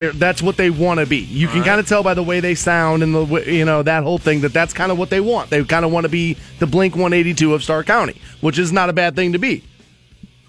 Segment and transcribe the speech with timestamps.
[0.00, 1.18] that's what they want to be.
[1.18, 4.02] You can kind of tell by the way they sound and the you know that
[4.02, 5.50] whole thing that that's kind of what they want.
[5.50, 8.88] They kind of want to be the Blink 182 of Stark County, which is not
[8.88, 9.62] a bad thing to be.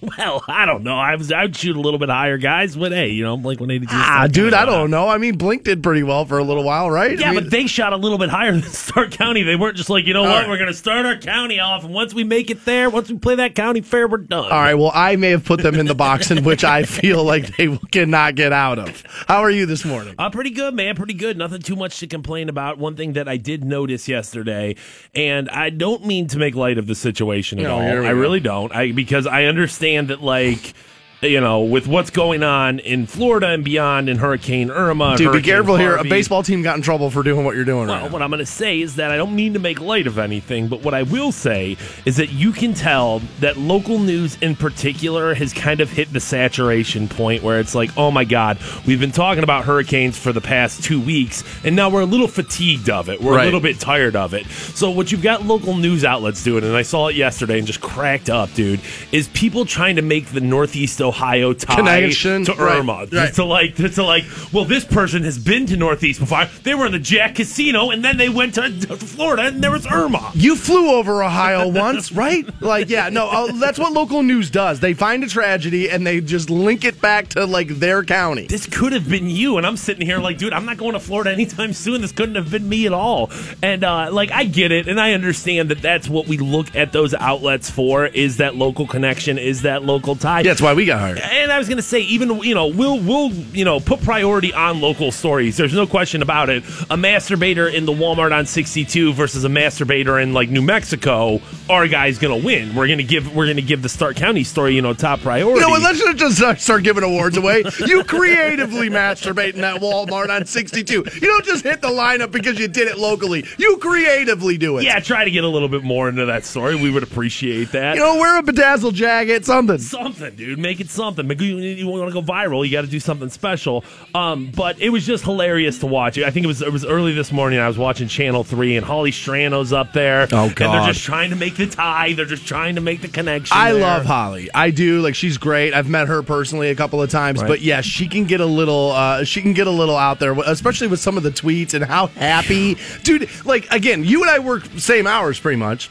[0.18, 0.98] Well, I don't know.
[0.98, 2.76] I was I'd shoot a little bit higher, guys.
[2.76, 3.92] But hey, you know, Blink One Eighty Two.
[3.96, 5.08] Ah, dude, I don't know.
[5.08, 7.18] I mean, Blink did pretty well for a little while, right?
[7.20, 9.44] Yeah, I mean, but they shot a little bit higher than Stark County.
[9.44, 10.50] They weren't just like, you know what, right.
[10.50, 13.18] we're going to start our county off, and once we make it there, once we
[13.19, 14.46] play that county fair, we're done.
[14.46, 14.74] all right.
[14.74, 17.77] Well, I may have put them in the box in which I feel like they
[17.91, 19.04] cannot get out of.
[19.27, 20.16] How are you this morning?
[20.18, 20.95] Uh, pretty good, man.
[20.95, 21.38] Pretty good.
[21.38, 22.80] Nothing too much to complain about.
[22.80, 24.76] One thing that I did notice yesterday,
[25.13, 27.82] and I don't mean to make light of the situation at No, all.
[27.82, 28.76] I really don't.
[28.76, 30.73] I because I understand that, like,
[31.22, 35.26] you know, with what's going on in Florida and beyond, in Hurricane Irma, Dude, be
[35.26, 35.96] Hurricane careful here.
[35.96, 38.12] A baseball team got in trouble for doing what you're doing Well, right now.
[38.12, 40.68] what I'm going to say is that I don't mean to make light of anything,
[40.68, 45.36] but what I will say is that you can tell that local news in particular
[45.36, 49.12] has kind of hit the saturation point where it's like, oh my God, we've been
[49.12, 53.10] talking about hurricanes for the past two weeks, and now we're a little fatigued of
[53.10, 53.22] it.
[53.22, 53.44] We're Right.
[53.44, 54.48] a little bit tired of it.
[54.48, 57.80] So, what you've got local news outlets doing, and I saw it yesterday and just
[57.82, 58.80] cracked up, dude,
[59.12, 63.07] is people trying to make the Northeast Ohio tie Connection, to right, Irma.
[63.12, 63.34] right.
[63.34, 66.45] To like, to like, well, this person has been to Northeast before.
[66.63, 69.71] They were in the Jack Casino, and then they went to, to Florida, and there
[69.71, 70.31] was Irma.
[70.33, 72.45] You flew over Ohio once, right?
[72.61, 74.79] Like, yeah, no, uh, that's what local news does.
[74.79, 78.47] They find a tragedy and they just link it back to like their county.
[78.47, 80.99] This could have been you, and I'm sitting here like, dude, I'm not going to
[80.99, 82.01] Florida anytime soon.
[82.01, 83.31] This couldn't have been me at all.
[83.61, 86.91] And uh, like, I get it, and I understand that that's what we look at
[86.91, 90.39] those outlets for: is that local connection, is that local tie.
[90.39, 92.99] Yeah, that's why we got And I was going to say, even you know, we'll
[92.99, 95.57] we'll you know put priority on local stories.
[95.57, 96.63] There's no question about it.
[96.89, 101.88] A masturbator in the Walmart on 62 versus a masturbator in like New Mexico, our
[101.88, 102.75] guy's going to win.
[102.75, 105.22] We're going to give we're going to give the Stark County story you know top
[105.22, 105.55] priority.
[105.59, 105.81] You know what?
[105.81, 107.63] Let's not just start- start giving awards away.
[107.79, 110.94] You creatively masturbate in that Walmart on 62.
[110.94, 113.45] You don't just hit the lineup because you did it locally.
[113.57, 114.83] You creatively do it.
[114.83, 116.75] yeah, try to get a little bit more into that story.
[116.75, 117.95] We would appreciate that.
[117.95, 119.79] You know, wear a bedazzled jacket, something.
[119.79, 120.59] something, dude.
[120.59, 121.28] Make it something.
[121.28, 123.84] Make, you, you want to go viral, you got to do something special.
[124.13, 126.18] Um, but it was just hilarious to watch.
[126.19, 127.59] I think it was it was early this morning.
[127.59, 130.28] I was watching Channel Three, and Hollie Strano's up there.
[130.31, 130.74] Oh, And God.
[130.85, 132.13] they're just trying to make the tie.
[132.13, 133.56] They're just trying to make the connection.
[133.57, 133.81] I there.
[133.81, 134.50] love Holly.
[134.53, 135.01] I do.
[135.01, 135.74] Like she's great.
[135.74, 137.47] I've met her personally a couple of times, Right.
[137.47, 138.91] but yeah, she can get a little.
[138.91, 141.84] Uh, she can get a little out there, especially with some of the tweets and
[141.85, 143.30] how happy, dude.
[143.46, 145.90] Like again, you and I work same hours pretty much.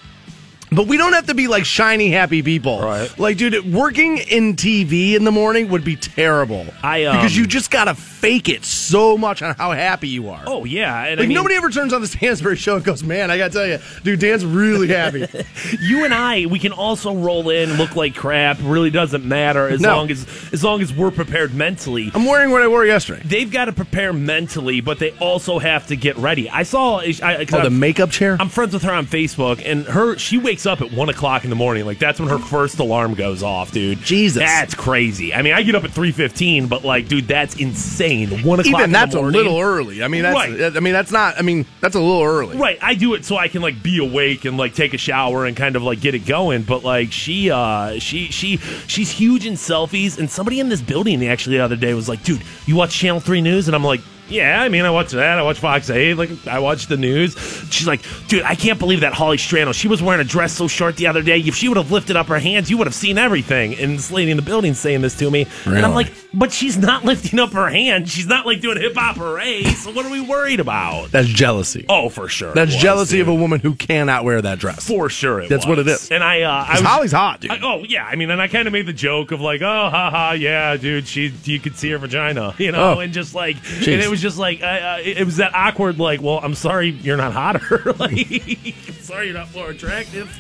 [0.73, 2.81] But we don't have to be like shiny, happy people.
[2.81, 3.11] Right.
[3.19, 6.67] Like, dude, working in TV in the morning would be terrible.
[6.83, 10.45] I, um, because you just gotta fake it so much on how happy you are.
[10.47, 13.03] Oh yeah, and like I mean, nobody ever turns on the Stansbury show and goes,
[13.03, 15.27] "Man, I gotta tell you, dude, Dan's really happy."
[15.81, 18.59] you and I, we can also roll in, look like crap.
[18.63, 19.97] Really doesn't matter as No.
[19.97, 22.11] long as as long as we're prepared mentally.
[22.15, 23.23] I'm wearing what I wore yesterday.
[23.25, 26.49] They've got to prepare mentally, but they also have to get ready.
[26.49, 26.99] I saw.
[27.01, 28.37] I, Oh, the makeup chair.
[28.39, 31.51] I'm friends with her on Facebook, and her she wakes up at one o'clock in
[31.51, 31.85] the morning.
[31.85, 33.99] Like that's when her first alarm goes off, dude.
[34.01, 34.43] Jesus.
[34.43, 35.35] that's crazy.
[35.35, 38.31] I mean, I get up at three fifteen, but like, dude, that's insane.
[38.43, 38.67] One o'clock.
[38.67, 40.03] Even in the that's a little early.
[40.03, 40.35] I mean, that's.
[40.35, 40.77] Right.
[40.77, 41.39] I mean, that's not.
[41.39, 42.57] I mean, that's a little early.
[42.57, 45.47] Right, I do it so I can like be awake and like take a shower
[45.47, 46.63] and kind of like get it going.
[46.63, 48.57] But like she, uh, she, she,
[48.87, 50.19] she's huge in selfies.
[50.19, 53.21] And somebody in this building actually the other day was like, "Dude, you watch Channel
[53.21, 55.39] Three News?" And I'm like, "Yeah, I mean, I watch that.
[55.39, 56.15] I watch Fox Eight.
[56.15, 57.35] Like, I watch the news."
[57.71, 59.75] She's like, "Dude, I can't believe that Hollie Strano.
[59.75, 61.39] She was wearing a dress so short the other day.
[61.41, 64.11] If she would have lifted up her hands, you would have seen everything." And this
[64.11, 67.39] lady in the building saying this to me, and I'm like, "But she's not lifting
[67.39, 68.11] up her hands.
[68.13, 69.65] She's not like doing hip hop hooray.
[69.65, 71.85] So what are we worried about?" That's jealousy.
[71.89, 72.53] Oh, for sure.
[72.55, 73.23] that's was, jealousy dude.
[73.23, 74.87] of a woman who cannot wear that dress.
[74.87, 76.11] For sure, it That's what it is.
[76.11, 77.51] And I, uh, I was, Hollie's hot, dude.
[77.51, 79.91] I- oh yeah, I mean, and I kind of made the joke of like, oh,
[79.91, 82.99] haha, yeah, dude, she, you could see her vagina, you know, Oh.
[83.01, 86.21] and just like, and it was just like, uh, it it was that awkward, like,
[86.23, 90.37] well, I'm sorry, you're not hotter, like, sorry, you're not more attractive.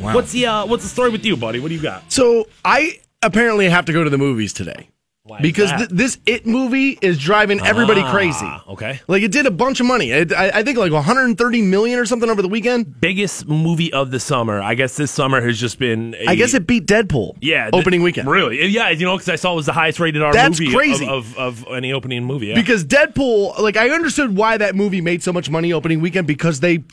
[0.00, 0.14] Wow.
[0.14, 1.60] What's the, uh, what's the story with you, buddy?
[1.60, 2.10] What do you got?
[2.12, 4.88] So I apparently have to go to the movies today
[5.26, 8.46] Why because th- this It movie is driving everybody Ah, crazy.
[8.68, 9.00] Okay.
[9.08, 10.10] Like it did a bunch of money.
[10.10, 13.00] It, I, I think like 130 million or something over the weekend.
[13.00, 14.60] Biggest movie of the summer.
[14.60, 16.14] I guess this summer has just been.
[16.28, 17.38] I I guess it beat Deadpool.
[17.40, 18.28] Yeah, th- opening weekend.
[18.28, 18.66] Really?
[18.66, 21.06] Yeah, you know, because I saw it was the highest rated R That's movie crazy.
[21.08, 22.48] Of, of, of any opening movie.
[22.48, 22.56] Yeah.
[22.56, 26.60] Because Deadpool, like I understood why that movie made so much money opening weekend because
[26.60, 26.84] they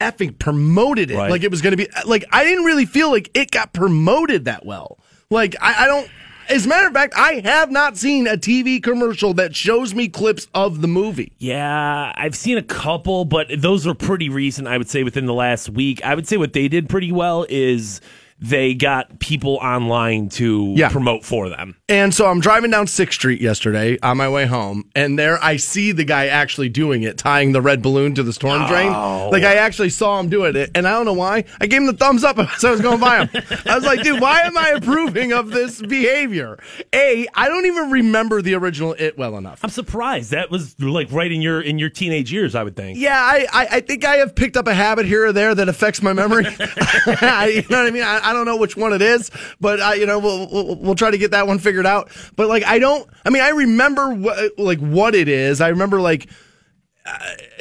[0.00, 1.30] effing promoted it Right.
[1.30, 1.88] like it was going to be.
[2.06, 4.98] Like I didn't really feel like it got promoted that well.
[5.30, 6.08] Like I, I don't.
[6.48, 10.08] As a matter of fact, I have not seen a TV commercial that shows me
[10.08, 11.32] clips of the movie.
[11.38, 15.34] Yeah, I've seen a couple, but those are pretty recent, I would say, within the
[15.34, 16.04] last week.
[16.04, 18.00] I would say what they did pretty well is
[18.38, 20.90] they got people online to Yeah.
[20.90, 21.74] promote for them.
[21.88, 25.56] And so I'm driving down Sixth Street yesterday on my way home, and there I
[25.56, 28.90] see the guy actually doing it, tying the red balloon to the storm drain.
[28.90, 31.44] Like I actually saw him doing it, and I don't know why.
[31.60, 33.44] I gave him the thumbs up as I was going by him.
[33.66, 36.58] I was like, dude, why am I approving of this behavior?
[36.92, 39.60] A, I don't even remember the original It well enough.
[39.62, 40.32] I'm surprised.
[40.32, 42.98] That was like right in your in your teenage years, I would think.
[42.98, 45.68] Yeah, I, I, I think I have picked up a habit here or there that
[45.68, 46.46] affects my memory.
[46.58, 48.02] I, you know what I mean?
[48.02, 49.30] I, I don't know which one it is,
[49.60, 52.10] but I, you know, we'll, we'll we'll try to get that one figured out.
[52.36, 53.06] But like, I don't.
[53.24, 55.60] I mean, I remember what like what it is.
[55.60, 56.28] I remember like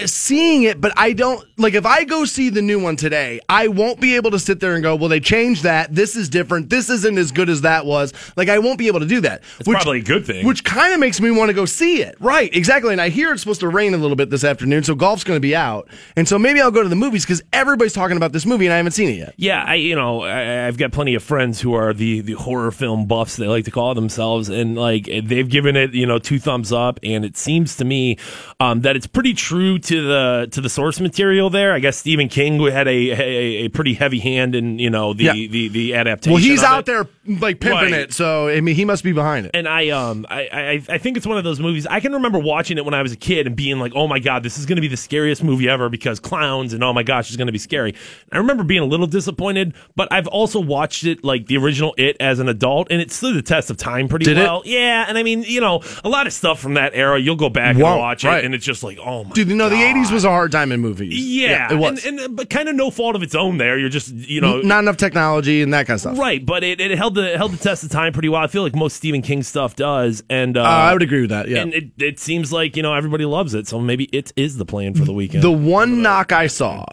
[0.06, 3.68] seeing it, but I don't like if I go see the new one today, I
[3.68, 5.94] won't be able to sit there and go, well, they changed that.
[5.94, 6.70] This is different.
[6.70, 8.14] This isn't as good as that was.
[8.36, 9.44] Like I won't be able to do that.
[9.60, 10.46] It's probably a good thing.
[10.46, 12.16] Which kind of makes me want to go see it.
[12.20, 12.92] Right, exactly.
[12.92, 15.38] And I hear it's supposed to rain a little bit this afternoon, so golf's going
[15.38, 15.88] to be out.
[16.16, 18.74] And so maybe I'll go to the movies because everybody's talking about this movie and
[18.74, 19.34] I haven't seen it yet.
[19.38, 22.72] Yeah, I you know I, I've got plenty of friends who are the the horror
[22.72, 26.40] film buffs they like to call themselves, and like they've given it you know two
[26.40, 28.18] thumbs up, and it seems to me
[28.60, 31.74] um, that it's pretty true to the to the source material there.
[31.74, 33.20] I guess Stephen King had a a,
[33.66, 35.34] a pretty heavy hand in you know the Yeah.
[35.34, 36.34] the, the adaptation.
[36.34, 36.86] Well, he's out it.
[36.88, 37.08] there
[37.40, 37.94] like pimping Right.
[37.94, 39.52] it, so I mean he must be behind it.
[39.54, 40.42] And I um I,
[40.90, 43.02] I I think it's one of those movies I can remember watching it when I
[43.02, 44.98] was a kid and being like, oh my god, this is going to be the
[44.98, 47.94] scariest movie ever because clowns and oh my gosh, it's going to be scary.
[48.32, 52.18] I remember being a little disappointed, but I've also watched it like the original It
[52.20, 54.42] as an adult, and it stood the test of time pretty Did it?
[54.44, 54.62] well.
[54.66, 57.50] Yeah, and I mean you know a lot of stuff from that era, you'll go
[57.50, 58.40] back Won't, and watch right.
[58.40, 60.52] it, and it's just like oh my Dude, you know the '80s was a hard
[60.52, 61.14] time in movies.
[61.14, 62.06] Yeah, it was.
[62.06, 63.58] and, and but kind of no fault of its own.
[63.58, 66.18] There, you're just you know Not enough technology and that kind of stuff.
[66.20, 68.42] right, but it, it held the it held the test of time pretty well.
[68.42, 71.30] I feel like most Stephen King stuff does, and uh, Uh, I would agree with
[71.32, 71.48] that.
[71.48, 71.62] Yeah.
[71.62, 74.66] and it, it seems like you know everybody loves it, so maybe it is the
[74.66, 75.44] plan for the weekend.
[75.44, 76.86] The one knock I saw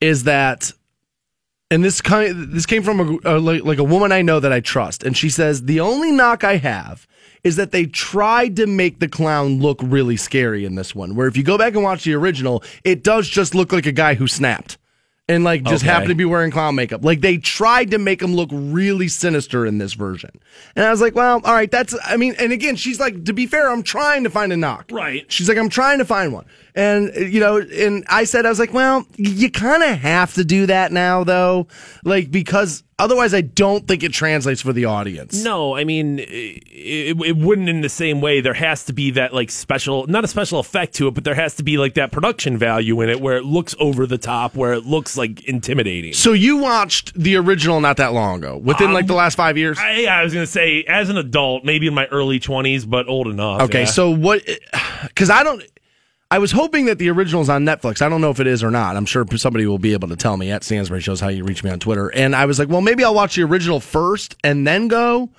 [0.00, 0.72] is that,
[1.70, 4.52] and this kind this came from a, a like, like a woman I know that
[4.52, 7.06] I trust, and she says the only knock I have
[7.46, 11.14] is that they tried to make the clown look really scary in this one.
[11.14, 13.92] Where if you go back and watch the original, it does just look like a
[13.92, 14.78] guy who snapped.
[15.28, 15.92] And like just Okay.
[15.92, 17.04] happened to be wearing clown makeup.
[17.04, 20.30] Like they tried to make him look really sinister in this version.
[20.76, 23.32] And I was like, well, all right, that's I mean, and again, she's like, to
[23.32, 24.86] be fair, I'm trying to find a knock.
[24.92, 25.24] Right.
[25.32, 26.46] She's like, I'm trying to find one.
[26.76, 30.44] And, you know, and I said, I was like, well, you kind of have to
[30.44, 31.68] do that now, though.
[32.04, 35.42] Like, because otherwise, I don't think it translates for the audience.
[35.42, 38.40] no, I mean it, it, wouldn't in the same way.
[38.40, 41.34] There has to be that like special, not a special effect to it, but there
[41.34, 44.54] has to be like that production value in it where it looks over the top,
[44.54, 46.12] where it looks like intimidating.
[46.12, 49.56] So you watched the original not that long ago, within like the um, last five
[49.56, 49.78] years?
[49.80, 53.28] I, I was gonna say, as an adult, maybe in my early twenties, but old
[53.28, 53.62] enough.
[53.62, 53.86] Okay, yeah.
[53.86, 54.42] so what?
[55.02, 55.62] Because I don't.
[56.30, 58.02] I was hoping that the original's on Netflix.
[58.02, 58.96] I don't know if it is or not.
[58.96, 61.62] I'm sure somebody will be able to tell me at Stansbury shows how you reach
[61.62, 62.08] me on Twitter.
[62.12, 65.30] And I was like, well, maybe I'll watch the original first and then go.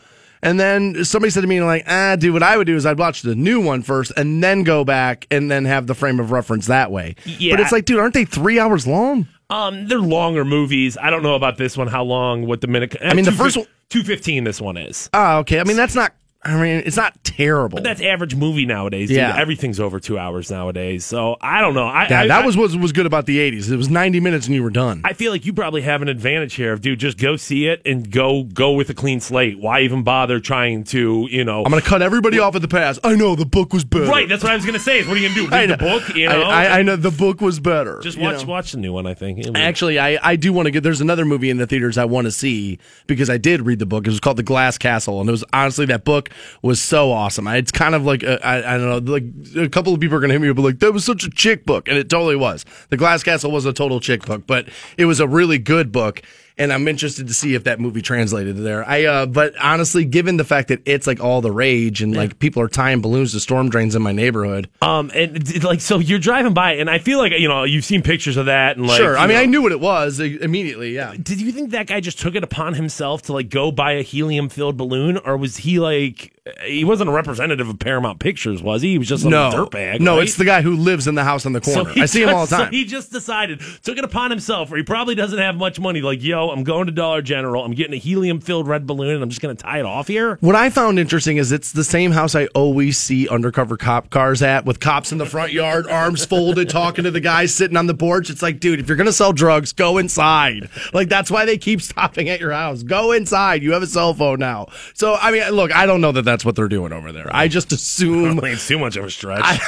[0.42, 3.00] And then somebody said to me, like, ah, dude, what I would do is I'd
[3.00, 6.31] watch the new one first and then go back and then have the frame of
[6.31, 7.16] reference that way.
[7.25, 7.54] Yeah.
[7.54, 9.28] But it's like, dude, aren't they three hours long?
[9.50, 10.98] Um, they're longer movies.
[11.01, 11.88] I don't know about this one.
[11.88, 12.45] How long?
[12.45, 12.95] What the minute?
[13.01, 14.44] I mean, the first one- two fifteen.
[14.44, 15.10] This one is.
[15.13, 15.60] Oh, okay.
[15.60, 16.13] I mean, that's not,
[16.47, 17.75] I mean, it's not terrible.
[17.75, 19.09] But That's average movie nowadays.
[19.09, 19.17] dude.
[19.17, 19.35] Yeah.
[19.38, 21.05] everything's over two hours nowadays.
[21.05, 21.85] So I don't know.
[21.88, 23.69] I, yeah, I, that I- was what was good about the 80s.
[23.69, 25.01] It was 90 minutes and you were done.
[25.03, 26.99] I feel like you probably have an advantage here of dude.
[26.99, 29.59] Just go see it and go go with a clean slate.
[29.59, 31.63] Why even bother trying to you know?
[31.65, 32.97] I'm going to cut everybody off at the pass.
[33.03, 34.05] I know the book was better.
[34.05, 34.27] right.
[34.29, 35.00] That's what I was gonna say.
[35.00, 35.53] Is what are you gonna do?
[35.55, 36.15] I Read the book?
[36.15, 36.43] You know.
[36.43, 38.00] I, know the book was better.
[38.01, 38.50] Just you watch know.
[38.51, 39.05] watch the new one.
[39.05, 39.45] I think.
[39.55, 40.83] Actually, I, I do want to get.
[40.83, 43.86] There's another movie in the theaters I want to see because I did read the
[43.86, 44.07] book.
[44.07, 46.29] It was called The Glass Castle, and it was honestly that book
[46.62, 47.48] was so awesome.
[47.48, 49.24] It's kind of like uh, a, I, don't know, like
[49.56, 51.65] a couple of people are to hit me up like that was such a chick
[51.65, 52.65] book, and it totally was.
[52.89, 54.67] The Glass Castle was a total chick book, but
[54.98, 56.22] it was a really good book.
[56.59, 58.83] And I'm interested to see if that movie translated there.
[58.87, 62.39] I, uh, but honestly, given the fact that it's like all the rage and like
[62.39, 66.17] people are tying balloons to storm drains in my neighborhood, Um, and like so you're
[66.19, 68.97] driving by, and I feel like you know you've seen pictures of that, and like
[68.97, 69.17] sure.
[69.17, 70.95] I mean, know- I knew what it was immediately.
[70.95, 71.13] Yeah.
[71.21, 74.01] Did you think that guy just took it upon himself to like go buy a
[74.01, 76.33] helium filled balloon, or was he like
[76.65, 78.91] he wasn't a representative of Paramount Pictures, was he?
[78.93, 79.99] He was just a No, dirtbag.
[79.99, 80.23] no, right?
[80.23, 81.89] it's the guy who lives in the house on the corner.
[81.91, 82.67] he I see him all the time.
[82.67, 85.99] So he just decided, took it upon himself, or he probably doesn't have much money.
[86.01, 87.63] Like, yo, I'm going to Dollar General.
[87.63, 90.08] I'm getting a helium filled red balloon, and I'm just going to tie it off
[90.08, 90.38] here.
[90.42, 94.42] what I found interesting is it's the same house I always see undercover cop cars
[94.42, 97.88] at, with cops in the front yard, arms folded, talking to the guy sitting on
[97.88, 98.30] the porch.
[98.30, 100.70] It's like, dude, if you're gonna sell drugs, go inside.
[100.94, 102.84] Like that's why they keep stopping at your house.
[102.84, 103.63] Go inside.
[103.63, 104.68] You have a cell phone now.
[104.94, 107.30] So I mean, look, I don't know that that's what they're doing over there.
[107.34, 108.39] I just I assume.
[108.39, 109.60] think it's too much of a stretch.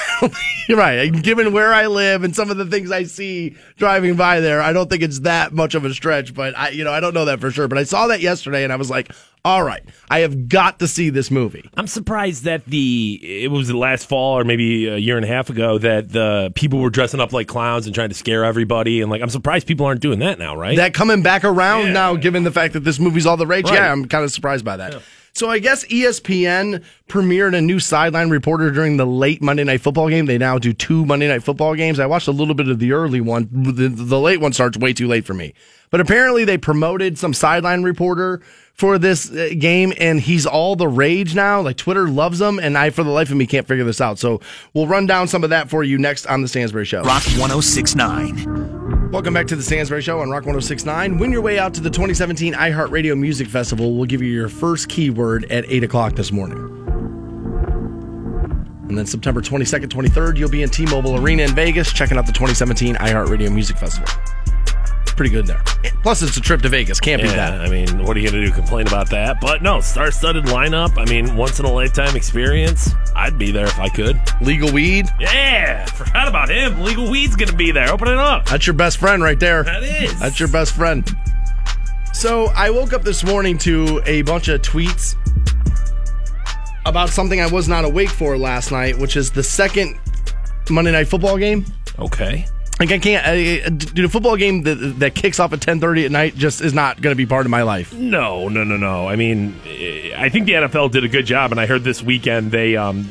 [0.68, 1.12] You're right.
[1.12, 4.74] Given where I live and some of the things I see driving by there, I
[4.74, 6.34] don't think it's that much of a stretch.
[6.34, 8.64] But I, You know, I don't know that for sure, but I saw that yesterday
[8.64, 9.12] and I was like,
[9.46, 11.70] all right, I have got to see this movie.
[11.78, 15.30] I'm surprised that the it was the last fall or maybe a year and a
[15.30, 19.02] half ago that the people were dressing up like clowns and trying to scare everybody
[19.02, 20.76] and like I'm surprised people aren't doing that now, right?
[20.76, 21.94] That coming back around Yeah.
[21.94, 23.66] now, given the fact that this movie's all the rage.
[23.66, 23.76] Right.
[23.76, 25.02] Yeah, I'm kind of surprised by that.
[25.39, 30.10] So I guess ESPN premiered a new sideline reporter during the late Monday Night Football
[30.10, 30.25] game.
[30.25, 31.98] They now do two Monday Night Football games.
[31.98, 33.48] I watched a little bit of the early one.
[33.50, 35.53] The, the late one starts way too late for me.
[35.91, 38.41] But apparently they promoted some sideline reporter
[38.74, 41.62] for this uh, game, and he's all the rage now.
[41.62, 44.19] Like Twitter loves him, and I, for the life of me, can't figure this out.
[44.19, 44.41] So
[44.74, 47.03] we'll run down some of that for you next on the Stansbury Show.
[47.03, 48.99] Rock 1069.
[49.12, 51.18] Welcome back to the Stansbury Show on Rock 1069.
[51.18, 53.96] Win your way out to the 2017 iHeartRadio Music Festival.
[53.96, 56.60] We'll give you your first keyword at 8 o'clock this morning.
[58.88, 62.28] And then September 22nd, 23rd, you'll be in T Mobile Arena in Vegas checking out
[62.28, 64.08] the 2017 iHeartRadio Music Festival.
[65.20, 65.62] Pretty good there.
[66.02, 67.02] Plus, it's a trip to Vegas.
[67.02, 67.60] Can't yeah, that.
[67.60, 68.54] I mean, what are you going to do?
[68.54, 69.42] Complain about that?
[69.42, 70.98] But no, star-studded lineup.
[70.98, 72.92] I mean, once in a lifetime experience.
[73.18, 74.18] I'd be there if I could.
[74.40, 75.08] Legal weed.
[75.20, 76.80] Yeah, forgot about him.
[76.84, 77.92] Legal Weed's going to be there.
[77.92, 78.46] Open it up.
[78.46, 79.64] That's your best friend right there.
[79.64, 80.18] That is.
[80.22, 81.06] That's your best friend.
[82.14, 85.18] So I woke up this morning to a bunch of tweets
[86.86, 90.00] about something I was not awake for last night, which is the second
[90.70, 91.66] Monday Night Football game.
[92.00, 92.46] Okay.
[92.80, 94.06] Like I can't, I, dude.
[94.06, 97.02] A football game that that kicks off at ten thirty at night just is not
[97.02, 97.94] going to be part of my life.
[97.94, 99.08] No, no, no, no.
[99.08, 99.60] I mean,
[100.16, 103.04] I think the NFL did a good job, and I heard this weekend they um,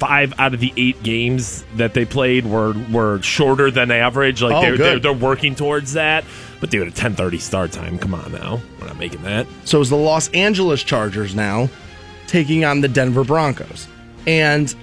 [0.00, 4.42] five out of the eight games that they played were were shorter than average.
[4.42, 6.24] Like Oh, they're, they're they're working towards that.
[6.60, 7.98] But dude, a ten thirty start time.
[7.98, 9.46] Come on now, we're not making that.
[9.64, 11.68] So it's the Los Angeles Chargers now
[12.26, 13.86] taking on the Denver Broncos,
[14.26, 14.74] and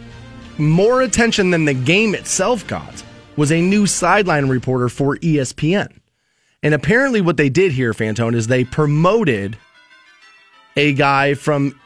[0.58, 3.04] more attention than the game itself got
[3.38, 5.92] was a new sideline reporter for ESPN.
[6.64, 9.58] And apparently, what they did here, Fantone, is they promoted
[10.76, 11.80] a guy from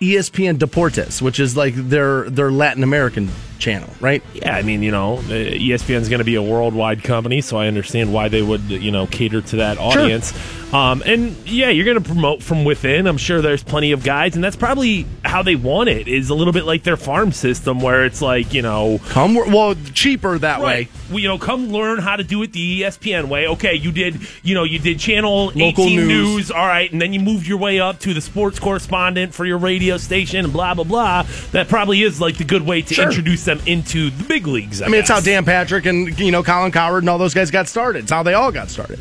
[0.00, 3.30] ESPN Deportes, which is like their their Latin American
[3.62, 4.22] channel, right?
[4.34, 7.56] Yeah, I mean, you know, E ESPN is going to be a worldwide company, so
[7.56, 10.32] I understand why they would, you know, cater to that audience.
[10.74, 13.06] Um, and yeah, you're going to promote from within.
[13.06, 16.08] I'm sure there's plenty of guys, and that's probably how they want it.
[16.08, 19.74] Is a little bit like their farm system, where it's like, you know, Come well
[19.92, 20.88] cheaper that way.
[21.10, 23.46] Well, you know, come learn how to do it the ESPN way.
[23.48, 26.08] Okay, you did, you know, you did channel Local 18 news.
[26.08, 26.50] news.
[26.50, 29.58] all right, and then you moved your way up to the sports correspondent for your
[29.58, 31.26] radio station and blah blah blah.
[31.52, 33.04] That probably is like the good way to Sure.
[33.08, 34.82] introduce them into the big leagues.
[34.82, 35.20] I, I mean, it's how.
[35.20, 38.04] Dan Patrick and you know Colin Cowherd and all those guys got started.
[38.04, 38.98] It's how they all got started.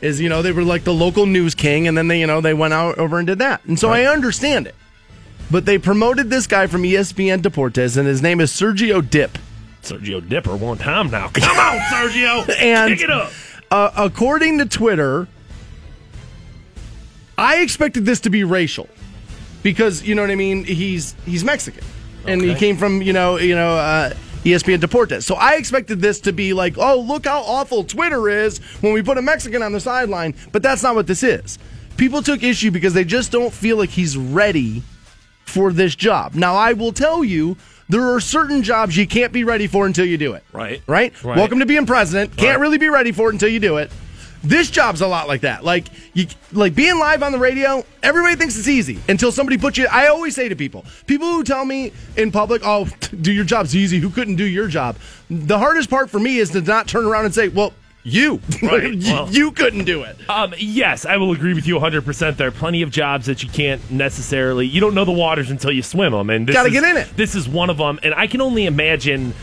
[0.00, 2.40] Is you know they were like the local news king, and then they you know
[2.40, 4.74] they went out over and did that, and so I understand it.
[5.50, 9.38] But they promoted this guy from ESPN Deportes, and his name is Sergio Dipp.
[9.82, 11.28] Sergio Dipper one time now.
[11.28, 13.30] Come on, Sergio, And- pick it up.
[13.70, 15.26] Uh, according to Twitter,
[17.38, 18.88] I expected this to be racial
[19.62, 20.64] because you know what I mean.
[20.64, 21.84] He's he's Mexican,
[22.26, 24.12] and he came from you know you know uh,
[24.44, 25.22] ESPN Deportes.
[25.24, 29.02] So I expected this to be like, oh look how awful Twitter is when we
[29.02, 30.34] put a Mexican on the sideline.
[30.52, 31.58] But that's not what this is.
[31.96, 34.82] People took issue because they just don't feel like he's ready
[35.44, 36.34] for this job.
[36.34, 37.56] Now I will tell you.
[37.88, 40.42] There are certain jobs you can't be ready for until you do it.
[40.52, 40.82] Right.
[40.88, 41.12] Right?
[41.22, 41.36] Right.
[41.36, 42.36] Welcome to being president.
[42.36, 42.60] Can't Right.
[42.60, 43.92] really be ready for it until you do it.
[44.48, 45.64] This job's a lot like that.
[45.64, 47.84] Like you, like being live on the radio.
[48.02, 49.86] Everybody thinks it's easy until somebody puts you.
[49.90, 52.86] I always say to people, people who tell me in public, "Oh,
[53.20, 54.96] do your job's easy." Who couldn't do your job?
[55.28, 57.72] The hardest part for me is to not turn around and say, "Well,
[58.04, 58.94] you, Right.
[58.94, 62.36] you, Well- you couldn't do it." Um, yes, I will agree with you 100%.
[62.36, 65.72] There are plenty of jobs that you can't necessarily, you don't know the waters until
[65.72, 66.30] you swim them.
[66.30, 67.08] And this Gotta is- get in it.
[67.16, 67.98] This is one of them.
[68.04, 69.34] And I can only imagine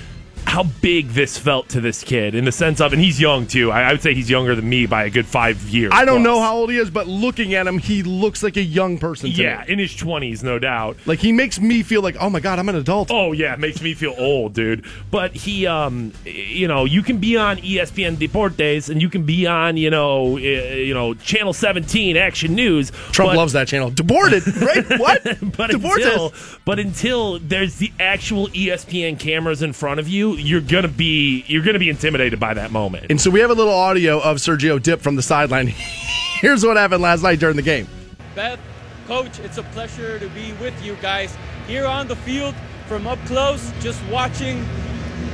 [0.54, 3.72] how big this felt to this kid in the sense of, and he's young too.
[3.72, 5.92] I, I would say he's younger than me by a good five years.
[5.94, 6.26] I don't plus.
[6.26, 9.32] know how old he is, but looking at him, he looks like a young person.
[9.32, 9.74] To Yeah, me.
[9.74, 10.98] in his 20s, no doubt.
[11.08, 13.10] like he makes me feel like, oh my god, I'm an adult.
[13.12, 14.86] Oh yeah, makes me feel old, dude.
[15.10, 19.48] But he, um, you know, you can be on ESPN Deportes and you can be
[19.48, 22.92] on, you know, uh, you know, Channel 17 Action News.
[23.12, 23.90] Trump but- loves that channel.
[23.90, 24.86] Deported, right?
[25.00, 25.24] What?
[25.24, 25.96] but Deportes.
[25.96, 26.34] until
[26.64, 31.64] but until there's the actual ESPN cameras in front of you, you're gonna be you're
[31.64, 33.08] gonna be intimidated by that moment.
[33.10, 35.68] And so we have a little audio of Sergio Dipp from the sideline.
[36.42, 37.88] Here's what happened last night during the game.
[38.36, 38.60] Beth,
[39.08, 41.36] Coach, it's a pleasure to be with you guys
[41.68, 42.56] here on the field
[42.88, 44.66] from up close, just watching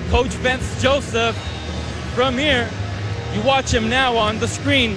[0.10, 1.36] Coach Vance Joseph
[2.14, 2.70] from here.
[3.34, 4.96] You watch him now on the screen.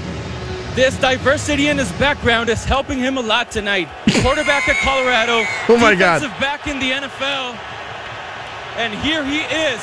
[0.74, 3.88] This diversity in his background is helping him a lot tonight.
[4.22, 5.44] Quarterback at Colorado.
[5.68, 6.20] Oh my God.
[6.20, 7.58] defensive back in the NFL.
[8.76, 9.80] And here he is,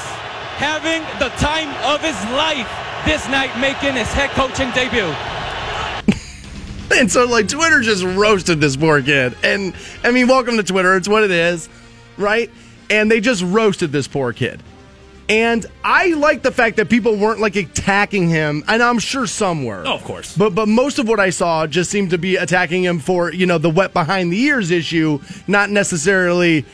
[0.60, 2.68] having the time of his life
[3.06, 5.14] this night, making his head coaching debut.
[6.92, 9.38] And so, like, Twitter just roasted this poor kid.
[9.44, 10.98] And I mean, welcome to Twitter.
[10.98, 11.70] It's what it is,
[12.18, 12.50] right?
[12.90, 14.64] And they just roasted this poor kid.
[15.30, 19.64] And I like the fact that people weren't like attacking him, and I'm sure some
[19.64, 19.84] were.
[19.86, 20.36] Oh, of course.
[20.36, 23.46] But but most of what I saw just seemed to be attacking him for you
[23.46, 26.66] know the wet behind the ears issue, not necessarily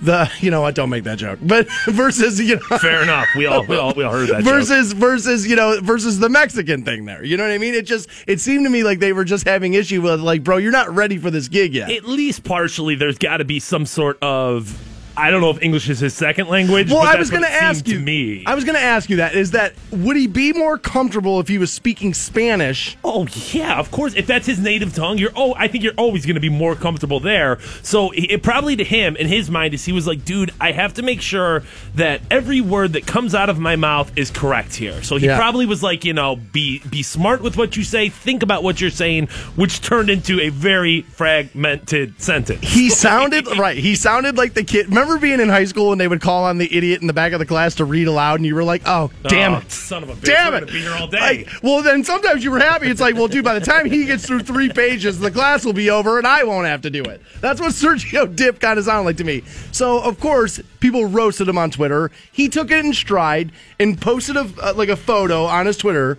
[0.00, 0.74] the you know what?
[0.74, 1.38] Don't make that joke.
[1.42, 3.28] But versus you know Fair enough.
[3.36, 4.44] We all we all, we all heard that.
[4.44, 4.52] joke.
[4.52, 7.24] versus versus you know versus the Mexican thing there.
[7.24, 7.74] You know what I mean?
[7.74, 10.58] It just it seemed to me like they were just having issue with like, bro,
[10.58, 11.90] you're not ready for this gig yet.
[11.90, 14.78] at least partially there's got to be some sort of
[15.16, 16.90] I don't know if English is his second language.
[16.90, 18.00] well, but I was going to ask you.
[18.00, 19.34] Me, I was going to ask you that.
[19.34, 22.96] Is that would he be more comfortable if he was speaking Spanish?
[23.04, 24.14] Oh yeah, of course.
[24.14, 26.74] If that's his native tongue, you're oh, I think you're always going to be more
[26.74, 27.58] comfortable there.
[27.82, 30.72] So it, it probably to him in his mind is he was like, dude, I
[30.72, 31.62] have to make sure
[31.94, 35.02] that every word that comes out of my mouth is correct here.
[35.02, 35.38] So he Yeah.
[35.38, 38.80] probably was like, you know, be be smart with what you say, think about what
[38.80, 42.60] you're saying, which turned into a very fragmented sentence.
[42.62, 43.76] He sounded right.
[43.76, 44.88] He sounded like the kid.
[44.88, 47.32] Remember being in high school when they would call on the idiot in the back
[47.32, 50.02] of the class to read aloud, and you were like, "Oh, damn Oh, it, son
[50.02, 50.24] of a bitch!
[50.24, 51.18] damn it!" be here all day.
[51.46, 52.88] Like, well, then sometimes you were happy.
[52.88, 55.72] It's like, well, dude, by the time he gets through three pages, the class will
[55.72, 57.22] be over, and I won't have to do it.
[57.40, 59.42] That's what Sergio Dipp kind of sounded like to me.
[59.72, 62.10] So, of course, people roasted him on Twitter.
[62.32, 66.18] He took it in stride and posted a uh, like a photo on his Twitter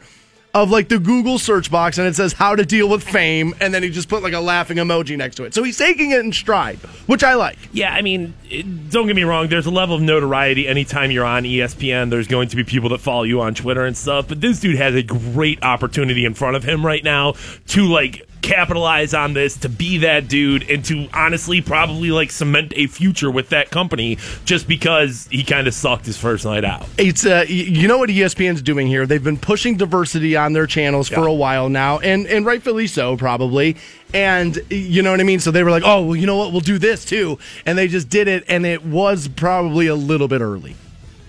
[0.64, 3.74] of like the Google search box and it says how to deal with fame and
[3.74, 5.54] then he just put like a laughing emoji next to it.
[5.54, 7.58] So he's taking it in stride, which I like.
[7.72, 9.48] Yeah, I mean, it, don't get me wrong.
[9.48, 12.10] There's a level of notoriety anytime you're on ESPN.
[12.10, 14.28] There's going to be people that follow you on Twitter and stuff.
[14.28, 17.34] But this dude has a great opportunity in front of him right now
[17.68, 22.74] to like capitalize on this, to be that dude, and to honestly probably like cement
[22.76, 26.88] a future with that company just because he kind of sucked his first night out.
[26.98, 29.06] It's uh, you know what ESPN's doing here.
[29.06, 33.18] They've been pushing diversity on their channels for a while now, and and rightfully so,
[33.18, 33.76] probably.
[34.14, 35.40] And you know what I mean.
[35.40, 36.52] So they were like, oh, well, you know what?
[36.54, 40.28] We'll do this too, and they just did it, and it was probably a little
[40.30, 40.76] bit early.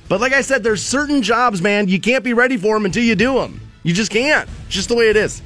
[0.09, 3.03] But like I said, there's certain jobs, man, you can't be ready for them until
[3.03, 3.61] you do them.
[3.83, 4.49] You just can't.
[4.69, 5.43] Just the way it is.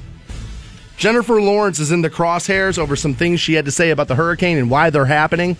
[0.97, 4.15] Jennifer Lawrence is in the crosshairs over some things she had to say about the
[4.15, 5.57] hurricane and why they're happening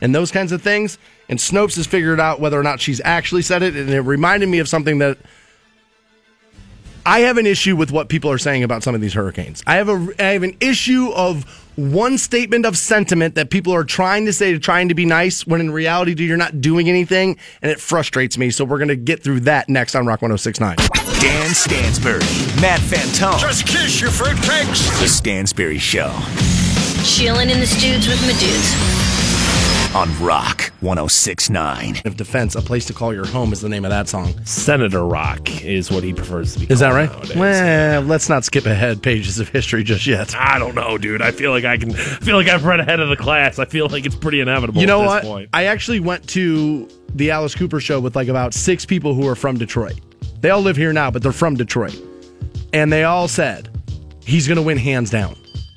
[0.00, 0.98] and those kinds of things.
[1.28, 3.74] And Snopes has figured out whether or not she's actually said it.
[3.74, 5.18] And it reminded me of something that
[7.04, 9.62] I have an issue with what people are saying about some of these hurricanes.
[9.64, 11.44] I have a I have an issue of
[11.76, 15.60] one statement of sentiment that people are trying to say trying to be nice when
[15.60, 18.50] in reality you're not doing anything and it frustrates me.
[18.50, 20.76] So we're going to get through that next on Rock 1069.
[21.20, 22.20] Dan Stansbury,
[22.60, 23.38] Matt Fantone.
[23.38, 25.00] Just kiss your fruitcakes.
[25.00, 26.08] The Stansbury Show
[27.04, 29.94] Chilling in the studs with my dudes.
[29.94, 32.02] on Rock 1069.
[32.04, 34.34] Of Defense, A Place to Call Your Home is the name of that song.
[34.44, 36.72] Senator Rock is what he prefers to be.
[36.72, 37.10] Is that right?
[37.10, 37.36] nowadays.
[37.36, 40.34] Well, let's not skip ahead pages of history just yet.
[40.36, 41.22] I don't know, dude.
[41.22, 41.92] I feel like I can.
[41.92, 43.58] I feel like I've read ahead of the class.
[43.58, 44.80] I feel like it's pretty inevitable.
[44.80, 45.22] You know at what?
[45.22, 45.48] Point.
[45.54, 49.36] I actually went to the Alice Cooper show with like about six people who are
[49.36, 49.98] from Detroit.
[50.46, 52.00] They all live here now, but they're from Detroit.
[52.72, 53.68] And they all said
[54.24, 55.34] he's going to win hands down.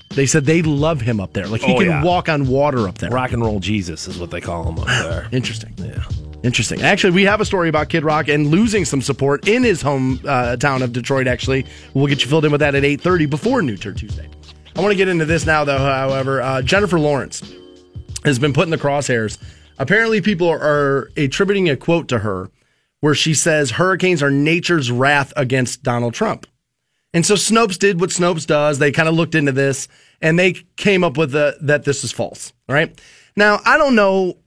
[0.09, 1.47] They said they love him up there.
[1.47, 2.03] Like he Oh, can yeah.
[2.03, 3.09] walk on water up there.
[3.09, 5.27] Rock and roll Jesus is what they call him up there.
[5.31, 5.73] Interesting.
[5.79, 6.03] Yeah.
[6.43, 6.83] Interesting.
[6.83, 10.19] Actually, we have a story about Kid Rock and losing some support in his home
[10.27, 11.25] uh, town of Detroit.
[11.25, 14.29] Actually, we'll get you filled in with that at eight thirty before New Tour Tuesday.
[14.75, 15.79] I want to get into this now, though.
[15.79, 17.41] However, uh, Jennifer Lawrence
[18.23, 19.39] has been put in the crosshairs.
[19.79, 22.51] Apparently, people are, are attributing a quote to her
[23.01, 26.47] where she says hurricanes are nature's wrath against Donald Trump.
[27.13, 28.79] And so Snopes did what Snopes does.
[28.79, 29.87] They kind of looked into this
[30.21, 32.53] and they came up with the, that this is false.
[32.67, 32.99] Right.
[33.35, 34.37] Now, I don't know.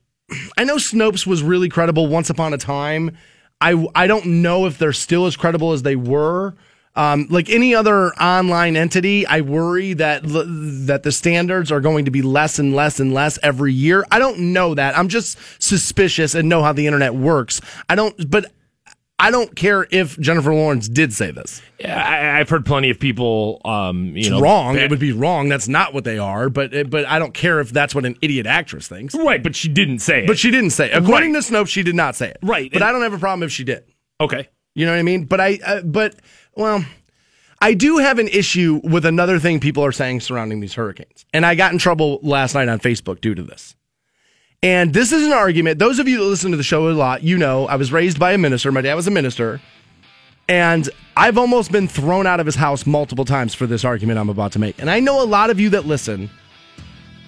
[0.56, 3.16] I know Snopes was really credible once upon a time.
[3.60, 6.54] I, I don't know if they're still as credible as they were.
[6.94, 12.11] Um, like any other online entity, I worry that that the standards are going to
[12.11, 14.05] be less and less and less every year.
[14.11, 14.96] I don't know that.
[14.98, 17.62] I'm just suspicious and know how the internet works.
[17.88, 18.52] I don't, but
[19.18, 21.62] I don't care if Jennifer Lawrence did say this.
[21.78, 23.62] Yeah, I, I've heard plenty of people.
[23.64, 24.76] Um, you It's know, wrong.
[24.76, 25.48] It would be wrong.
[25.48, 26.50] That's not what they are.
[26.50, 29.14] But but I don't care if that's what an idiot actress thinks.
[29.14, 30.26] right, but she didn't say it.
[30.26, 30.90] But she didn't say.
[30.90, 30.96] It.
[30.98, 31.42] According Right.
[31.42, 32.38] to Snopes, she did not say it.
[32.42, 32.70] Right.
[32.70, 33.85] But And- I don't have a problem if she did.
[34.20, 34.50] okay.
[34.74, 35.24] You know what I mean?
[35.24, 35.59] But I.
[35.64, 36.14] Uh, but
[36.54, 36.84] well.
[37.60, 41.24] I do have an issue with another thing people are saying surrounding these hurricanes.
[41.32, 43.76] And I got in trouble last night on Facebook due to this.
[44.64, 45.78] And this is an argument.
[45.78, 48.18] Those of you that listen to the show a lot, you know, I was raised
[48.18, 48.72] by a minister.
[48.72, 49.60] My dad was a minister.
[50.48, 54.28] And I've almost been thrown out of his house multiple times for this argument I'm
[54.28, 54.80] about to make.
[54.80, 56.30] And I know a lot of you that listen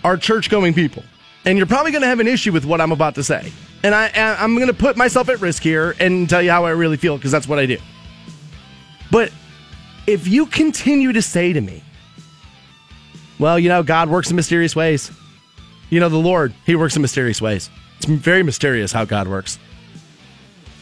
[0.02, 1.04] are church going people.
[1.44, 3.52] And you're probably going to have an issue with what I'm about to say.
[3.84, 6.70] And I, I'm going to put myself at risk here and tell you how I
[6.70, 7.78] really feel because that's what I do.
[9.14, 9.30] But
[10.08, 11.84] if you continue to say to me
[13.38, 15.08] Well, you know, God works in mysterious ways.
[15.88, 17.70] You know, the Lord, He works in mysterious ways.
[17.98, 19.60] It's very mysterious how God works.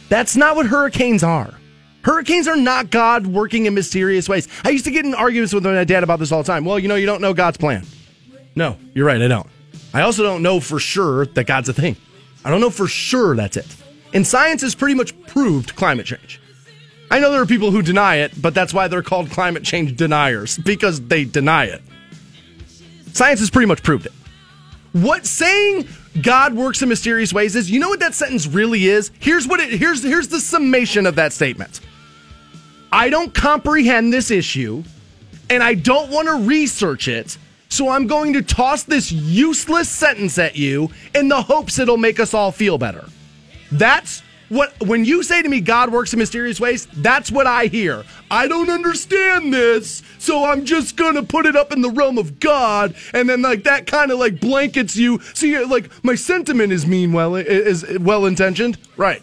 [0.09, 1.53] That's not what hurricanes are.
[2.03, 4.47] Hurricanes are not God working in mysterious ways.
[4.63, 6.65] I used to get in arguments with my dad about this all the time.
[6.65, 7.85] Well, you know, you don't know God's plan.
[8.55, 9.47] No, you're right, I don't.
[9.93, 11.97] I also don't know for sure that God's a thing.
[12.43, 13.75] I don't know for sure that's it.
[14.11, 16.39] And science has pretty much proved climate change.
[17.13, 19.95] I know there are people who deny it, but that's why they're called climate change
[19.95, 21.83] deniers, because they deny it.
[23.13, 24.13] Science has pretty much proved it.
[24.93, 25.87] What saying
[26.23, 29.11] God works in mysterious ways is, you know what that sentence really is?
[29.19, 31.81] Here's what it here's here's the summation of that statement.
[32.91, 34.83] I don't comprehend this issue
[35.51, 37.37] and I don't want to research it.
[37.69, 42.19] So I'm going to toss this useless sentence at you in the hopes it'll make
[42.19, 43.05] us all feel better.
[43.71, 44.23] That's
[44.53, 48.03] what when you say to me God works in mysterious ways, that's what I hear.
[48.29, 52.39] I don't understand this, so I'm just to put it up in the realm of
[52.39, 55.19] God and then like that kind of like blankets you.
[55.33, 58.77] See like my sentiment is mean well is well intentioned.
[58.97, 59.21] Right.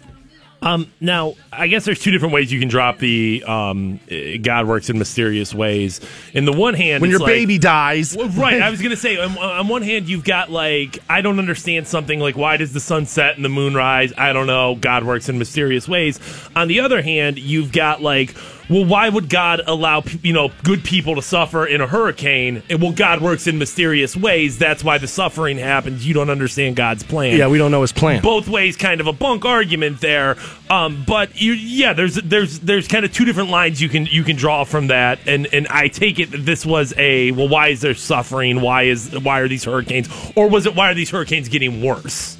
[0.62, 3.99] Um, now, I guess there's two different ways you can drop the um,
[4.42, 6.01] God works in mysterious ways.
[6.35, 8.14] In the one hand, When your like- baby dies.
[8.16, 8.61] Well, right.
[8.61, 11.87] I was going to say, on, on one hand, you've got like, I don't understand
[11.88, 14.12] something like, why does the sun set and the moon rise?
[14.18, 14.75] I don't know.
[14.75, 16.20] God works in mysterious ways.
[16.55, 18.35] On the other hand, you've got like,
[18.70, 22.62] well, why would God allow, you know, good people to suffer in a hurricane?
[22.70, 24.56] And well, God works in mysterious ways.
[24.59, 26.06] That's why the suffering happens.
[26.06, 28.22] You don't understand God's plan Yeah, we don't know his plan.
[28.22, 30.37] both ways kind of a bunk argument there
[30.70, 34.22] um, but you, yeah there's there's there's kind of two different lines you can you
[34.22, 37.68] can draw from that and and I take it that this was a well why
[37.68, 41.11] is there suffering why is why are these hurricanes or was it why are these
[41.11, 42.37] hurricanes getting worse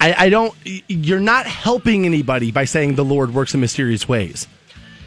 [0.00, 0.54] I, I don't.
[0.86, 4.46] You're not helping anybody by saying the Lord works in mysterious ways,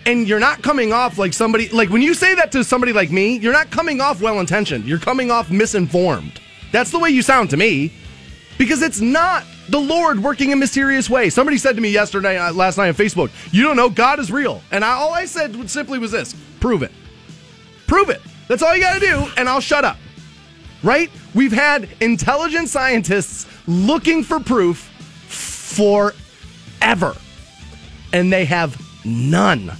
[0.06, 3.12] and you're not coming off like somebody like when you say that to somebody like
[3.12, 3.38] me.
[3.38, 4.86] You're not coming off well intentioned.
[4.86, 6.40] You're coming off misinformed.
[6.72, 7.94] That's the way you sound to me,
[8.58, 11.30] because it's not the Lord working in mysterious way.
[11.30, 14.32] Somebody said to me yesterday, uh, last night on Facebook, "You don't know God is
[14.32, 16.92] real," and I, all I said simply was this: "Prove it,
[17.88, 19.98] prove it." That's all you got to do, and I'll shut up
[20.84, 21.10] right?
[21.34, 24.78] We've had intelligent scientists looking for proof
[25.28, 27.16] forever,
[28.14, 29.72] and they have none.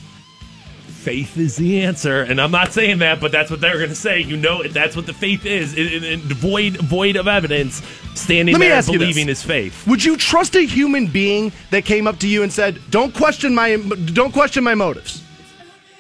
[1.02, 3.96] Faith is the answer and I'm not saying that but that's what they're going to
[3.96, 7.82] say you know that's what the faith is it, it, it- void void of evidence
[8.14, 9.08] standing Let me there ask you this.
[9.10, 12.52] believing is faith Would you trust a human being that came up to you and
[12.54, 13.78] said, "Don't question my
[14.14, 15.24] don't question my motives.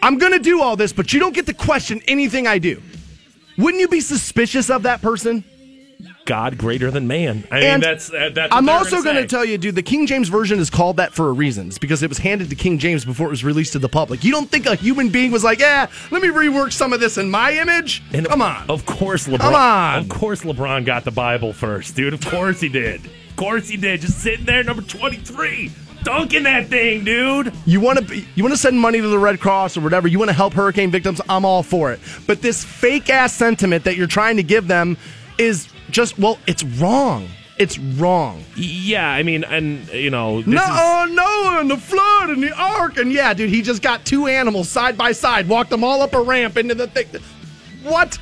[0.04, 2.82] I'm going to do all this, but you don't get to question anything I do."
[3.58, 5.44] Wouldn't you be suspicious of that person?
[6.32, 9.28] God greater than man I mean And that's uh, that's what I'm also gonna to
[9.28, 11.68] tell you, dude, the King James Version is called that for a reason.
[11.68, 14.24] It's because it was handed to King James before it was released to the public.
[14.24, 17.18] You don't think a human being was like, yeah, let me rework some of this
[17.18, 18.02] in my image?
[18.14, 18.70] And Come on.
[18.70, 19.40] Of course, LeBron.
[19.40, 20.00] Come on.
[20.00, 22.14] Of course, LeBron got the Bible first, dude.
[22.14, 23.06] Of course he did.
[23.06, 24.00] Of course he did.
[24.00, 25.72] Just sitting there, number twenty-three,
[26.04, 27.52] dunking that thing, dude.
[27.66, 30.08] You want to you want to send money to the Red Cross or whatever.
[30.08, 31.20] You want to help hurricane victims.
[31.28, 32.00] I'm all for it.
[32.26, 34.96] But this fake ass sentiment that you're trying to give them
[35.38, 37.28] is just well, it's wrong.
[37.58, 38.44] It's wrong.
[38.56, 43.12] Yeah, I mean, and you know, no, oh, and the flood and the ark and
[43.12, 46.22] yeah, dude, he just got two animals side by side, walked them all up a
[46.22, 47.08] ramp into the thing.
[47.84, 48.18] What?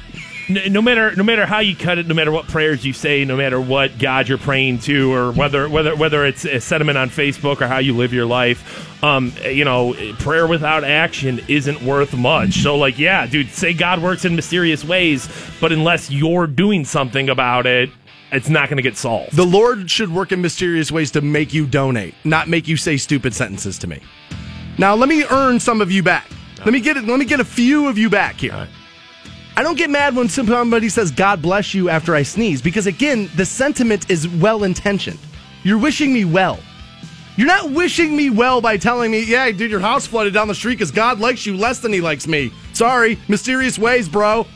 [0.50, 3.24] N- no matter no matter how you cut it, no matter what prayers you say,
[3.26, 7.10] no matter what God you're praying to, or whether whether whether it's a sentiment on
[7.10, 12.16] Facebook or how you live your life, um, you know, prayer without action isn't worth
[12.16, 12.62] much.
[12.62, 15.30] So, like, yeah, dude, say God works in mysterious ways,
[15.62, 17.90] but unless you're doing something about it,
[18.32, 19.36] it's not going to get solved.
[19.36, 22.98] The Lord should work in mysterious ways to make you donate, not make you say
[22.98, 24.02] stupid sentences to me.
[24.78, 26.30] Now, let me earn some of you back.
[26.60, 27.06] Let me get it.
[27.06, 28.68] Let me get a few of you back here.
[29.60, 33.30] I don't get mad when somebody says "God bless you" after I sneeze because again,
[33.36, 35.20] the sentiment is well intentioned.
[35.64, 36.60] You're wishing me well.
[37.36, 40.56] You're not wishing me well by telling me, "Yeah, dude, your house flooded down the
[40.56, 44.48] street because God likes you less than He likes me." Sorry, mysterious ways, bro.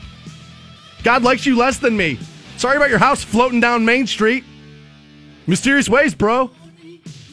[1.02, 2.18] God likes you less than me.
[2.56, 4.42] Sorry about your house floating down Main Street.
[5.46, 6.50] Mysterious ways, bro.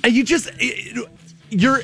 [0.04, 0.50] And you just
[1.50, 1.84] you're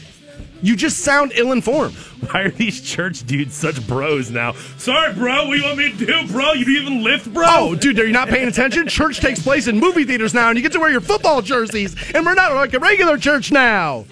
[0.62, 1.96] you just sound ill-informed.
[2.32, 4.54] Why are these church dudes such bros now?
[4.78, 5.48] Sorry, bro.
[5.48, 6.54] What do you want me to do, bro?
[6.54, 7.46] You even lift, bro.
[7.48, 8.88] Oh, dude, are you not paying attention?
[8.88, 11.96] church takes place in movie theaters now, and you get to wear your football jerseys,
[12.14, 14.06] and we're not like a regular church now.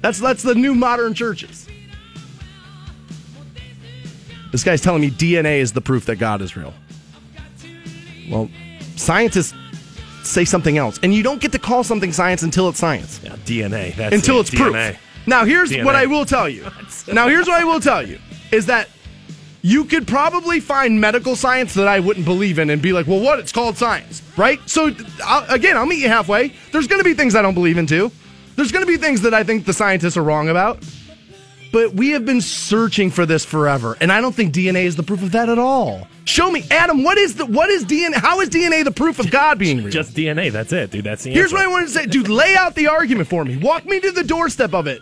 [0.00, 1.68] That's that's the new modern churches.
[4.50, 6.74] This guy's telling me DNA is the proof that God is real.
[8.28, 8.50] Well,
[8.96, 9.54] scientists
[10.30, 13.36] say something else, and you don't get to call something science until it's science Yeah,
[13.44, 13.94] DNA.
[13.96, 14.90] That's until it, it's DNA.
[14.92, 14.98] proof.
[15.26, 15.84] Now, here's DNA.
[15.84, 16.66] what I will tell you.
[17.12, 18.18] now, here's what I will tell you
[18.50, 18.88] is that
[19.62, 23.20] you could probably find medical science that I wouldn't believe in and be like, well,
[23.20, 23.38] what?
[23.38, 24.58] It's called science, right?
[24.68, 24.90] So,
[25.24, 26.52] I'll, again, I'll meet you halfway.
[26.72, 28.10] There's going to be things I don't believe in too.
[28.56, 30.82] There's going to be things that I think the scientists are wrong about.
[31.72, 35.02] But we have been searching for this forever, and I don't think DNA is the
[35.02, 36.06] proof of that at all.
[36.26, 37.02] Show me, Adam.
[37.02, 38.14] What is the what is DNA?
[38.14, 39.88] How is DNA the proof of God being real?
[39.90, 40.52] Just DNA.
[40.52, 41.04] That's it, dude.
[41.04, 41.56] That's the Here's answer.
[41.56, 42.28] what I wanted to say, dude.
[42.28, 43.56] Lay out the argument for me.
[43.56, 45.00] Walk me to the doorstep of it.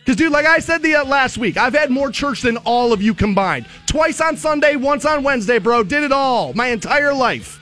[0.00, 2.92] Because, dude, like I said the uh, last week, I've had more church than all
[2.92, 3.66] of you combined.
[3.86, 5.84] Twice on Sunday, once on Wednesday, bro.
[5.84, 7.60] Did it all my entire life.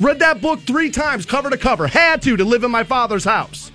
[0.00, 1.86] Read that book three times, cover to cover.
[1.86, 3.70] Had to to live in my father's house.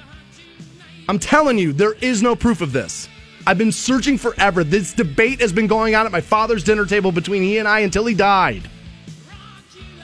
[1.07, 3.07] I'm telling you, there is no proof of this.
[3.47, 4.63] I've been searching forever.
[4.63, 7.81] This debate has been going on at my father's dinner table between he and I
[7.81, 8.69] until he died.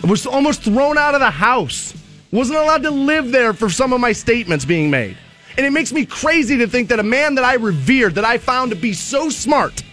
[0.03, 1.93] I was almost thrown out of the house.
[2.31, 5.17] Wasn't allowed to live there for some of my statements being made.
[5.57, 8.37] And it makes me crazy to think that a man that I revered, that I
[8.37, 9.83] found to be so smart,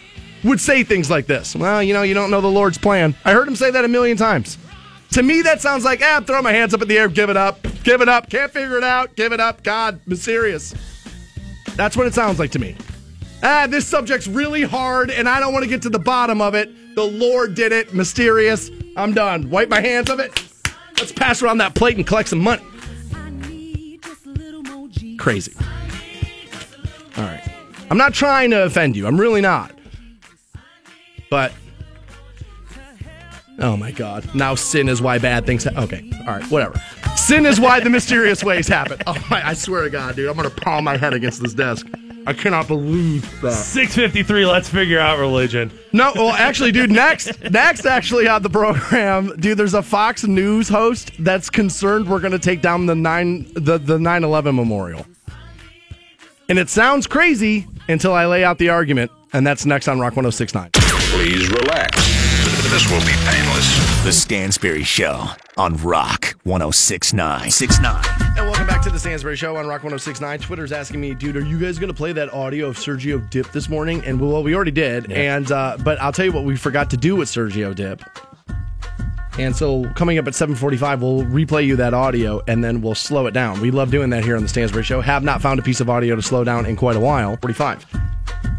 [0.44, 1.56] would say things like this.
[1.56, 3.14] Well, you know, you don't know the Lord's plan.
[3.24, 4.56] I heard him say that a million times.
[5.12, 7.36] To me, that sounds like, ah, throw my hands up in the air, give it
[7.36, 10.74] up, give it up, can't figure it out, give it up, God, I'm serious.
[11.76, 12.76] That's what it sounds like to me.
[13.42, 16.54] Ah, this subject's really hard and I don't want to get to the bottom of
[16.54, 16.94] it.
[16.94, 18.70] The Lord did it, mysterious.
[18.96, 19.48] I'm done.
[19.50, 20.42] Wipe my hands of it.
[20.98, 22.62] Let's pass around that plate and collect some money.
[25.18, 25.52] Crazy.
[27.16, 27.42] All right.
[27.90, 29.06] I'm not trying to offend you.
[29.06, 29.72] I'm really not.
[31.30, 31.52] But
[33.60, 34.36] Oh my God!
[34.36, 35.64] Now sin is why bad things.
[35.64, 36.80] Ha- okay, all right, whatever.
[37.16, 38.98] Sin is why the mysterious ways happen.
[39.06, 39.44] Oh my!
[39.46, 41.84] I swear to God, dude, I'm gonna palm my head against this desk.
[42.28, 43.52] I cannot believe that.
[43.52, 44.44] 653.
[44.44, 45.70] Let's figure out religion.
[45.94, 50.68] No, well, actually, dude, next, next, actually on the program, dude, there's a Fox News
[50.68, 55.06] host that's concerned we're gonna take down the nine, the the 9/11 memorial,
[56.50, 60.12] and it sounds crazy until I lay out the argument, and that's next on Rock
[60.12, 60.70] 106.9.
[60.74, 61.96] Please relax.
[62.70, 63.77] This will be painless.
[64.04, 65.26] The Stansbury Show
[65.58, 67.50] on Rock 1069.
[67.50, 68.04] 69.
[68.36, 70.38] And welcome back to the Stansbury Show on Rock 1069.
[70.38, 73.50] Twitter's asking me, dude, are you guys going to play that audio of Sergio Dipp
[73.52, 74.02] this morning?
[74.04, 75.10] And well, we already did.
[75.12, 78.02] And uh, but I'll tell you what we forgot to do with Sergio Dipp.
[79.36, 83.26] And so coming up at 7:45, we'll replay you that audio and then we'll slow
[83.26, 83.60] it down.
[83.60, 85.00] We love doing that here on the Stansbury Show.
[85.00, 87.36] Have not found a piece of audio to slow down in quite a while.
[87.42, 87.84] 45.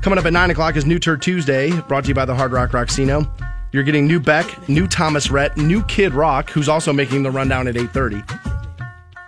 [0.04, 2.52] Coming up at 9 o'clock is New Tour Tuesday, brought to you by the Hard
[2.52, 3.28] Rock Rocksino.
[3.72, 7.68] You're getting new Beck, new Thomas Rhett, new Kid Rock, who's also making the rundown
[7.68, 8.24] at 8:30.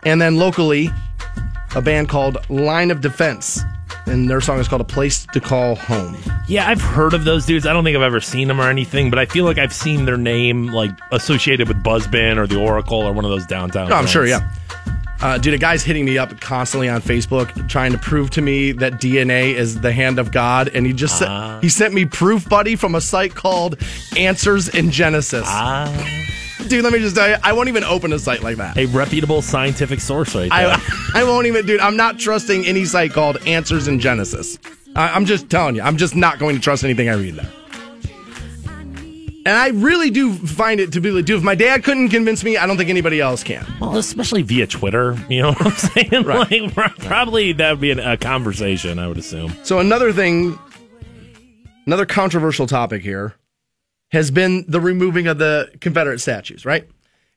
[0.04, 0.90] And then locally,
[1.76, 3.62] a band called Line of Defense.
[4.08, 6.18] And their song is called A Place to Call Home.
[6.48, 7.68] Yeah, I've heard of those dudes.
[7.68, 10.06] I don't think I've ever seen them or anything, but I feel like I've seen
[10.06, 13.90] their name like associated with Buzzbin or the Auricle or one of those downtown.
[13.90, 14.40] No, I'm sure, yeah.
[15.24, 18.72] Uh, dude, a guy's hitting me up constantly on Facebook trying to prove to me
[18.72, 21.52] that DNA is the hand of God, and he just Ah.
[21.52, 23.76] sent, he sent me proof, buddy, from a site called
[24.18, 25.44] Answers in Genesis.
[25.46, 25.92] Ah,
[26.68, 28.78] Dude, let me just tell you, I won't even open a site like that.
[28.78, 30.78] a reputable scientific source right there.
[30.78, 31.82] I, I won't even, dude.
[31.82, 34.58] I'm not trusting any site called Answers in Genesis.
[34.96, 37.50] I, I'm just telling you, I'm just not going to trust anything I read there.
[39.44, 42.44] And I really do find it to be like, dude, if my dad couldn't convince
[42.44, 43.66] me, I don't think anybody else can.
[43.80, 45.18] well, especially via Twitter.
[45.30, 46.24] You know what I'm saying?
[46.26, 46.76] Right.
[46.78, 49.00] Like, probably that would be a, a conversation.
[49.00, 49.56] I would assume.
[49.64, 50.60] So another thing,
[51.88, 53.34] another controversial topic here
[54.12, 56.88] has been the removing of the Confederate statues, right?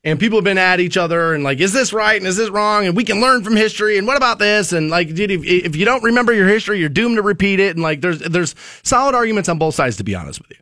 [0.06, 2.50] And people have been at each other and like, is this right and is this
[2.50, 2.86] wrong?
[2.86, 3.96] And we can learn from history.
[3.96, 4.72] And what about this?
[4.74, 7.74] And like, dude, if, if you don't remember your history, you're doomed to repeat it.
[7.74, 10.56] And like, there's there's solid arguments on both sides, to be honest with you.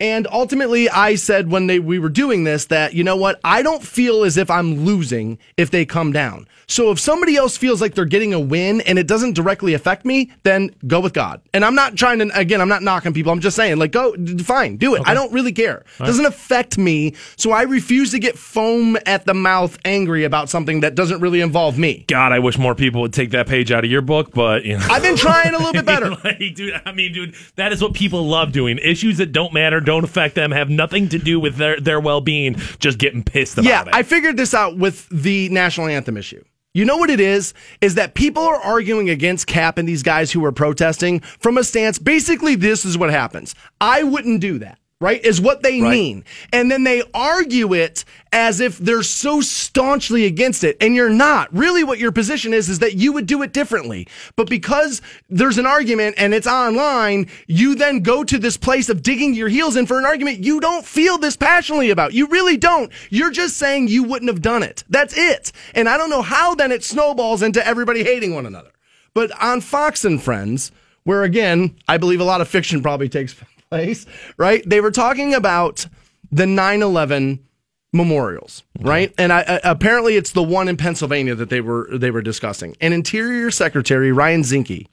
[0.00, 3.40] And ultimately, I said when they, we were doing this that, you know what?
[3.42, 6.46] I don't feel as if I'm losing if they come down.
[6.68, 10.04] So if somebody else feels like they're getting a win and it doesn't directly affect
[10.04, 11.40] me, then go with God.
[11.52, 13.32] And I'm not trying to, again, I'm not knocking people.
[13.32, 15.02] I'm just saying, like, go, fine, do it.
[15.06, 15.84] I don't really care.
[15.98, 17.14] It doesn't affect me.
[17.36, 21.40] So I refuse to get foam at the mouth angry about something that doesn't really
[21.40, 22.04] involve me.
[22.06, 24.76] God, I wish more people would take that page out of your book, but you
[24.78, 24.86] know.
[24.90, 26.10] I've been trying a little bit better.
[26.10, 28.78] like, dude, I mean, dude, that is what people love doing.
[28.78, 32.20] Issues that don't matter, don't affect them, have nothing to do with their, their well
[32.20, 33.88] being, just getting pissed about Yeah, it.
[33.92, 36.44] I figured this out with the national anthem issue.
[36.74, 37.54] You know what it is?
[37.80, 41.64] Is that people are arguing against Cap and these guys who are protesting from a
[41.64, 41.98] stance.
[41.98, 43.54] Basically, this is what happens.
[43.80, 44.78] I wouldn't do that.
[45.00, 45.24] Right?
[45.24, 46.24] Is what they mean.
[46.52, 50.76] And then they argue it as if they're so staunchly against it.
[50.80, 51.54] And you're not.
[51.54, 54.08] Really, what your position is, is that you would do it differently.
[54.34, 59.04] But because there's an argument and it's online, you then go to this place of
[59.04, 62.12] digging your heels in for an argument you don't feel this passionately about.
[62.12, 62.90] You really don't.
[63.08, 64.82] You're just saying you wouldn't have done it.
[64.88, 65.52] That's it.
[65.76, 68.72] And I don't know how then it snowballs into everybody hating one another.
[69.14, 70.72] But on Fox and Friends,
[71.04, 73.32] where again, I believe a lot of fiction probably takes
[73.70, 74.62] place, right?
[74.66, 75.86] They were talking about
[76.30, 77.44] the 9 11
[77.92, 79.12] memorials, right?
[79.18, 82.76] And I, I, apparently it's the one in Pennsylvania that they were they were discussing.
[82.80, 84.86] And Interior Secretary Ryan Zinke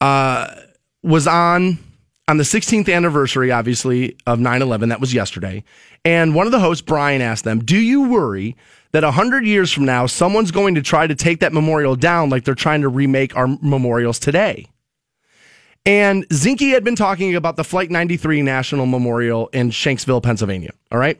[0.00, 0.54] uh,
[1.02, 1.78] was on
[2.28, 4.88] on the 16th anniversary, obviously, of 9 11.
[4.88, 5.62] That was yesterday.
[6.04, 8.56] And one of the hosts, Brian, asked them, Do you worry
[8.92, 12.44] that 100 years from now, someone's going to try to take that memorial down like
[12.44, 14.66] they're trying to remake our memorials today?
[15.86, 20.72] And Zinke had been talking about the Flight 93 National Memorial in Shanksville, Pennsylvania.
[20.90, 21.18] All right.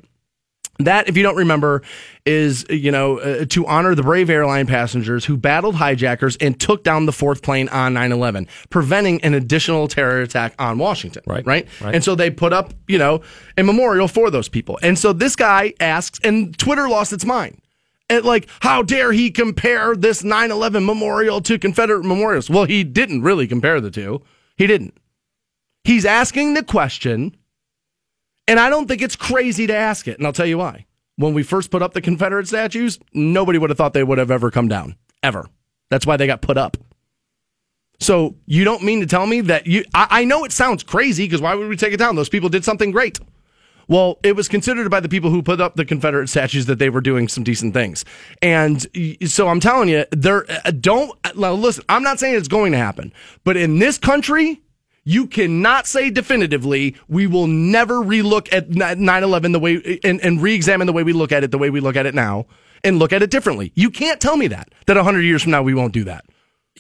[0.81, 1.83] That, if you don't remember,
[2.27, 6.85] is, you know, uh, to honor the brave airline passengers who battled hijackers and took
[6.85, 11.23] down the fourth plane on 9 11, preventing an additional terror attack on Washington.
[11.27, 11.47] Right.
[11.47, 11.67] Right.
[11.81, 11.95] Right.
[11.95, 13.23] And so they put up, you know,
[13.57, 14.79] a memorial for those people.
[14.83, 17.63] And so this guy asks, and Twitter lost its mind.
[18.11, 22.51] And like, how dare he compare this 9 11 memorial to Confederate memorials?
[22.51, 24.23] Well, he didn't really compare the two.
[24.57, 24.97] He didn't.
[25.85, 27.37] He's asking the question
[28.49, 30.19] and I don't think it's crazy to ask it.
[30.19, 30.87] And I'll tell you why.
[31.17, 34.31] When we first put up the Confederate statues, nobody would have thought they would have
[34.31, 34.97] ever come down.
[35.23, 35.47] Ever.
[35.91, 36.77] That's why they got put up.
[37.99, 39.85] So you don't mean to tell me that you.
[39.95, 42.15] I, I know it sounds crazy because why would we take it down?
[42.15, 43.19] Those people did something great.
[43.89, 46.91] Well, it was considered by the people who put up the Confederate statues that they
[46.91, 48.05] were doing some decent things.
[48.43, 48.87] And
[49.27, 53.13] so I'm telling you, there uh, don't listen, I'm not saying it's going to happen,
[53.45, 54.61] but in this country,
[55.05, 60.89] you cannot say definitively we will never relook at 9/11 the way and, and re-examine
[60.89, 62.47] the way we look at it the way we look at it now
[62.83, 63.73] and look at it differently.
[63.77, 66.25] You can't tell me that that 100 years from now we won't do that.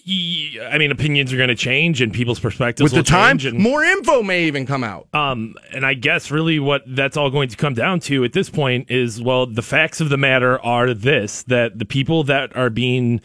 [0.08, 3.82] I mean, opinions are going to change, and people's perspectives With the time, and more
[3.82, 5.08] info may even come out.
[5.12, 8.48] Um, and I guess really what that's all going to come down to at this
[8.48, 12.70] point is well, the facts of the matter are this that the people that are
[12.70, 13.20] being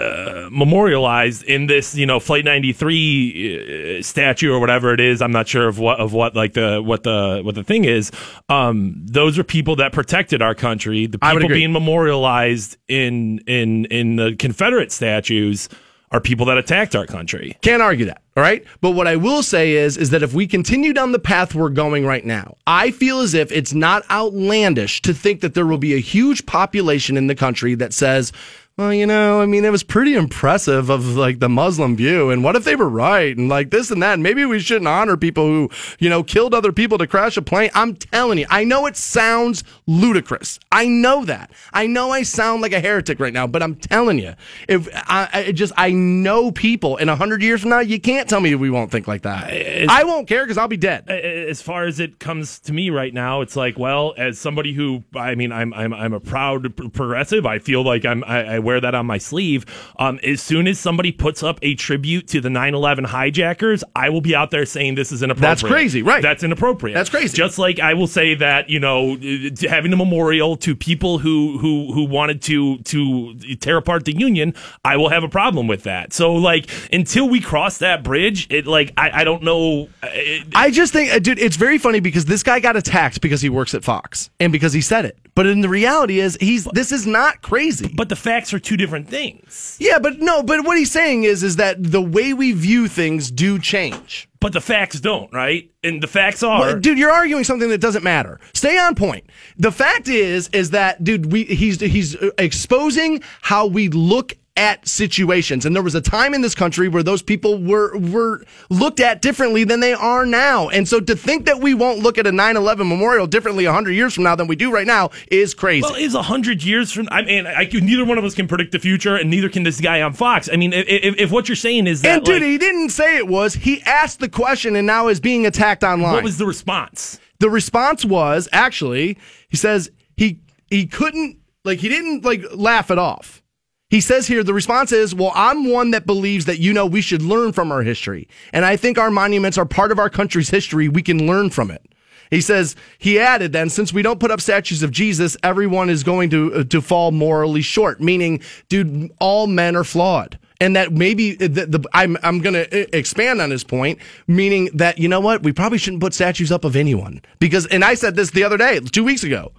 [0.00, 5.22] uh, memorialized in this, you know, Flight 93 uh, statue or whatever it is.
[5.22, 8.10] I'm not sure of what of what like the what the what the thing is.
[8.48, 11.06] Um, those are people that protected our country.
[11.06, 15.68] The people being memorialized in in in the Confederate statues
[16.12, 17.56] are people that attacked our country.
[17.62, 18.22] Can't argue that.
[18.36, 18.64] All right.
[18.80, 21.68] But what I will say is, is that if we continue down the path we're
[21.68, 25.78] going right now, I feel as if it's not outlandish to think that there will
[25.78, 28.32] be a huge population in the country that says,
[28.80, 32.30] well, you know, I mean, it was pretty impressive of like the Muslim view.
[32.30, 33.36] And what if they were right?
[33.36, 34.14] And like this and that.
[34.14, 37.42] And maybe we shouldn't honor people who, you know, killed other people to crash a
[37.42, 37.68] plane.
[37.74, 40.58] I'm telling you, I know it sounds ludicrous.
[40.72, 41.50] I know that.
[41.74, 44.32] I know I sound like a heretic right now, but I'm telling you,
[44.66, 48.30] if I, I just, I know people in a hundred years from now, you can't
[48.30, 49.50] tell me we won't think like that.
[49.90, 51.06] I won't care because I'll be dead.
[51.10, 55.04] as far as it comes to me right now, it's like, well, as somebody who,
[55.14, 57.44] I mean, I'm I'm I'm a proud progressive.
[57.44, 59.64] I feel like I'm I, I wear that on my sleeve.
[59.98, 64.20] Um, as soon as somebody puts up a tribute to the 9/11 hijackers, I will
[64.20, 65.60] be out there saying this is inappropriate.
[65.60, 66.22] That's crazy, right.
[66.22, 66.94] That's inappropriate.
[66.94, 67.36] That's crazy.
[67.36, 71.58] Just like I will say that you know, uh, having a memorial to people who
[71.58, 74.54] who who wanted to to tear apart the union,
[74.84, 76.12] I will have a problem with that.
[76.12, 79.88] So like until we cross that bridge, it like I, I don't know.
[80.02, 83.20] uh, It, I just think, uh, dude, it's very funny because this guy got attacked
[83.20, 85.16] because he works at Fox and because he said it.
[85.34, 87.90] But in the reality is, he's this is not crazy.
[87.94, 89.76] But the facts are two different things.
[89.80, 93.30] yeah, but no, but what he's saying is, is that the way we view things
[93.30, 94.28] do change.
[94.40, 95.70] But the facts don't, right?
[95.84, 98.40] And the facts are Well, dude, you're arguing something that doesn't matter.
[98.54, 99.24] Stay on point.
[99.58, 105.64] The fact is, is that, dude, we he's he's exposing how we look at situations,
[105.64, 109.22] and there was a time in this country where those people were were looked at
[109.22, 110.68] differently than they are now.
[110.68, 114.14] And so to think that we won't look at a 9/11 memorial differently 100 years
[114.14, 115.82] from now than we do right now is crazy.
[115.82, 117.08] Well, is a hundred years from?
[117.10, 119.80] I mean, I, neither one of us can predict the future, and neither can this
[119.80, 120.48] guy on Fox.
[120.52, 122.90] I mean, if, if, if what you're saying is that, and dude, like, he didn't
[122.90, 123.54] say it was.
[123.54, 126.12] He asked the question and now is being attacked online.
[126.12, 127.18] what was the response?
[127.40, 130.38] the response was actually he says he
[130.70, 133.42] he couldn't like he didn't like laugh it off
[133.90, 137.02] he says here the response is well i'm one that believes that you know we
[137.02, 138.26] should learn from our history.
[138.52, 140.88] And i think our monuments are part of our country's history.
[140.88, 141.82] We can learn from it.
[142.30, 146.02] He says he added then since we don't put up statues of jesus everyone is
[146.04, 150.38] going to uh, to fall morally short meaning dude all men are flawed.
[150.62, 154.98] And that maybe the, the I'm I'm going to expand on his point, meaning that
[154.98, 157.22] you know what we probably shouldn't put statues up of anyone.
[157.38, 159.52] Because and I said this the other day, two weeks ago,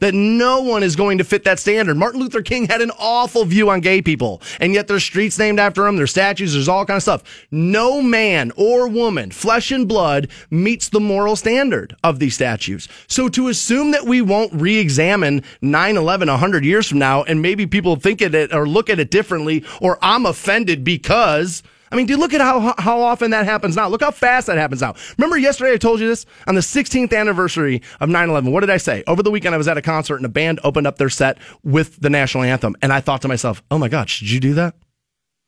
[0.00, 1.96] that no one is going to fit that standard.
[1.96, 5.58] Martin Luther King had an awful view on gay people, and yet there's streets named
[5.58, 7.46] after him, there's statues, there's all kind of stuff.
[7.50, 12.88] No man or woman, flesh and blood, meets the moral standard of these statues.
[13.06, 17.96] So to assume that we won't re-examine 9/11 100 years from now, and maybe people
[17.96, 22.18] think at it or look at it differently, or I'm offended because I mean, dude,
[22.18, 23.88] look at how how often that happens now.
[23.88, 24.94] Look how fast that happens now.
[25.18, 28.50] Remember yesterday I told you this on the 16th anniversary of 9/11.
[28.50, 29.04] What did I say?
[29.06, 31.38] Over the weekend I was at a concert and a band opened up their set
[31.62, 34.54] with the national anthem, and I thought to myself, "Oh my God, should you do
[34.54, 34.74] that?"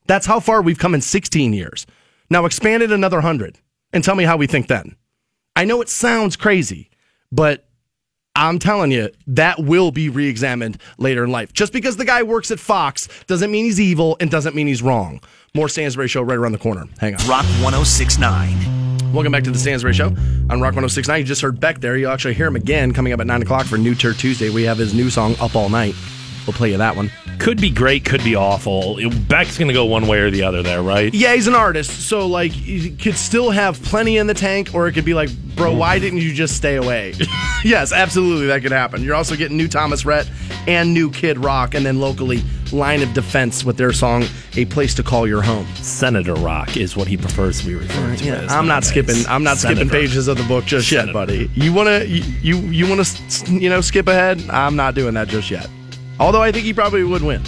[0.06, 1.86] That's how far we've come in 16 years.
[2.30, 3.58] Now expand it another hundred,
[3.92, 4.96] and tell me how we think then.
[5.56, 6.90] I know it sounds crazy,
[7.32, 7.67] but
[8.38, 11.52] I'm telling you, that will be re examined later in life.
[11.52, 14.80] Just because the guy works at Fox doesn't mean he's evil and doesn't mean he's
[14.80, 15.20] wrong.
[15.54, 16.84] More Stansbury Show right around the corner.
[16.98, 17.26] Hang on.
[17.28, 19.12] Rock 1069.
[19.12, 21.18] Welcome back to the Stansbury Show on Rock 1069.
[21.18, 21.96] You just heard Beck there.
[21.96, 24.50] You'll actually hear him again coming up at 9 o'clock for New Tour Tuesday.
[24.50, 25.96] We have his new song, Up All Night.
[26.48, 27.10] We'll play you that one.
[27.40, 28.98] Could be great, could be awful.
[29.28, 31.12] Beck's going to go one way or the other there, right?
[31.12, 34.88] Yeah, he's an artist, so like you could still have plenty in the tank, or
[34.88, 37.12] it could be like, bro, why didn't you just stay away?
[37.64, 39.04] yes, absolutely, that could happen.
[39.04, 40.26] You're also getting new Thomas Rhett
[40.66, 42.42] and new Kid Rock, and then locally
[42.72, 44.24] Line of Defense with their song
[44.56, 48.18] "A Place to Call Your Home." Senator Rock is what he prefers to be referred
[48.20, 48.24] to.
[48.24, 49.16] Yeah, as I'm not skipping.
[49.28, 51.50] I'm not skipping pages of the book just yet, buddy.
[51.52, 53.04] You wanna you you, you wanna
[53.48, 54.42] you know skip ahead?
[54.48, 55.68] I'm not doing that just yet.
[56.20, 57.42] Although I think he probably would win.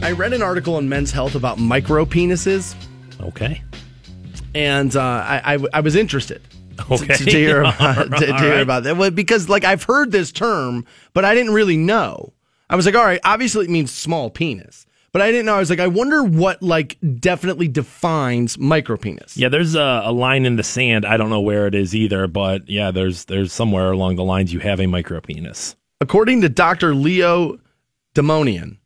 [0.00, 2.74] I read an article in Men's Health about micro penises,
[3.20, 3.60] Okay.
[4.54, 6.40] and uh, I, I I was interested.
[6.90, 7.06] Okay.
[7.16, 8.60] To, to hear about, to, to hear right.
[8.60, 12.32] about that Well, because like I've heard this term, but I didn't really know.
[12.70, 15.56] I was like, all right, obviously it means small penis, but I didn't know.
[15.56, 19.36] I was like, I wonder what like definitely defines micro penis.
[19.36, 21.04] Yeah, there's a, a line in the sand.
[21.04, 24.52] I don't know where it is either, but yeah, there's there's somewhere along the lines
[24.52, 25.74] you have a micro penis.
[26.00, 26.94] According to Dr.
[26.94, 27.58] Leo
[28.14, 28.76] Doumanian,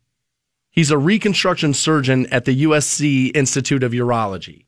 [0.71, 4.65] he's a reconstruction surgeon at the USC Institute of Urology.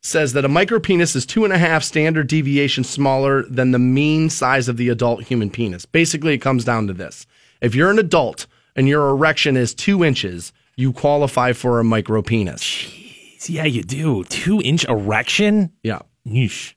[0.00, 4.30] Says that a micropenis is two and a half standard deviations smaller than the mean
[4.30, 5.84] size of the adult human penis.
[5.84, 7.26] Basically, it comes down to this:
[7.60, 12.60] if you're an adult and your erection is two inches, you qualify for a micropenis.
[12.60, 14.24] Jeez, Yeah, you do.
[14.24, 15.72] Two inch erection.
[15.82, 16.74] Yeah, Yeesh.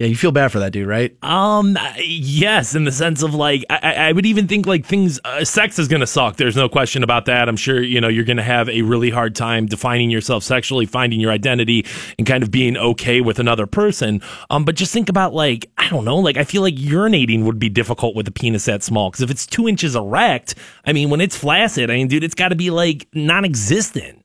[0.00, 1.14] Yeah, you feel bad for that dude, right?
[1.22, 1.76] Um.
[1.98, 5.20] Yes, in the sense of like, I, I I would even think like things.
[5.22, 6.38] Uh, sex is gonna suck.
[6.38, 7.50] There's no question about that.
[7.50, 11.20] I'm sure you know you're gonna have a really hard time defining yourself sexually, finding
[11.20, 11.84] your identity,
[12.16, 14.22] and kind of being okay with another person.
[14.48, 14.64] Um.
[14.64, 16.16] But just think about like I don't know.
[16.16, 19.30] Like I feel like urinating would be difficult with a penis that small because if
[19.30, 20.54] it's two inches erect,
[20.86, 24.24] I mean when it's flaccid, I mean dude, it's got to be like non-existent.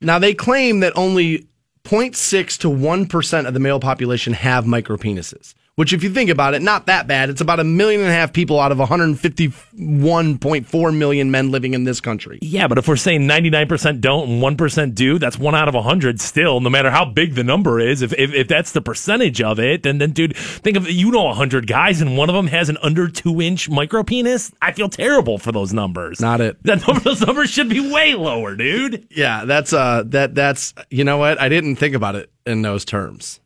[0.00, 1.46] Now they claim that only
[1.84, 6.62] 0.6 to 1% of the male population have micropenises, which if you think about it,
[6.62, 7.30] not that bad.
[7.30, 11.84] It's about a million and a half people out of 151.4 million men living in
[11.84, 12.38] this country.
[12.42, 16.20] Yeah, but if we're saying 99% don't and 1% do, that's one out of 100
[16.20, 18.00] still, no matter how big the number is.
[18.02, 21.24] If, if, if that's the percentage of it, then, then, dude, think of, you know,
[21.24, 24.52] 100 guys and one of them has an under two inch micro penis.
[24.62, 26.20] I feel terrible for those numbers.
[26.20, 26.62] Not it.
[26.64, 29.06] That number, those numbers should be way lower, dude.
[29.10, 31.40] Yeah, that's uh that that's you know what?
[31.40, 33.40] I didn't think about it in those terms.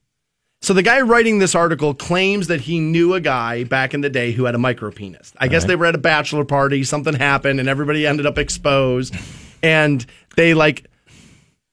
[0.60, 4.10] So the guy writing this article claims that he knew a guy back in the
[4.10, 5.32] day who had a micropenis.
[5.38, 9.14] I guess they were at a bachelor party, something happened and everybody ended up exposed
[9.62, 10.04] and
[10.36, 10.88] they like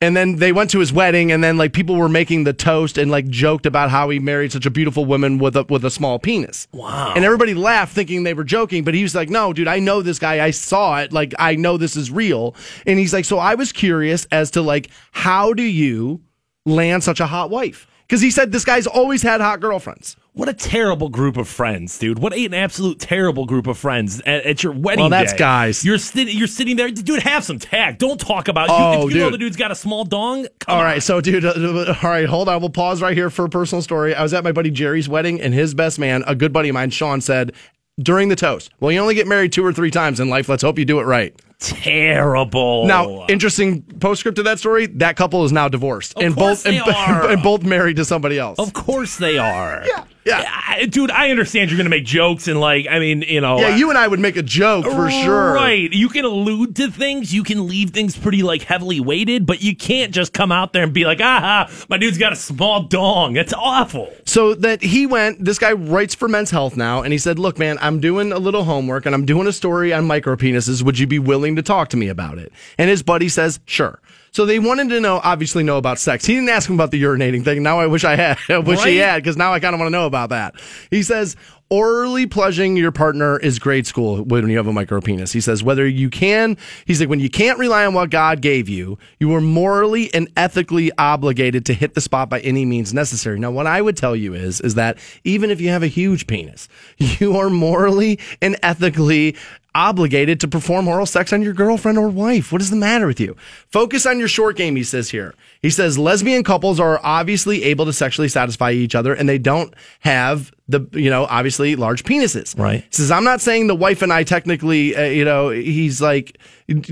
[0.02, 2.98] and then they went to his wedding and then like people were making the toast
[2.98, 5.90] and like joked about how he married such a beautiful woman with a with a
[5.90, 6.68] small penis.
[6.72, 7.14] Wow.
[7.16, 10.02] And everybody laughed thinking they were joking, but he was like, "No, dude, I know
[10.02, 10.46] this guy.
[10.46, 11.12] I saw it.
[11.14, 12.56] Like I know this is real."
[12.86, 16.22] And he's like, "So I was curious as to like how do you
[16.66, 20.16] land such a hot wife?" Cuz he said this guy's always had hot girlfriends.
[20.34, 22.20] What a terrible group of friends, dude.
[22.20, 25.38] What an absolute terrible group of friends at, at your wedding Well, that's day.
[25.40, 25.86] guys.
[25.86, 26.92] You're, sitting, you're sitting there.
[26.92, 28.00] Dude, have some tact.
[28.00, 29.08] Don't talk about Oh, you.
[29.08, 30.86] If you know the dude's got a small dong, come All on.
[30.86, 32.60] right, so dude, uh, all right, hold on.
[32.60, 34.14] We'll pause right here for a personal story.
[34.14, 36.74] I was at my buddy Jerry's wedding, and his best man, a good buddy of
[36.74, 37.54] mine, Sean, said
[37.98, 40.50] during the toast, "Well, you only get married two or three times in life.
[40.50, 42.86] Let's hope you do it right." Terrible.
[42.86, 46.76] Now, interesting postscript to that story: that couple is now divorced, Of and both and,
[46.88, 48.60] and both married to somebody else.
[48.60, 49.84] Of course they are.
[49.86, 50.44] Yeah, yeah.
[50.68, 53.60] I- dude, I understand you're going to make jokes and, like, I mean, you know.
[53.60, 55.54] yeah, you and I would make a joke for sure.
[55.54, 55.92] Right.
[55.92, 57.34] You can allude to things.
[57.34, 60.84] You can leave things pretty, like, heavily weighted, but you can't just come out there
[60.84, 63.34] and be like, ah, aha, my dude's got a small dong.
[63.34, 64.12] That's awful.
[64.26, 67.58] So that he went, this guy writes for Men's Health now, and he said, Look,
[67.60, 70.82] man, I'm doing a little homework and I'm doing a story on micropenises.
[70.84, 72.52] Would you be willing to talk to me about it?
[72.78, 74.00] And his buddy says, Sure.
[74.36, 76.26] So they wanted to know, obviously, know about sex.
[76.26, 77.64] He didn't ask him about the urinating thing.
[77.64, 78.38] Now I wish I had.
[78.50, 80.56] I wish he had, because now I kind of want to know about that.
[80.92, 81.38] He says,
[81.70, 85.34] Orally pleasuring your partner is grade school when you have a micropenis.
[85.34, 88.70] He says, whether you can, he's like, when you can't rely on what God gave
[88.70, 93.40] you, you are morally and ethically obligated to hit the spot by any means necessary.
[93.40, 96.28] Now, what I would tell you is, is that even if you have a huge
[96.28, 99.36] penis, you are morally and ethically
[99.76, 102.52] obligated to perform oral sex on your girlfriend or wife.
[102.52, 103.36] What is the matter with you?
[103.68, 105.36] Focus on your short game, he says here.
[105.62, 109.74] He says lesbian couples are obviously able to sexually satisfy each other and they don't
[110.00, 112.58] have the, you know, obviously large penises.
[112.58, 112.84] Right.
[112.84, 116.40] He says, I'm not saying the wife and I technically, uh, you know, he's like,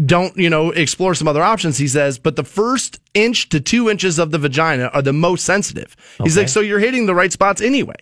[0.05, 1.77] don't, you know, explore some other options.
[1.77, 5.45] He says, but the first inch to two inches of the vagina are the most
[5.45, 5.95] sensitive.
[6.21, 7.95] He's like, so you're hitting the right spots anyway.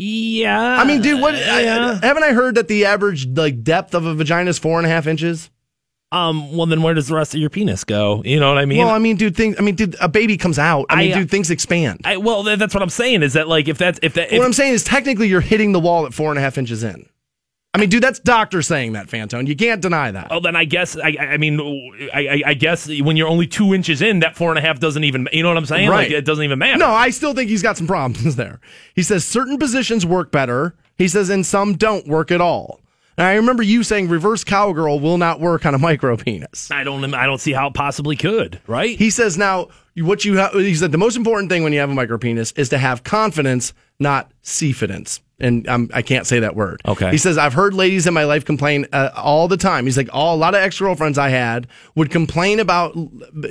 [0.00, 0.78] Yeah.
[0.80, 1.34] I mean, dude, what?
[1.34, 4.86] I- haven't I heard that the average like depth of a vagina is four and
[4.86, 5.50] a half inches?
[6.12, 6.56] um.
[6.56, 8.22] Well, then where does the rest of your penis go?
[8.24, 8.78] You know what I mean?
[8.78, 9.56] well, I mean, dude, things.
[9.58, 10.86] I mean, dude, a baby comes out.
[10.88, 12.00] I, mean, I, uh, dude, things expand.
[12.04, 13.22] I, well, that's what I'm saying.
[13.22, 15.72] Is that like if that's if that if, what I'm saying is, technically, you're hitting
[15.72, 17.08] the wall at four and a half inches in.
[17.72, 19.46] I mean, dude, that's doctor saying that, Fantone.
[19.46, 20.28] You can't deny that.
[20.32, 21.60] Oh, then I guess I, I mean
[22.12, 25.04] I, I- guess when you're only two inches in, that four and a half doesn't
[25.04, 25.88] even you know what I'm saying?
[25.88, 26.08] Right.
[26.08, 26.78] Like it doesn't even matter.
[26.78, 28.60] No, I still think he's got some problems there.
[28.96, 30.74] He says certain positions work better.
[30.98, 32.80] He says, and some don't work at all.
[33.16, 36.70] And I remember you saying reverse cowgirl will not work on a micro penis.
[36.72, 38.60] I don't I don't see how it possibly could.
[38.66, 38.98] Right?
[38.98, 40.54] He says now what you have.
[40.54, 43.04] He said the most important thing when you have a micro penis is to have
[43.04, 45.20] confidence, not confidence.
[45.40, 46.82] And um, I can't say that word.
[46.86, 47.10] Okay.
[47.10, 49.84] He says I've heard ladies in my life complain uh, all the time.
[49.84, 52.94] He's like, all a lot of ex girlfriends I had would complain about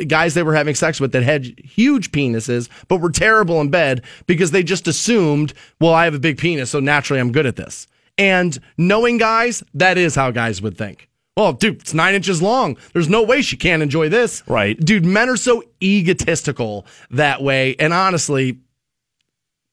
[0.07, 4.03] guys they were having sex with that had huge penises but were terrible in bed
[4.27, 7.55] because they just assumed, well, I have a big penis, so naturally I'm good at
[7.55, 7.87] this.
[8.17, 11.09] And knowing guys, that is how guys would think.
[11.37, 12.75] Well, dude, it's nine inches long.
[12.91, 14.43] There's no way she can't enjoy this.
[14.45, 14.77] Right.
[14.77, 17.77] Dude, men are so egotistical that way.
[17.79, 18.59] And honestly,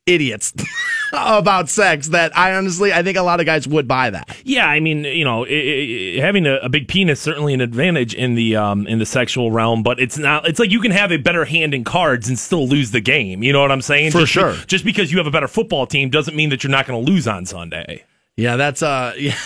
[0.07, 0.55] idiots
[1.13, 4.37] about sex that I honestly, I think a lot of guys would buy that.
[4.45, 8.15] Yeah, I mean, you know, i i having a, a big penis certainly an advantage
[8.15, 10.49] in the um in the sexual realm, but it's not.
[10.49, 13.43] It's like you can have a better hand in cards and still lose the game.
[13.43, 14.13] You know what I'm saying?
[14.13, 14.53] For just be- sure.
[14.67, 17.11] just because you have a better football team doesn't mean that you're not going to
[17.13, 18.05] lose on Sunday.
[18.37, 19.37] Yeah, that's uh, yeah,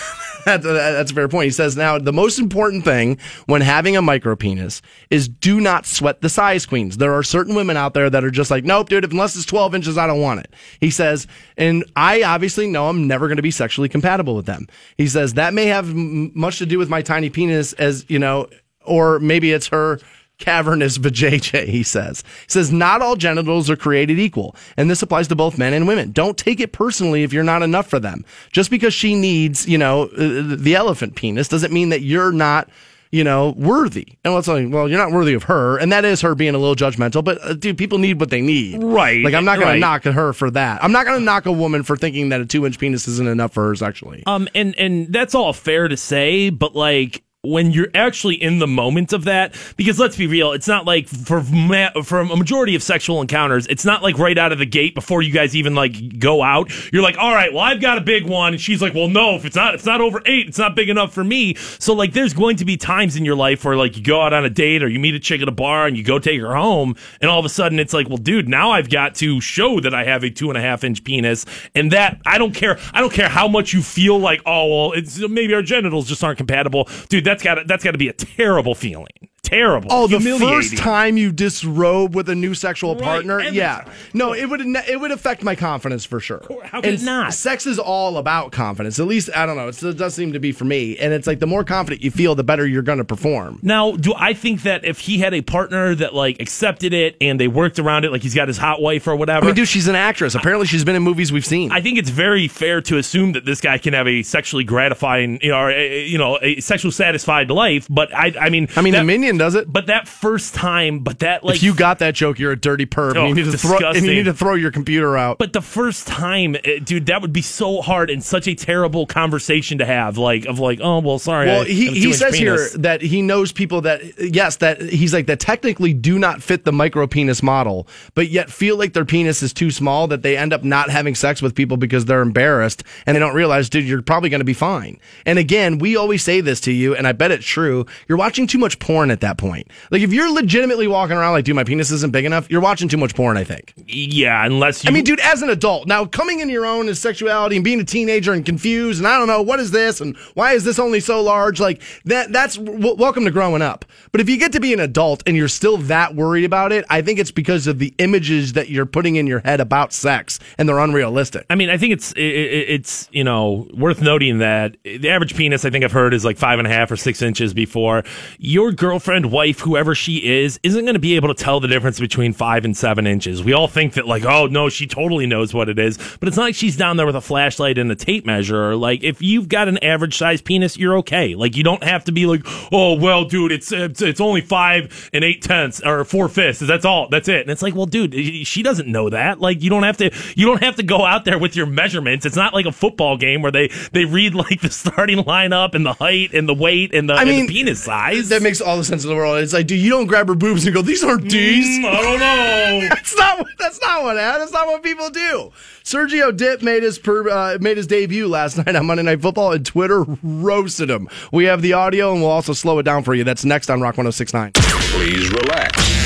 [0.45, 1.45] that's, that's a fair point.
[1.45, 5.87] He says now the most important thing when having a micro penis is do not
[5.87, 6.97] sweat the size queens.
[6.97, 9.75] There are certain women out there that are just like, nope, dude, unless it's 12
[9.75, 10.55] inches, I don't want it.
[10.81, 11.27] He says,
[11.57, 14.67] and I obviously know I'm never going to be sexually compatible with them.
[14.97, 18.19] He says that may have m- much to do with my tiny penis, as you
[18.19, 18.49] know,
[18.85, 20.01] or maybe it's her
[20.41, 22.25] cavernous vajayjay, he says.
[22.47, 25.87] He says, not all genitals are created equal, and this applies to both men and
[25.87, 26.11] women.
[26.11, 28.25] Don't take it personally if you're not enough for them.
[28.51, 32.69] Just because she needs, you know, uh, the elephant penis doesn't mean that you're not,
[33.13, 34.07] you know, worthy.
[34.25, 36.59] And it's like, well, you're not worthy of her, and that is her being a
[36.59, 38.83] little judgmental, but uh, dude, people need what they need.
[38.83, 39.75] Right, Like, I'm not going right.
[39.75, 40.83] to knock her for that.
[40.83, 43.29] I'm not going to knock a woman for thinking that a two inch penis isn't
[43.29, 44.23] enough for her sexually.
[44.27, 48.67] Um, and and that's all fair to say, but like when you're actually in the
[48.67, 52.75] moment of that, because let's be real, it's not like for ma- for a majority
[52.75, 55.75] of sexual encounters, it's not like right out of the gate before you guys even
[55.75, 56.71] like go out.
[56.93, 59.37] You're like, all right, well, I've got a big one, and she's like, well, no,
[59.37, 61.55] if it's not, it's not over eight, it's not big enough for me.
[61.55, 64.35] So like, there's going to be times in your life where like you go out
[64.35, 66.39] on a date or you meet a chick at a bar and you go take
[66.43, 69.41] her home, and all of a sudden it's like, well, dude, now I've got to
[69.41, 72.55] show that I have a two and a half inch penis, and that I don't
[72.55, 76.07] care, I don't care how much you feel like, oh well, it's maybe our genitals
[76.07, 77.30] just aren't compatible, dude.
[77.31, 79.89] That's got that's got to be a terrible feeling, terrible.
[79.91, 83.93] Oh, the first time you disrobe with a new sexual Right, partner, yeah, time.
[84.15, 86.43] no, it would it would affect my confidence for sure.
[86.65, 87.35] how could and it not?
[87.35, 88.99] Sex is all about confidence.
[88.99, 89.69] At least I don't know.
[89.69, 92.11] It's, it does seem to be for me, and it's like the more confident you
[92.11, 93.59] feel, the better you're going to perform.
[93.63, 97.39] Now, do I think that if he had a partner that like accepted it and
[97.41, 99.45] they worked around it, like he's got his hot wife or whatever?
[99.45, 100.35] I mean, dude, she's an actress.
[100.35, 101.73] Apparently, she's been in movies we've seen.
[101.73, 105.39] I think it's very fair to assume that this guy can have a sexually gratifying,
[105.43, 107.87] you know, or a, you know, a sexually satisfied life.
[107.91, 109.73] But I, I mean, I mean, that, the minion does it.
[109.73, 112.87] But that first time, but that like if you got that joke, you're a dirty
[112.87, 113.17] perv.
[113.17, 115.39] Oh, you need to throw and you need to throw your computer out.
[115.39, 119.07] But the first time, eh, dude, that would be so hard and such a terrible
[119.07, 120.19] conversation to have.
[120.19, 121.47] Like, of like, oh well, sorry.
[121.47, 122.73] Well, I he, he says penis.
[122.73, 126.65] here that he knows people that yes, that he's like that technically do not fit
[126.65, 130.37] the micro penis model, but yet feel like their penis is too small that they
[130.37, 133.87] end up not having sex with people because they're embarrassed and they don't realize, dude,
[133.87, 135.01] you're probably going to be fine.
[135.25, 137.87] And again, we always say this to you, and I bet it's true.
[138.07, 139.69] You're watching too much porn at that point.
[139.91, 142.89] Like if you're legitimately walking around like, dude, my penis isn't big enough, you're watching
[142.89, 143.37] too much porn.
[143.37, 143.75] I think.
[143.87, 144.91] yeah, unless you.
[144.91, 147.81] I mean, dude, as an adult, now coming into your own as sexuality and being
[147.81, 150.79] a teenager and confused, and I don't know what is this and why is this
[150.79, 151.61] only so large?
[151.61, 153.85] Like that, that's w- welcome to growing up.
[154.13, 156.85] But if you get to be an adult and you're still that worried about it,
[156.91, 160.39] I think it's because of the images that you're putting in your head about sex
[160.59, 161.47] and they're unrealistic.
[161.51, 165.35] I mean, I think it's it, it- it's you know worth noting that the average
[165.37, 168.05] penis I think I've heard is like five and a half or six inches before.
[168.39, 171.69] Your girlfriend girlfriend, wife, whoever she is, isn't going to be able to tell the
[171.69, 173.43] difference between five and seven inches.
[173.43, 176.37] We all think that, like, oh no, she totally knows what it is, but it's
[176.37, 178.77] not like she's down there with a flashlight and a tape measure.
[178.77, 181.35] Like, if you've got an average size penis, you're okay.
[181.35, 182.43] Like, you don't have to be like,
[182.73, 186.61] oh well, dude, it's it's, it's only five and eight tenths or four fifths.
[186.61, 187.09] That's all.
[187.09, 187.43] That's it.
[187.43, 188.15] And it's like, well, dude,
[188.47, 189.41] she doesn't know that.
[189.41, 190.11] Like, you don't have to.
[190.37, 192.25] You don't have to go out there with your measurements.
[192.27, 195.85] It's not like a football game where they they read like the starting lineup and
[195.85, 198.29] the height and the weight and the, I and the mean, penis size.
[198.29, 199.39] That makes all the sense in the world.
[199.43, 201.67] It's like, dude, you don't grab her boobs and go, these aren't D's.
[201.67, 202.19] Mm, I don't
[202.83, 202.89] know.
[202.89, 203.47] That's not.
[203.59, 204.15] That's not what.
[204.15, 205.53] That's not what people do.
[205.85, 209.53] Sergio Dipp made his per, uh, made his debut last night on Monday Night Football,
[209.53, 211.09] and Twitter roasted him.
[211.33, 213.25] We have the audio, and we'll also slow it down for you.
[213.25, 214.55] That's next on Rock 106.9.
[214.93, 216.00] Please relax.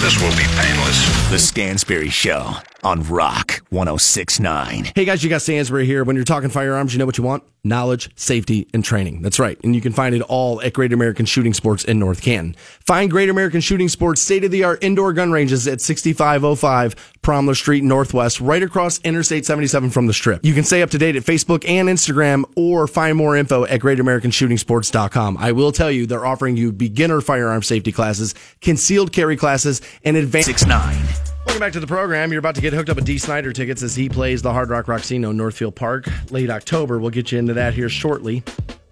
[0.00, 1.30] This will be painless.
[1.30, 4.92] The Stansbury Show on Rock 1069.
[4.94, 6.04] Hey guys, you got Stansbury here.
[6.04, 7.42] When you're talking firearms, you know what you want?
[7.62, 9.20] Knowledge, safety, and training.
[9.20, 9.58] That's right.
[9.62, 12.56] And you can find it all at Great American Shooting Sports in North Canton.
[12.80, 17.54] Find Great American Shooting Sports state of the art indoor gun ranges at 6505 Promler
[17.54, 20.42] Street Northwest, right across Interstate 77 from the strip.
[20.42, 23.80] You can stay up to date at Facebook and Instagram or find more info at
[23.80, 25.36] greatamericanshootingsports.com.
[25.36, 30.16] I will tell you, they're offering you beginner firearm safety classes, concealed carry classes, and
[30.16, 30.48] advanced.
[30.48, 31.04] 6 9.
[31.46, 32.30] Welcome back to the program.
[32.30, 34.70] You're about to get hooked up with Dee Snider tickets as he plays the Hard
[34.70, 36.98] Rock Rocksino Northfield Park late October.
[36.98, 38.42] We'll get you into that here shortly.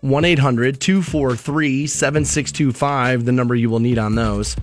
[0.00, 4.56] 1 800 243 7625, the number you will need on those.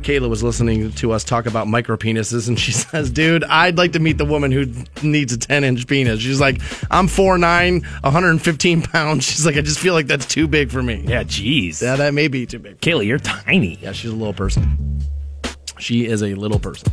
[0.00, 3.92] Kayla was listening to us talk about micro penises, and she says, Dude, I'd like
[3.92, 4.66] to meet the woman who
[5.02, 6.20] needs a 10 inch penis.
[6.20, 9.24] She's like, I'm 4'9, 115 pounds.
[9.30, 11.04] She's like, I just feel like that's too big for me.
[11.06, 11.82] Yeah, jeez.
[11.82, 12.80] Yeah, that may be too big.
[12.80, 13.78] Kayla, you're tiny.
[13.80, 15.00] Yeah, she's a little person.
[15.82, 16.92] She is a little person.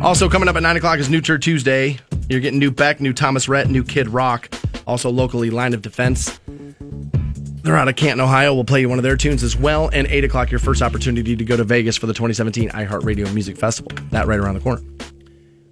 [0.00, 1.98] Also, coming up at 9 o'clock is New Tour Tuesday.
[2.28, 4.48] You're getting new Beck, new Thomas Rhett, new Kid Rock.
[4.86, 6.40] Also, locally, Line of Defense.
[7.62, 8.54] They're out of Canton, Ohio.
[8.54, 9.90] We'll play you one of their tunes as well.
[9.92, 13.58] And 8 o'clock, your first opportunity to go to Vegas for the 2017 iHeartRadio Music
[13.58, 13.92] Festival.
[14.10, 14.82] That right around the corner.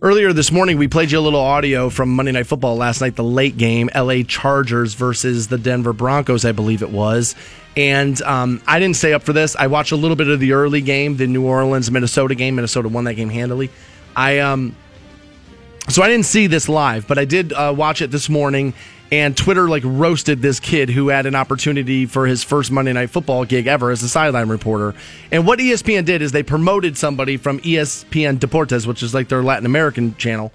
[0.03, 3.17] Earlier this morning, we played you a little audio from Monday Night Football last night,
[3.17, 7.35] the late game, LA Chargers versus the Denver Broncos, I believe it was.
[7.77, 9.55] And um, I didn't stay up for this.
[9.57, 12.57] I watched a little bit of the early game, the New Orleans Minnesota game.
[12.57, 13.71] Minnesota won that game handily.
[14.17, 14.75] I um,
[15.89, 18.75] so I didn't see this live, but I did uh, watch it this morning.
[19.13, 23.11] And Twitter like roasted this kid who had an opportunity for his first Monday Night
[23.11, 24.95] Football gig ever as a sideline reporter.
[25.33, 29.43] And what ESPN did is they promoted somebody from ESPN Deportes, which is like their
[29.43, 30.53] Latin American channel,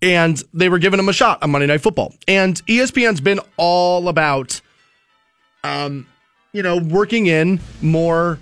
[0.00, 2.14] and they were giving him a shot on Monday Night Football.
[2.28, 4.60] And ESPN's been all about,
[5.66, 6.06] um,
[6.52, 8.38] you know, working in more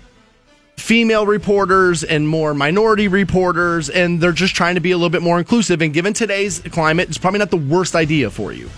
[0.77, 5.21] female reporters and more minority reporters, and they're just trying to be a little bit
[5.21, 5.81] more inclusive.
[5.81, 8.69] And given today's climate, it's probably not the worst idea for you.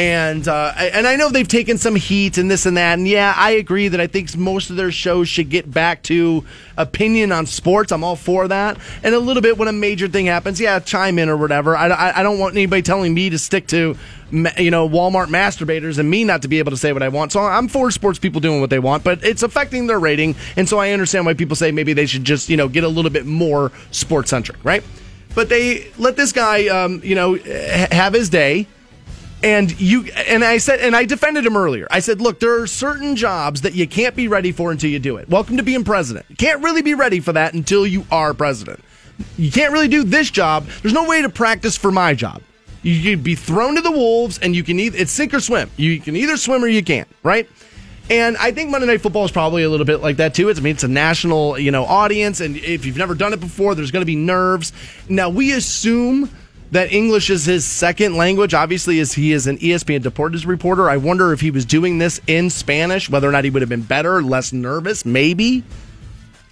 [0.00, 2.98] And uh, and I know they've taken some heat and this and that.
[2.98, 6.42] And yeah, I agree that I think most of their shows should get back to
[6.78, 7.92] opinion on sports.
[7.92, 8.78] I'm all for that.
[9.02, 11.76] And a little bit when a major thing happens, yeah, chime in or whatever.
[11.76, 13.94] I, I, I don't want anybody telling me to stick to
[14.56, 17.32] you know Walmart masturbators and me not to be able to say what I want.
[17.32, 20.34] So I'm for sports people doing what they want, but it's affecting their rating.
[20.56, 22.88] And so I understand why people say maybe they should just you know get a
[22.88, 24.82] little bit more sports centric, right?
[25.34, 28.66] But they let this guy, um, you know, ha- have his day
[29.42, 31.86] and you and I said and I defended him earlier.
[31.90, 34.98] I said, "Look, there are certain jobs that you can't be ready for until you
[34.98, 35.28] do it.
[35.28, 36.26] Welcome to being president.
[36.28, 38.80] You can't really be ready for that until you are president.
[39.36, 40.66] You can't really do this job.
[40.82, 42.42] There's no way to practice for my job.
[42.82, 45.70] You can be thrown to the wolves and you can either it's sink or swim.
[45.76, 47.48] You can either swim or you can't, right?
[48.08, 50.48] And I think Monday Night Football is probably a little bit like that too.
[50.48, 53.38] It's, I mean, it's a national, you know, audience, and if you've never done it
[53.38, 54.72] before, there's going to be nerves.
[55.08, 56.28] Now we assume
[56.70, 58.54] that English is his second language.
[58.54, 62.20] Obviously, as he is an ESPN Deportes reporter, I wonder if he was doing this
[62.26, 65.64] in Spanish, whether or not he would have been better, less nervous, maybe.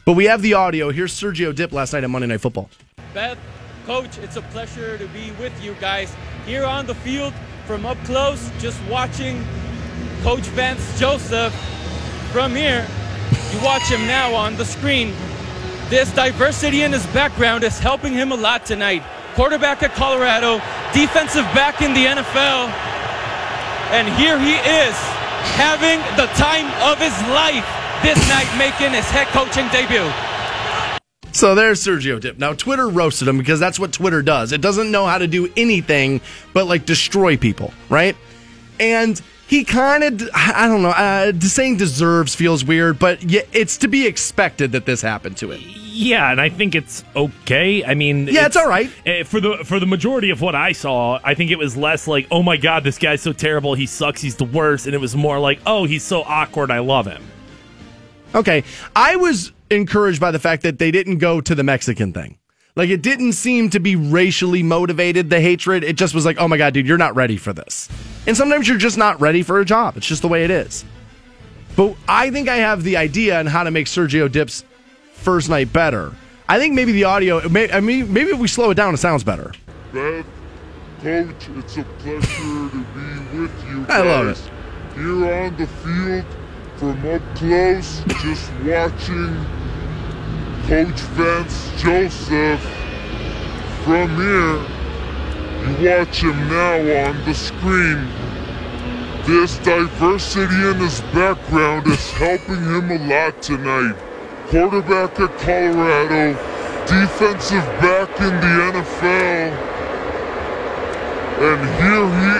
[0.04, 0.90] But we have the audio.
[0.90, 2.70] Here's Sergio Dipp last night on Monday Night Football.
[3.14, 3.38] Beth,
[3.86, 6.14] Coach, it's a pleasure to be with you guys
[6.46, 7.32] here on the field
[7.66, 9.44] from up close, just watching
[10.22, 11.54] Coach Vance Joseph
[12.32, 12.86] from here.
[13.52, 15.12] You watch him now on the screen.
[15.88, 19.02] This diversity in his background is helping him a lot tonight.
[19.38, 20.56] Quarterback at Colorado,
[20.92, 22.74] defensive back in the NFL,
[23.94, 24.96] and here he is
[25.54, 27.62] having the time of his life
[28.02, 30.10] this night making his head coaching debut.
[31.30, 32.38] So there's Sergio Dipp.
[32.38, 34.50] Now Twitter roasted him because that's what Twitter does.
[34.50, 36.20] It doesn't know how to do anything
[36.52, 38.16] but like destroy people, right?
[38.80, 43.86] And he kind of, I don't know, uh, saying deserves feels weird, but it's to
[43.86, 45.87] be expected that this happened to him.
[46.00, 47.84] Yeah, and I think it's okay.
[47.84, 48.88] I mean, Yeah, it's all right.
[49.04, 51.18] eh, for the for the majority of what I saw.
[51.24, 53.74] I think it was less like, "Oh my god, this guy's so terrible.
[53.74, 54.20] He sucks.
[54.20, 56.70] He's the worst," and it was more like, "Oh, he's so awkward.
[56.70, 57.22] I love him."
[58.32, 58.62] Okay.
[58.94, 62.38] I was encouraged by the fact that they didn't go to the Mexican thing.
[62.76, 65.82] Like it didn't seem to be racially motivated, the hatred.
[65.82, 67.88] It just was like, oh my God, dude, you're not ready for this.
[68.24, 69.96] And sometimes you're just not ready for a job.
[69.96, 70.84] It's just the way it is.
[71.74, 74.62] But I think I have the idea on how to make Sergio Dipp's
[75.18, 76.12] first night better.
[76.48, 78.98] I think maybe the audio, may, I mean, maybe if we slow it down, it
[78.98, 79.52] sounds better.
[79.92, 80.24] Beth,
[81.02, 83.90] Coach, it's a pleasure to be with you guys.
[83.90, 84.38] I love it.
[84.94, 86.24] Here on the field,
[86.76, 89.34] from up close, just watching
[90.66, 92.60] Coach Vance Joseph.
[93.84, 94.58] From here,
[95.62, 98.08] you watch him now on the screen.
[99.26, 104.07] This diversity in his background is helping him a lot tonight.
[104.50, 106.32] Quarterback at Colorado,
[106.86, 109.52] defensive back in the NFL.
[111.44, 112.32] And here he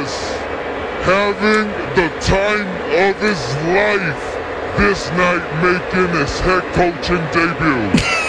[0.00, 0.10] is,
[1.06, 2.66] having the time
[2.98, 3.40] of his
[3.70, 4.22] life
[4.76, 8.18] this night, making his head coaching debut.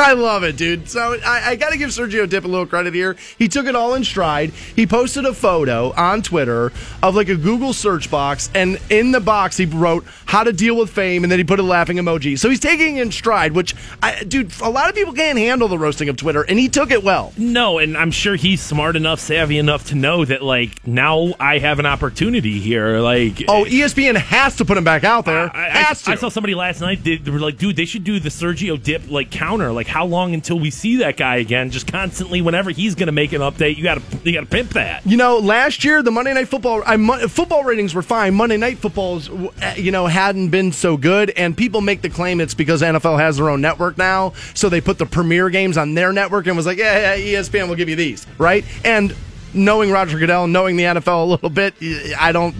[0.10, 0.88] I love it, dude.
[0.88, 3.16] So I, I got to give Sergio Dipp a little credit here.
[3.38, 4.50] He took it all in stride.
[4.50, 6.72] He posted a photo on Twitter
[7.02, 10.76] of like a Google search box, and in the box he wrote how to deal
[10.76, 12.38] with fame, and then he put a laughing emoji.
[12.38, 15.68] So he's taking it in stride, which, I, dude, a lot of people can't handle
[15.68, 17.32] the roasting of Twitter, and he took it well.
[17.36, 21.58] No, and I'm sure he's smart enough, savvy enough to know that like now I
[21.58, 22.98] have an opportunity here.
[23.00, 25.54] Like, Oh, ESPN has to put him back out there.
[25.54, 25.86] I, I-.
[25.90, 27.02] I saw somebody last night.
[27.02, 29.72] They, they were like, "Dude, they should do the Sergio Dipp like counter.
[29.72, 31.70] Like, how long until we see that guy again?
[31.70, 34.46] Just constantly, whenever he's going to make an update, you got to you got to
[34.46, 38.34] pimp that." You know, last year the Monday Night Football I, football ratings were fine.
[38.34, 42.40] Monday Night Footballs, uh, you know, hadn't been so good, and people make the claim
[42.40, 45.94] it's because NFL has their own network now, so they put the premier games on
[45.94, 48.64] their network and was like, yeah, yeah, ESPN will give you these, right?
[48.84, 49.14] And
[49.52, 51.74] knowing Roger Goodell, knowing the NFL a little bit,
[52.18, 52.54] I don't,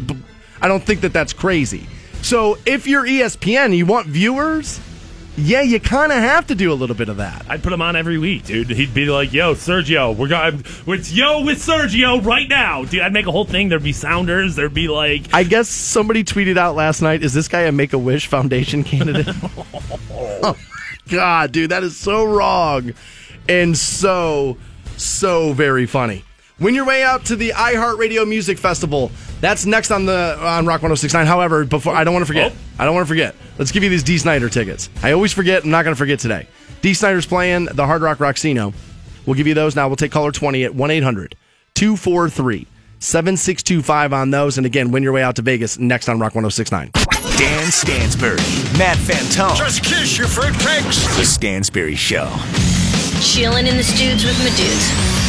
[0.60, 1.86] I don't think that that's crazy.
[2.22, 4.80] So if you're ESPN, you want viewers,
[5.42, 7.44] yeah, you kind of have to do a little bit of that.
[7.48, 8.70] I'd put him on every week, dude.
[8.70, 10.64] He'd be like, "Yo, Sergio, we're going.
[10.86, 13.68] It's yo with Sergio right now, dude." I'd make a whole thing.
[13.68, 14.56] There'd be sounders.
[14.56, 17.92] There'd be like, I guess somebody tweeted out last night, is this guy a Make
[17.92, 19.28] a Wish Foundation candidate?
[20.10, 20.56] oh,
[21.08, 22.92] God, dude, that is so wrong
[23.48, 24.56] and so,
[24.96, 26.24] so very funny.
[26.58, 29.10] When your way out to the iHeartRadio Music Festival,
[29.40, 31.26] that's next on the on Rock 1069.
[31.26, 32.52] However, before I don't want to forget.
[32.52, 32.56] Oh.
[32.78, 33.34] I don't want to forget.
[33.58, 34.88] Let's give you these Dee Snider tickets.
[35.02, 35.64] I always forget.
[35.64, 36.46] I'm not going to forget today.
[36.82, 38.72] Dee Snider's playing the Hard Rock Rocksino.
[39.26, 39.88] We'll give you those now.
[39.88, 41.36] We'll take caller 20 at 1 800
[41.74, 42.66] 243
[43.00, 44.56] 7625 on those.
[44.56, 46.90] And again, win your way out to Vegas next on Rock 1069.
[47.38, 48.36] Dan Stansbury,
[48.78, 49.56] Matt Fantone.
[49.56, 51.16] Just kiss your fruitcakes.
[51.16, 52.30] The Stansbury Show
[53.20, 55.19] Chilling in the studs with my dudes.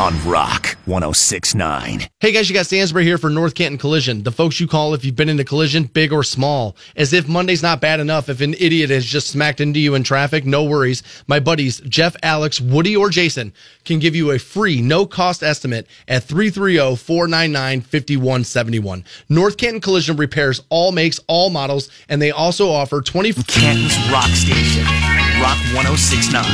[0.00, 2.08] On Rock 1069.
[2.20, 4.22] Hey guys, you got Stansbury here for North Canton Collision.
[4.22, 6.76] The folks you call if you've been in a collision, big or small.
[6.94, 8.28] As if Monday's not bad enough.
[8.28, 11.02] If an idiot has just smacked into you in traffic, no worries.
[11.26, 13.52] My buddies, Jeff, Alex, Woody, or Jason,
[13.84, 19.04] can give you a free, no cost estimate at 330 499 5171.
[19.28, 23.32] North Canton Collision repairs all makes, all models, and they also offer 20.
[23.32, 24.84] Canton's Rock Station,
[25.42, 26.44] Rock 1069.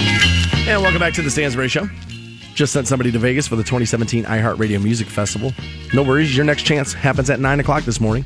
[0.67, 1.87] And welcome back to the Stansbury Show.
[2.55, 5.53] Just sent somebody to Vegas for the 2017 iHeartRadio Music Festival.
[5.93, 8.25] No worries, your next chance happens at 9 o'clock this morning.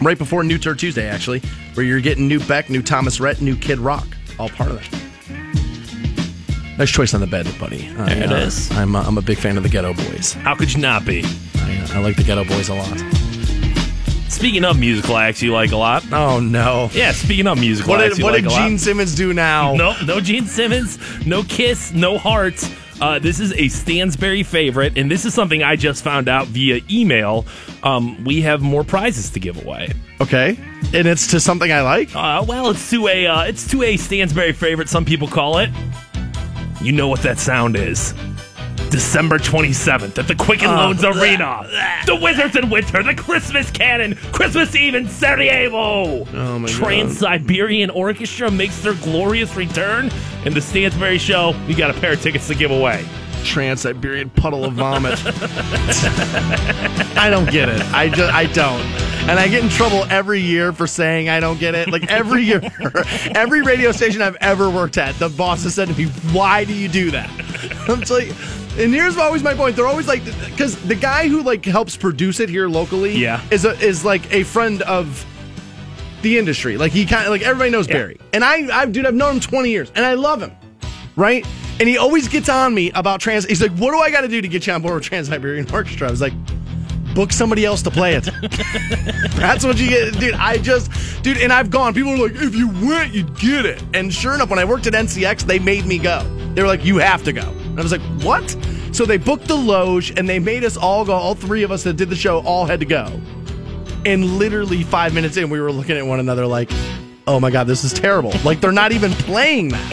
[0.00, 1.40] Right before New Tour Tuesday, actually,
[1.74, 4.06] where you're getting new Beck, new Thomas Rhett, new Kid Rock.
[4.38, 5.02] All part of that.
[6.78, 7.88] Nice choice on the bed, buddy.
[7.98, 8.70] I, There it is.
[8.72, 10.32] I'm, uh, I'm a big fan of the Geto Boys.
[10.32, 11.22] how could you not be?
[11.56, 12.98] I, I like the Geto Boys a lot.
[14.30, 16.04] Speaking of musical acts, you like a lot.
[16.12, 16.90] Oh, no.
[16.92, 18.50] Yeah, speaking of musical What acts, did, what like did.
[18.52, 19.74] Gene Simmons do now?
[19.74, 22.70] No, no Gene Simmons, no Kiss, no Hearts.
[23.00, 26.80] Uh, this is a Stansbury favorite, and this is something I just found out via
[26.90, 27.44] email.
[27.82, 29.92] Um, we have more prizes to give away.
[30.20, 30.58] Okay.
[30.94, 32.14] And it's to something I like?
[32.16, 34.88] Uh, well, it's to a uh, it's to a Stansbury favorite.
[34.88, 35.70] Some people call it.
[36.80, 38.14] You know what that sound is.
[38.90, 41.68] December 27th at the Quicken Oh, Loans Arena.
[42.06, 46.24] The Wizards in Winter, the Christmas Canon, Christmas Eve in Sarajevo.
[46.24, 46.76] Oh, my God.
[46.76, 50.10] Trans Siberian Orchestra makes their glorious return.
[50.46, 53.04] In the Stansbury Show, you got a pair of tickets to give away.
[53.42, 55.20] Trans Siberian puddle of vomit.
[57.16, 57.80] I don't get it.
[57.92, 58.80] I just I don't.
[59.28, 61.90] And I get in trouble every year for saying I don't get it.
[61.90, 62.60] Like every year,
[63.34, 66.72] every radio station I've ever worked at, the boss has said to me, "Why do
[66.74, 67.28] you do that?"
[67.88, 68.28] I'm just like,
[68.78, 69.74] and here's always my point.
[69.74, 73.40] They're always like, because the guy who like helps produce it here locally, Yeah.
[73.50, 75.24] is a, is like a friend of
[76.26, 76.76] the industry.
[76.76, 79.40] Like he kind of like everybody knows Barry, and I, I, dude, I've known him
[79.40, 80.52] 20 years, and I love him,
[81.14, 81.46] right?
[81.78, 83.44] And he always gets on me about trans.
[83.44, 85.28] He's like, "What do I got to do to get you on board with Trans
[85.28, 86.32] Siberian Orchestra?" I was like,
[87.14, 88.24] book somebody else to play it.
[89.36, 90.34] That's what you get, dude.
[90.34, 90.90] I just,
[91.22, 91.94] dude, and I've gone.
[91.94, 93.82] People are like, if you went, you'd get it.
[93.94, 96.22] And sure enough, when I worked at NCX, they made me go.
[96.54, 97.48] They were like, you have to go.
[97.48, 98.50] And I was like, what?
[98.92, 101.14] So they booked the loge and they made us all go.
[101.14, 103.20] All three of us that did the show all had to go.
[104.06, 106.70] And literally five minutes in, we were looking at one another like,
[107.26, 108.32] oh my God, this is terrible.
[108.44, 109.92] Like they're not even playing that.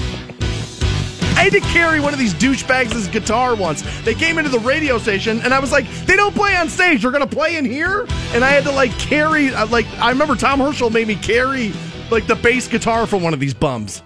[1.36, 3.82] I had to carry one of these douchebags' guitar once.
[4.04, 7.02] They came into the radio station, and I was like, "They don't play on stage.
[7.02, 10.36] They're gonna play in here." And I had to like carry, uh, like, I remember
[10.36, 11.74] Tom Herschel made me carry
[12.12, 14.04] like the bass guitar for one of these bums.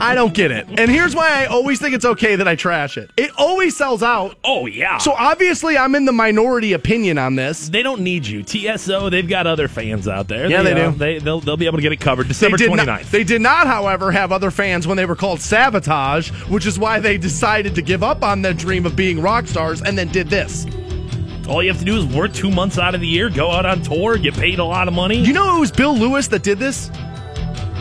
[0.00, 0.66] I don't get it.
[0.78, 3.10] And here's why I always think it's okay that I trash it.
[3.16, 4.36] It always sells out.
[4.44, 4.98] Oh yeah.
[4.98, 7.68] So obviously, I'm in the minority opinion on this.
[7.68, 8.42] they don't need you.
[8.42, 10.48] TSO, they've got other fans out there.
[10.50, 10.98] Yeah, they uh, do.
[10.98, 12.86] They they'll, they'll be able to get it covered December they 29th.
[12.86, 16.78] Not, they did not, however, have other fans when they were called Savatage, which is
[16.78, 20.08] why they decided to give up on their dream of being rock stars and then
[20.08, 20.66] did this.
[21.48, 23.66] All you have to do is work two months out of the year, go out
[23.66, 25.22] on tour, get paid a lot of money.
[25.22, 26.90] You know it was Bill Lewis that did this?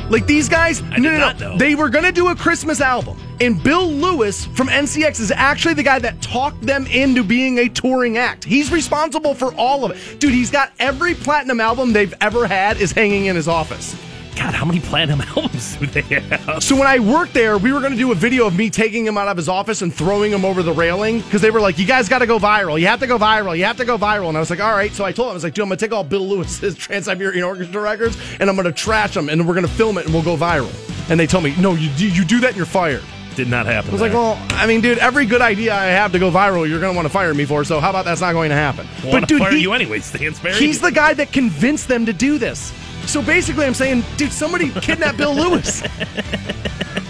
[0.09, 1.57] Like these guys, I no, no, no.
[1.57, 5.83] They were gonna do a Christmas album, and Bill Lewis from NCX is actually the
[5.83, 8.43] guy that talked them into being a touring act.
[8.43, 10.33] He's responsible for all of it, dude.
[10.33, 13.95] He's got every platinum album they've ever had is hanging in his office.
[14.35, 16.63] God, how many platinum albums do they have?
[16.63, 19.05] So when I worked there, we were going to do a video of me taking
[19.05, 21.77] him out of his office and throwing him over the railing because they were like,
[21.77, 22.79] "You guys got to go viral.
[22.79, 23.57] You have to go viral.
[23.57, 25.31] You have to go viral." And I was like, "All right." So I told him,
[25.31, 28.17] I was like, "Dude, I'm going to take all Bill Lewis's Trans Siberian Orchestra records
[28.39, 30.35] and I'm going to trash them and we're going to film it and we'll go
[30.35, 30.71] viral."
[31.09, 33.03] And they told me, "No, you do- you do that and you're fired."
[33.35, 33.89] Did not happen.
[33.89, 36.69] I was like, "Well, I mean, dude, every good idea I have to go viral,
[36.69, 37.63] you're going to want to fire me for.
[37.63, 40.53] So how about that's not going to happen?" want to fire he- you anyway, Stansbury.
[40.55, 42.71] He's the guy that convinced them to do this.
[43.07, 45.81] So basically, I'm saying, dude, somebody kidnapped Bill Lewis.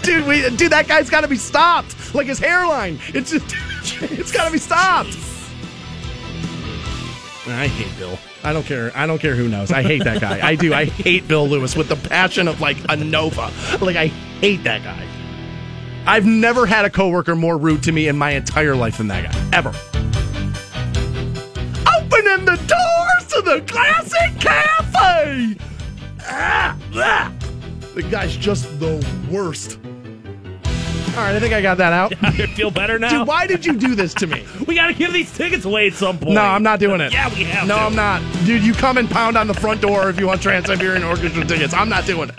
[0.02, 2.14] dude, we, dude, that guy's got to be stopped.
[2.14, 3.46] Like his hairline, it's just,
[4.02, 5.16] it's got to be stopped.
[7.46, 8.18] I hate Bill.
[8.42, 8.90] I don't care.
[8.94, 9.70] I don't care who knows.
[9.70, 10.46] I hate that guy.
[10.46, 10.72] I do.
[10.72, 13.52] I hate Bill Lewis with the passion of like a Nova.
[13.82, 15.06] Like I hate that guy.
[16.06, 19.30] I've never had a coworker more rude to me in my entire life than that
[19.30, 19.58] guy.
[19.58, 19.72] Ever
[22.14, 25.56] opening the doors to the classic cafe.
[26.26, 27.32] Ah, ah.
[27.94, 29.78] The guy's just the worst.
[31.16, 32.12] All right, I think I got that out.
[32.22, 33.18] I feel better now.
[33.18, 34.44] Dude, why did you do this to me?
[34.66, 36.34] we got to give these tickets away at some point.
[36.34, 37.12] No, I'm not doing it.
[37.12, 37.80] Yeah, we have No, to.
[37.82, 38.20] I'm not.
[38.44, 41.44] Dude, you come and pound on the front door if you want Trans Siberian Orchestra
[41.44, 41.72] tickets.
[41.72, 42.34] I'm not doing it.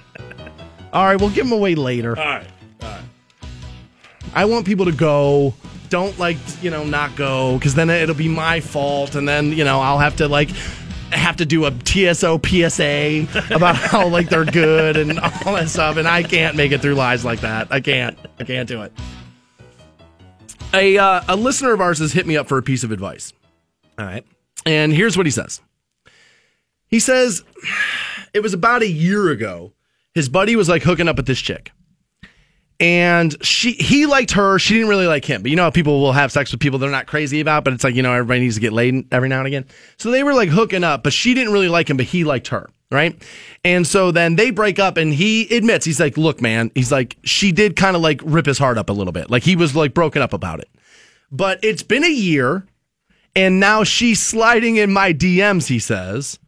[0.91, 2.17] All right, we'll give them away later.
[2.19, 2.47] All right.
[4.33, 5.53] I want people to go.
[5.88, 9.63] Don't like you know not go because then it'll be my fault, and then you
[9.63, 10.49] know I'll have to like
[11.18, 15.97] have to do a TSO PSA about how like they're good and all that stuff,
[15.97, 17.72] and I can't make it through lies like that.
[17.72, 18.18] I can't.
[18.39, 18.93] I can't do it.
[20.74, 23.34] A uh, a listener of ours has hit me up for a piece of advice.
[23.97, 24.26] All right,
[24.66, 25.61] and here's what he says.
[26.88, 27.43] He says
[28.34, 29.74] it was about a year ago.
[30.13, 31.72] His buddy was like hooking up with this chick
[32.80, 34.59] and she he liked her.
[34.59, 35.41] She didn't really like him.
[35.41, 37.73] But you know how people will have sex with people they're not crazy about but
[37.73, 39.65] it's like you know everybody needs to get laid every now and again?
[39.97, 42.49] So they were like hooking up but she didn't really like him but he liked
[42.49, 43.21] her right?
[43.63, 47.17] And so then they break up and he admits he's like look man he's like
[47.23, 49.30] she did kind of like rip his heart up a little bit.
[49.30, 50.69] Like he was like broken up about it.
[51.32, 52.65] But it's been a year
[53.36, 56.39] and now she's sliding in my dms he says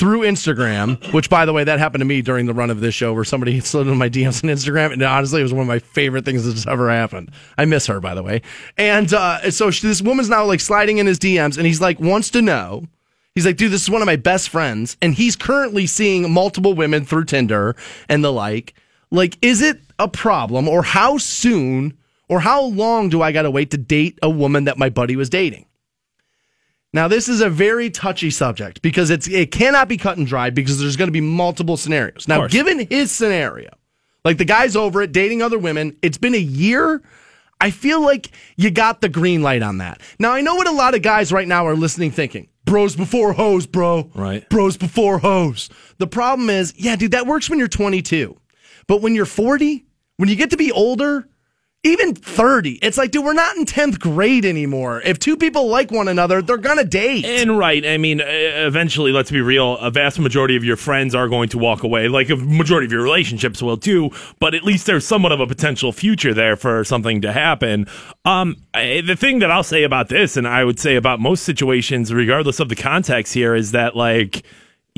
[0.00, 2.94] through Instagram, which by the way, that happened to me during the run of this
[2.94, 4.94] show where somebody slid into my DMs on Instagram.
[4.94, 7.30] And honestly, it was one of my favorite things that's ever happened.
[7.58, 8.40] I miss her, by the way.
[8.78, 12.00] And uh, so she, this woman's now like sliding in his DMs and he's like,
[12.00, 12.86] wants to know.
[13.34, 14.96] He's like, dude, this is one of my best friends.
[15.02, 17.76] And he's currently seeing multiple women through Tinder
[18.08, 18.72] and the like.
[19.10, 21.98] Like, is it a problem or how soon
[22.30, 25.14] or how long do I got to wait to date a woman that my buddy
[25.14, 25.66] was dating?
[26.92, 30.50] Now, this is a very touchy subject because it's it cannot be cut and dry
[30.50, 32.26] because there's going to be multiple scenarios.
[32.26, 33.70] Now, given his scenario,
[34.24, 37.02] like the guy's over it dating other women, it's been a year.
[37.60, 40.00] I feel like you got the green light on that.
[40.18, 42.48] Now, I know what a lot of guys right now are listening thinking.
[42.64, 44.10] Bros before hoes, bro.
[44.14, 44.48] Right.
[44.48, 45.68] Bros before hoes.
[45.98, 48.36] The problem is, yeah, dude, that works when you're 22.
[48.86, 49.84] But when you're 40,
[50.16, 51.28] when you get to be older,
[51.82, 55.00] even 30, it's like, dude, we're not in 10th grade anymore.
[55.02, 57.24] If two people like one another, they're going to date.
[57.24, 59.78] And right, I mean, eventually, let's be real.
[59.78, 62.08] A vast majority of your friends are going to walk away.
[62.08, 64.10] Like a majority of your relationships will too.
[64.40, 67.86] But at least there's somewhat of a potential future there for something to happen.
[68.26, 71.44] Um, I, the thing that I'll say about this, and I would say about most
[71.44, 74.44] situations, regardless of the context here, is that like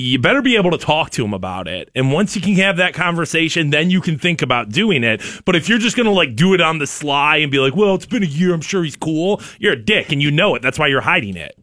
[0.02, 1.90] you better be able to talk to him about it.
[1.94, 5.22] And once you can have that conversation, then you can think about doing it.
[5.44, 7.74] But if you're just going to like do it on the sly and be like,
[7.76, 10.54] well, it's been a year, I'm sure he's cool, you're a dick and you know
[10.54, 10.62] it.
[10.62, 11.56] That's why you're hiding it.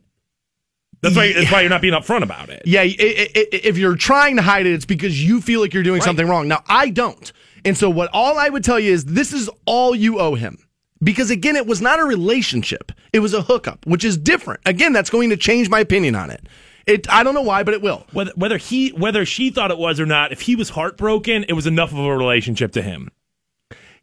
[1.02, 1.32] That's why.
[1.32, 2.62] That's why you're not being upfront about it.
[2.66, 5.74] Yeah, i- i- i- if you're trying to hide it, it's because you feel like
[5.74, 6.48] you're doing something wrong.
[6.50, 7.32] Now, I don't.
[7.64, 10.58] And so, what all I would tell you is this is all you owe him.
[11.02, 14.60] Because again, it was not a relationship, it was a hookup, which is different.
[14.66, 16.46] Again, that's going to change my opinion on it.
[16.90, 18.08] It, I don't know why, but it will.
[18.14, 21.54] Whether whether he whether she thought it was or not, if he was heartbroken, it
[21.54, 23.12] was enough of a relationship to him.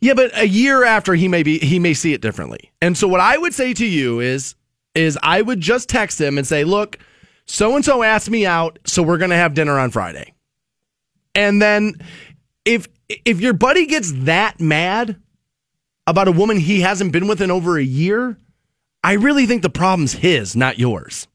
[0.00, 2.70] Yeah, but a year after he may be he may see it differently.
[2.80, 4.54] And so what I would say to you is
[4.94, 6.98] is I would just text him and say, "Look,
[7.44, 10.34] so and so asked me out, so we're going to have dinner on Friday."
[11.34, 11.94] And then
[12.64, 15.20] if if your buddy gets that mad
[16.06, 18.38] about a woman he hasn't been with in over a year,
[19.02, 21.26] I really think the problem's his, not yours.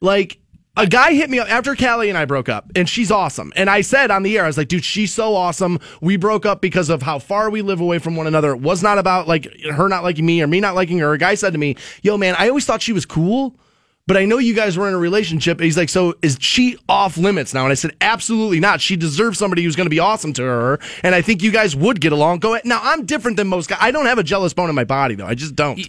[0.00, 0.38] Like
[0.76, 3.52] a guy hit me up after Callie and I broke up, and she's awesome.
[3.56, 5.78] And I said on the air, I was like, dude, she's so awesome.
[6.00, 8.52] We broke up because of how far we live away from one another.
[8.52, 11.12] It was not about like her not liking me or me not liking her.
[11.12, 13.56] A guy said to me, yo, man, I always thought she was cool.
[14.08, 15.58] But I know you guys were in a relationship.
[15.58, 17.64] He's like, so is she off limits now?
[17.64, 18.80] And I said, absolutely not.
[18.80, 20.78] She deserves somebody who's going to be awesome to her.
[21.02, 22.38] And I think you guys would get along.
[22.38, 22.64] Go ahead.
[22.64, 22.80] now.
[22.84, 23.78] I'm different than most guys.
[23.80, 25.26] I don't have a jealous bone in my body though.
[25.26, 25.80] I just don't.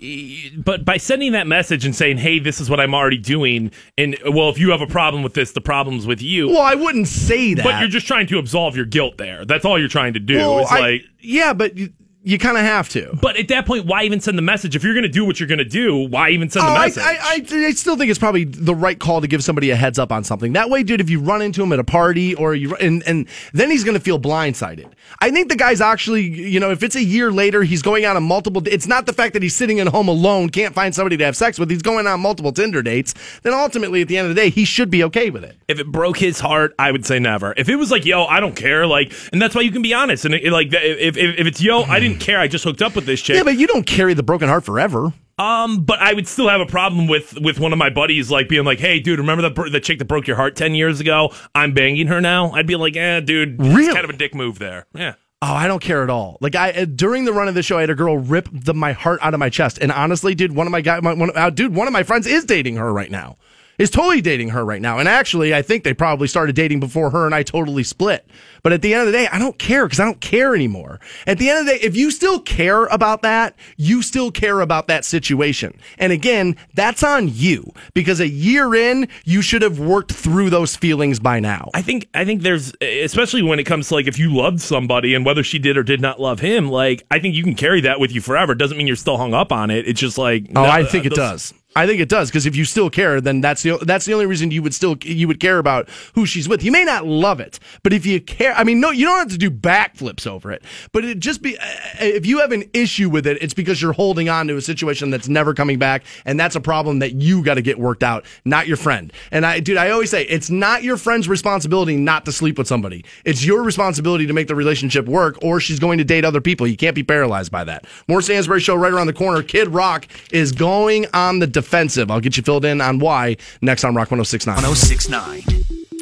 [0.58, 4.18] But by sending that message and saying, "Hey, this is what I'm already doing," and
[4.26, 6.48] well, if you have a problem with this, the problem's with you.
[6.48, 7.64] Well, I wouldn't say that.
[7.64, 9.46] But you're just trying to absolve your guilt there.
[9.46, 10.38] That's all you're trying to do.
[10.38, 11.94] Well, it's I- like yeah, but you,
[12.24, 13.18] you kind of have to.
[13.22, 14.76] But at that point, why even send the message?
[14.76, 16.80] If you're going to do what you're going to do, why even send Oh, the
[16.80, 17.04] message?
[17.04, 19.98] I, I, I still think it's probably the right call to give somebody a heads
[19.98, 20.54] up on something.
[20.54, 23.28] That way, dude, if you run into him at a party or you and and
[23.54, 24.92] then he's going to feel blindsided.
[25.22, 28.18] I think the guy's actually, you know, if it's a year later, he's going on
[28.18, 28.62] a multiple.
[28.68, 31.38] It's not the fact that he's sitting at home alone, can't find somebody to have
[31.38, 31.70] sex with.
[31.70, 33.14] He's going on multiple Tinder dates.
[33.44, 35.56] Then ultimately, at the end of the day, he should be okay with it.
[35.70, 37.54] if it broke his heart, I would say never.
[37.56, 39.94] If it was like, yo, I don't care, like, and that's why you can be
[39.94, 40.26] honest.
[40.26, 42.96] And it, like, if, if if it's yo, I didn't care, I just hooked up
[42.96, 43.36] with this chick.
[43.36, 45.14] Yeah, but you don't carry the broken heart forever.
[45.40, 48.50] Um, but I would still have a problem with with one of my buddies like
[48.50, 51.00] being like, "Hey, dude, remember the bro- the chick that broke your heart ten years
[51.00, 51.32] ago?
[51.54, 53.86] I'm banging her now." I'd be like, "Eh, dude, Really?
[53.86, 55.14] it's kind of a dick move there." Yeah.
[55.44, 56.40] Oh, I don't care at all.
[56.42, 58.74] Like I uh, during the run of the show, I had a girl rip the,
[58.74, 61.30] my heart out of my chest, and honestly, dude, one of my guy, my, one,
[61.36, 63.38] uh, dude, one of my friends is dating her right now.
[63.78, 67.12] Is totally dating her right now, and actually, I think they probably started dating before
[67.12, 68.28] her and I totally split.
[68.64, 71.00] But at the end of the day, I don't care because I don't care anymore.
[71.28, 74.62] At the end of the day, if you still care about that, you still care
[74.62, 75.80] about that situation.
[76.00, 80.76] And again, that's on you because a year in, you should have worked through those
[80.76, 81.70] feelings by now.
[81.76, 85.14] I think I think there's especially when it comes to like if you loved somebody
[85.14, 87.82] and whether she did or did not love him, like I think you can carry
[87.82, 88.56] that with you forever.
[88.56, 89.88] Doesn't mean you're still hung up on it.
[89.88, 91.54] It's just like Oh, no, I think uh, it those- does.
[91.78, 94.26] I think it does because if you still care, then that's the that's the only
[94.26, 96.64] reason you would still you would care about who she's with.
[96.64, 99.30] You may not love it, but if you care, I mean, no, you don't have
[99.30, 100.64] to do backflips over it.
[100.92, 101.66] But it just be uh,
[102.00, 105.12] if you have an issue with it, it's because you're holding on to a situation
[105.12, 108.26] that's never coming back, and that's a problem that you got to get worked out,
[108.44, 109.14] not your friend.
[109.32, 112.68] And I, dude, I always say it's not your friend's responsibility not to sleep with
[112.68, 113.06] somebody.
[113.24, 116.66] It's your responsibility to make the relationship work, or she's going to date other people.
[116.66, 117.86] You can't be paralyzed by that.
[118.08, 119.44] More Stansbury Show right around the corner.
[119.44, 122.10] Kid Rock is going on the defensive.
[122.10, 124.56] I'll get you filled in on why next on Rock 1069.
[124.56, 125.44] 1069.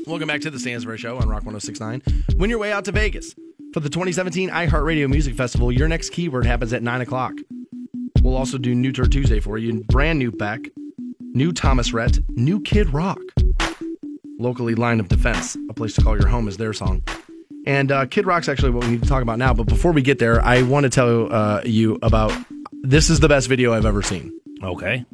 [0.06, 2.04] Welcome back to the Stansbury Show on Rock 1069.
[2.38, 3.34] Win your way out to Vegas
[3.74, 5.72] for the 2017 iHeartRadio Music Festival.
[5.72, 7.34] Your next keyword happens at 9 o'clock.
[8.22, 9.84] We'll also do New Tour Tuesday for you.
[9.86, 10.60] Brand new Beck,
[11.20, 13.20] new Thomas Rhett, new Kid Rock.
[14.38, 17.02] Locally, Line of Defense, a place to call your home is their song.
[17.66, 19.54] And uh, Kid Rock's actually what we need to talk about now.
[19.56, 22.32] But before we get there, I want to tell uh, you about
[22.84, 24.32] this is the best video I've ever seen.
[24.62, 25.06] Okay.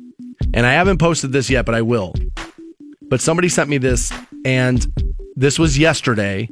[0.54, 2.14] And I haven't posted this yet, but I will.
[3.04, 4.12] But somebody sent me this,
[4.46, 4.86] and
[5.36, 6.50] this was yesterday.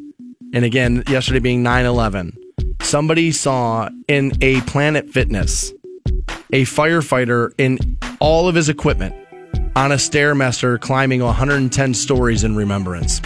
[0.53, 2.37] And again, yesterday being 9 11.
[2.81, 5.73] Somebody saw in a Planet Fitness
[6.51, 9.15] a firefighter in all of his equipment
[9.75, 13.21] on a Stairmaster climbing 110 stories in remembrance.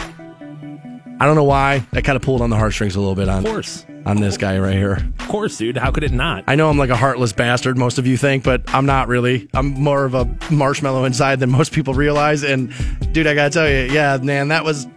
[1.19, 1.85] I don't know why.
[1.91, 3.85] That kind of pulled on the heartstrings a little bit on, Of course.
[4.05, 4.93] On this guy right here.
[5.19, 5.77] Of course, dude.
[5.77, 6.43] How could it not?
[6.47, 9.49] I know I'm like a heartless bastard, most of you think, but I'm not really.
[9.53, 12.43] I'm more of a marshmallow inside than most people realize.
[12.43, 12.73] And
[13.13, 14.87] dude, I gotta tell you, yeah, man, that was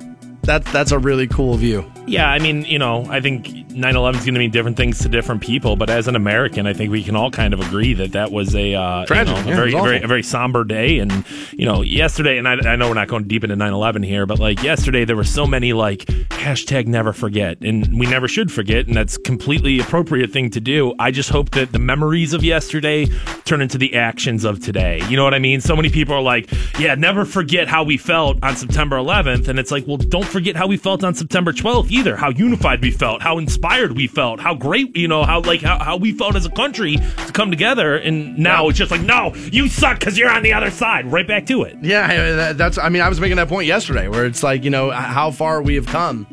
[0.43, 1.91] that that's a really cool view.
[2.07, 5.09] Yeah, I mean, you know, I think 9/11 is going to mean different things to
[5.09, 8.13] different people, but as an American, I think we can all kind of agree that
[8.13, 11.01] that was a uh, you Tragic, know, yeah, very, was very, a very somber day.
[11.01, 14.25] And you know, yesterday, and I, I know we're not going deep into 9/11 here,
[14.25, 16.01] but like yesterday, there were so many like
[16.31, 20.95] hashtag never forget, and we never should forget, and that's completely appropriate thing to do.
[21.01, 23.07] I just hope that the memories of yesterday
[23.45, 25.03] turn into the actions of today.
[25.09, 25.61] You know what I mean?
[25.61, 29.59] So many people are like, yeah, never forget how we felt on September 11th, and
[29.59, 32.17] it's like, well, don't forget how we felt on September 12th either.
[32.17, 35.79] How unified we felt, how inspired we felt, how great, you know, how like how,
[35.83, 37.97] how we felt as a country to come together.
[37.97, 41.11] And now it's just like, no, you suck because you're on the other side.
[41.11, 41.77] Right back to it.
[41.83, 42.79] Yeah, that's.
[42.79, 45.63] I mean, I was making that point yesterday, where it's like you know how far
[45.63, 46.27] we have come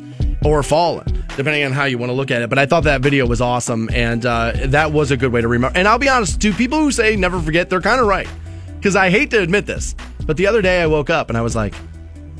[0.44, 1.06] or fallen,
[1.36, 2.50] depending on how you want to look at it.
[2.50, 5.48] But I thought that video was awesome, and uh, that was a good way to
[5.48, 5.78] remember.
[5.78, 8.28] And I'll be honest, to people who say never forget, they're kind of right,
[8.76, 9.94] because I hate to admit this,
[10.26, 11.74] but the other day I woke up and I was like,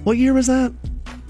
[0.04, 0.72] "What year was that?"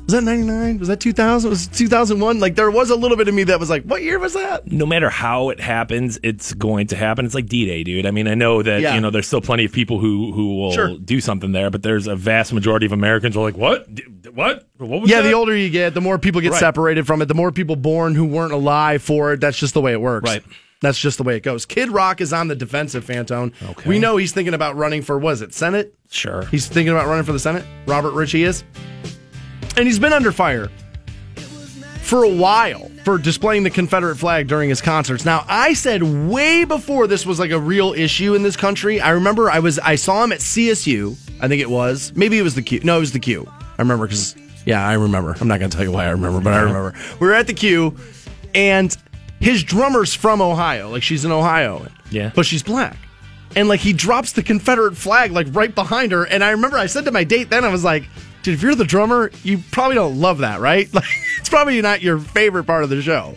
[0.05, 0.79] Was that 99?
[0.79, 1.49] Was that 2000?
[1.49, 2.39] Was 2001?
[2.39, 4.71] Like, there was a little bit of me that was like, what year was that?
[4.71, 7.25] no matter how it happens, it's going to happen.
[7.25, 8.05] It's like D Day, dude.
[8.05, 8.95] I mean, I know that Yeah.
[8.95, 10.99] you know there's still plenty of people who who will Sure.
[10.99, 14.03] do something there, but there's a vast majority of Americans who are like, what, D-
[14.35, 15.29] what, what was Yeah, that?
[15.29, 16.61] the older you get, the more people get Right.
[16.61, 19.41] separated from it, the more people born who weren't alive for it.
[19.41, 20.29] That's just the way it works.
[20.31, 20.43] Right.
[20.83, 21.65] That's just the way it goes.
[21.65, 23.53] Kid Rock is on the defensive, Fantone.
[23.71, 23.89] Okay.
[23.89, 25.95] We know he's thinking about running for, was it, Senate?
[26.11, 26.45] Sure.
[26.51, 27.65] He's thinking about running for the Senate.
[27.87, 28.65] Robert Ritchie is.
[29.77, 30.69] And he's been under fire
[32.03, 35.25] for a while for displaying the Confederate flag during his concerts.
[35.25, 39.01] Now, I said way before this was like a real issue in this country.
[39.01, 41.17] I remember I was I saw him at CSU.
[41.41, 42.13] I think it was.
[42.15, 42.81] Maybe it was the Q.
[42.85, 43.47] No, it was the Q.
[43.49, 45.37] I remember cuz yeah, I remember.
[45.41, 46.95] I'm not going to tell you why I remember, but I remember.
[47.21, 47.97] We were at the Q
[48.55, 48.97] and
[49.41, 50.91] his drummer's from Ohio.
[50.91, 51.87] Like she's in Ohio.
[52.11, 52.31] Yeah.
[52.35, 52.97] But she's black.
[53.57, 56.25] And like he drops the Confederate flag like right behind her.
[56.25, 58.05] And I remember I said to my date then, I was like,
[58.45, 60.89] dude, if you're the drummer, you probably don't love that, right?
[60.95, 61.05] Like
[61.41, 63.37] it's probably not your favorite part of the show.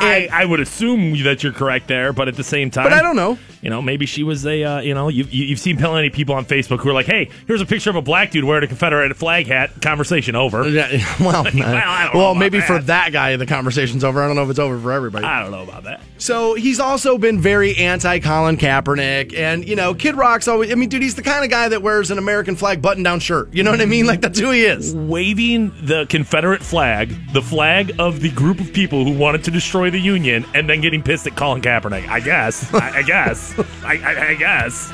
[0.00, 3.02] I, I would assume that you're correct there, but at the same time, But I
[3.02, 3.38] don't know.
[3.62, 6.12] You know, maybe she was a, uh, you know, you, you, you've seen plenty of
[6.12, 8.62] people on Facebook who are like, hey, here's a picture of a black dude wearing
[8.62, 9.80] a Confederate flag hat.
[9.80, 10.68] Conversation over.
[10.68, 10.88] Yeah,
[11.20, 12.86] well, I don't well, maybe for that.
[12.86, 14.22] that guy, the conversation's over.
[14.22, 15.24] I don't know if it's over for everybody.
[15.24, 16.02] I don't know about that.
[16.18, 19.34] So he's also been very anti Colin Kaepernick.
[19.34, 21.82] And, you know, Kid Rock's always, I mean, dude, he's the kind of guy that
[21.82, 23.52] wears an American flag button down shirt.
[23.54, 24.06] You know what I mean?
[24.06, 24.94] Like, that's who he is.
[24.94, 29.83] Waving the Confederate flag, the flag of the group of people who wanted to destroy
[29.90, 32.08] the Union, and then getting pissed at Colin Kaepernick.
[32.08, 32.72] I guess.
[32.74, 33.54] I, I guess.
[33.84, 34.92] I, I, I guess.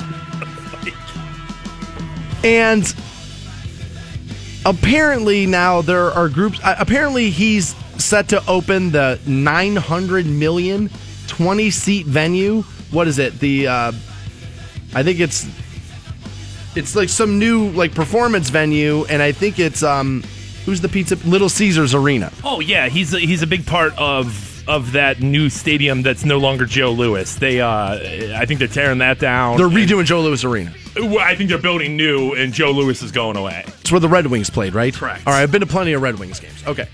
[2.43, 2.93] And
[4.65, 6.59] apparently now there are groups.
[6.63, 10.89] uh, Apparently he's set to open the 900 million
[11.27, 12.61] 20 seat venue.
[12.91, 13.39] What is it?
[13.39, 13.91] The uh,
[14.93, 15.47] I think it's
[16.75, 20.23] it's like some new like performance venue, and I think it's um
[20.65, 22.31] who's the pizza Little Caesars Arena.
[22.43, 26.37] Oh yeah, he's a, he's a big part of of that new stadium that's no
[26.37, 27.33] longer Joe Louis.
[27.35, 29.57] They, uh, I think they're tearing that down.
[29.57, 30.73] They're redoing Joe Louis Arena.
[30.97, 33.63] I think they're building new, and Joe Louis is going away.
[33.79, 34.93] It's where the Red Wings played, right?
[34.93, 35.25] Correct.
[35.25, 36.63] All right, I've been to plenty of Red Wings games.
[36.67, 36.87] Okay.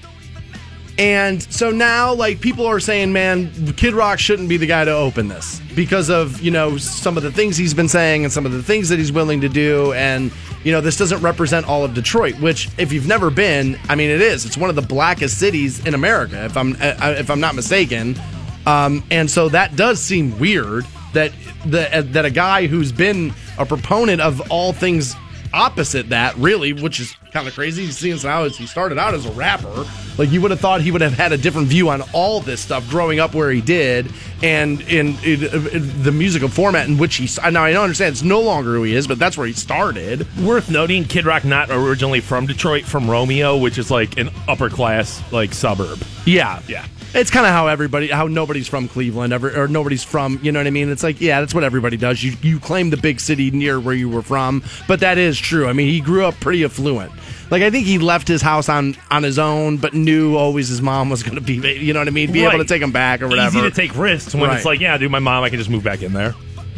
[0.97, 4.91] And so now, like, people are saying, man, Kid Rock shouldn't be the guy to
[4.91, 8.47] open this because of, you know, some of the things he's been saying and some
[8.47, 9.93] of the things that he's willing to do.
[9.93, 10.31] And,
[10.63, 14.09] you know, this doesn't represent all of Detroit, which, if you've never been, I mean,
[14.09, 14.43] it is.
[14.45, 18.19] It's one of the blackest cities in America, if I'm, uh, if I'm not mistaken.
[18.65, 21.31] Um, and so that does seem weird that
[21.65, 25.15] the, that a guy who's been a proponent of all things
[25.57, 27.89] opposite that, really, which is kind of crazy.
[27.91, 29.85] Seeing how as he started out as a rapper,
[30.17, 32.61] like you would have thought he would have had a different view on all this
[32.61, 34.11] stuff growing up where he did,
[34.43, 37.27] and in, in, in the musical format in which he.
[37.51, 40.27] Now I don't understand it's no longer who he is, but that's where he started.
[40.37, 44.69] Worth noting, Kid Rock not originally from Detroit, from Romeo, which is like an upper
[44.69, 46.01] class like suburb.
[46.25, 46.85] Yeah, Yeah.
[47.17, 50.59] It's kind of how everybody, how nobody's from Cleveland, ever, or nobody's from, you know
[50.59, 50.89] what I mean?
[50.91, 52.23] It's like, yeah, that's what everybody does.
[52.23, 55.67] You you claim the big city near where you were from, but that is true.
[55.67, 57.11] I mean, he grew up pretty affluent.
[57.49, 60.81] Like I think he left his house on on his own, but knew always his
[60.81, 62.91] mom was going to be, you know what I mean, be able to take him
[62.91, 63.57] back or whatever.
[63.57, 64.55] Easy to take risks when Right.
[64.57, 66.35] it's like, yeah, dude, my mom, I can just move back in there.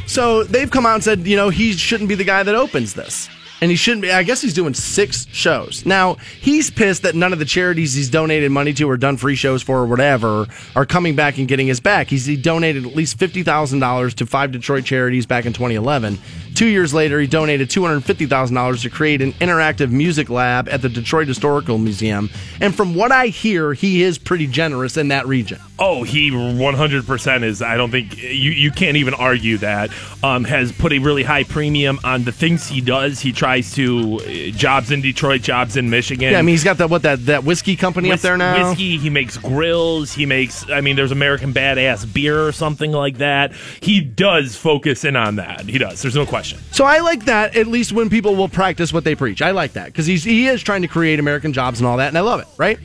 [0.08, 2.94] So they've come out and said, you know, he shouldn't be the guy that opens
[2.94, 3.30] this.
[3.62, 4.12] And he shouldn't be.
[4.12, 5.86] I guess he's doing six shows.
[5.86, 9.36] Now, he's pissed that none of the charities he's donated money to or done free
[9.36, 12.08] shows for or whatever are coming back and getting his back.
[12.08, 16.18] He's he donated at least $50,000 to five Detroit charities back in 2011.
[16.60, 21.30] Two years later, he donated $250,000 to create an interactive music lab at the Detroit
[21.30, 22.30] Historical Museum.
[22.60, 25.62] And from what I hear, he is pretty generous in that region.
[25.82, 27.62] Oh, he 100% is.
[27.62, 29.92] I don't think you, you can't even argue that.
[30.22, 33.22] Um, has put a really high premium on the things he does.
[33.22, 36.34] He tries to uh, jobs in Detroit, jobs in Michigan.
[36.34, 38.68] Yeah, I mean, he's got that, what, that, that whiskey company up there now?
[38.68, 38.98] Whiskey.
[38.98, 40.12] He makes grills.
[40.12, 40.70] He makes.
[40.70, 43.54] I mean, there's American Badass beer or something like that.
[43.80, 45.62] He does focus in on that.
[45.62, 46.02] He does.
[46.02, 46.49] There's no question.
[46.72, 49.42] So I like that at least when people will practice what they preach.
[49.42, 52.18] I like that because he is trying to create American jobs and all that, and
[52.18, 52.48] I love it.
[52.58, 52.80] Right?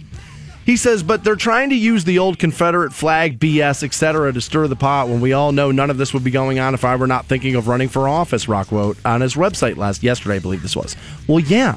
[0.65, 4.66] He says, but they're trying to use the old Confederate flag, BS, etc., to stir
[4.66, 5.09] the pot.
[5.09, 7.27] When we all know none of this would be going on if I were not
[7.27, 8.49] thinking of running for office.
[8.49, 10.97] Rock wrote on his website last yesterday, I believe this was.
[11.28, 11.77] Well, yeah.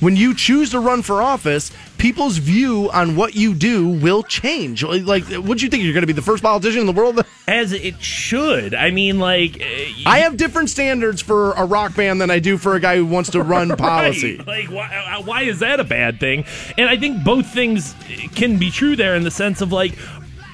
[0.00, 4.84] When you choose to run for office, people's view on what you do will change.
[4.84, 5.82] Like, what do you think?
[5.82, 7.24] You're going to be the first politician in the world?
[7.48, 8.74] As it should.
[8.74, 9.60] I mean, like.
[9.60, 12.96] uh, I have different standards for a rock band than I do for a guy
[12.96, 14.38] who wants to run policy.
[14.38, 16.44] Like, why, uh, why is that a bad thing?
[16.76, 17.96] And I think both things
[18.36, 19.94] can be true there in the sense of like,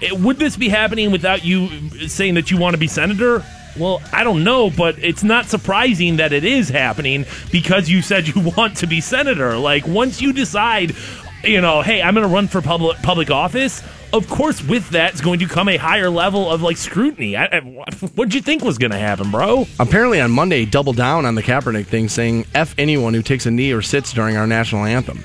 [0.00, 3.44] eh, would this be happening without you saying that you want to be senator?
[3.76, 8.28] Well, I don't know, but it's not surprising that it is happening because you said
[8.28, 9.56] you want to be senator.
[9.56, 10.94] Like, once you decide,
[11.42, 13.82] you know, hey, I'm going to run for public public office.
[14.12, 17.36] Of course, with that is going to come a higher level of like scrutiny.
[17.36, 19.66] I, I, what did you think was going to happen, bro?
[19.80, 23.50] Apparently, on Monday, double down on the Kaepernick thing, saying "f anyone who takes a
[23.50, 25.24] knee or sits during our national anthem."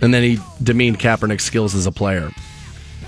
[0.00, 2.30] And then he demeaned Kaepernick's skills as a player,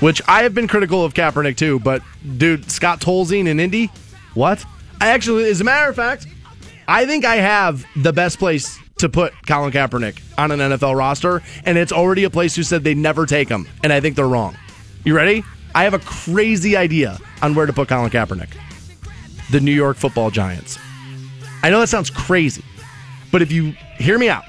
[0.00, 1.78] which I have been critical of Kaepernick too.
[1.80, 2.02] But
[2.36, 3.90] dude, Scott Tolzien in Indy,
[4.34, 4.64] what?
[5.00, 6.26] I actually, as a matter of fact,
[6.86, 11.42] I think I have the best place to put Colin Kaepernick on an NFL roster,
[11.64, 14.28] and it's already a place who said they never take him, and I think they're
[14.28, 14.56] wrong.
[15.04, 15.44] You ready?
[15.74, 18.56] I have a crazy idea on where to put Colin Kaepernick.
[19.50, 20.78] The New York Football Giants.
[21.62, 22.64] I know that sounds crazy,
[23.30, 24.44] but if you hear me out,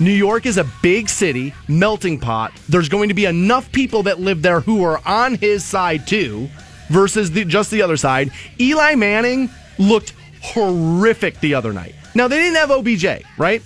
[0.00, 2.52] New York is a big city, melting pot.
[2.68, 6.48] There's going to be enough people that live there who are on his side too,
[6.88, 8.30] versus the, just the other side.
[8.60, 11.94] Eli Manning looked horrific the other night.
[12.14, 13.62] Now, they didn't have OBJ, right?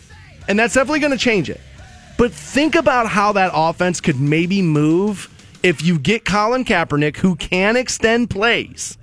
[0.49, 1.61] And that's definitely going to change it.
[2.17, 5.29] But think about how that offense could maybe move
[5.63, 8.97] if you get Colin Kaepernick, who can extend plays.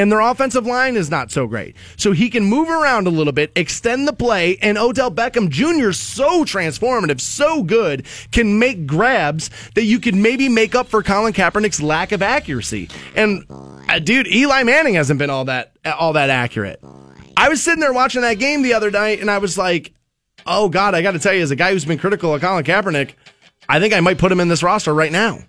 [0.00, 1.76] And their offensive line is not so great.
[1.98, 5.92] So he can move around a little bit, extend the play, and Odell Beckham Jr.
[5.92, 11.34] so transformative, so good, can make grabs that you could maybe make up for Colin
[11.34, 12.88] Kaepernick's lack of accuracy.
[13.14, 13.44] And
[13.90, 16.82] uh, dude, Eli Manning hasn't been all that all that accurate.
[17.36, 19.92] I was sitting there watching that game the other night, and I was like,
[20.46, 22.64] "Oh God, I got to tell you, as a guy who's been critical of Colin
[22.64, 23.12] Kaepernick,
[23.68, 25.40] I think I might put him in this roster right now."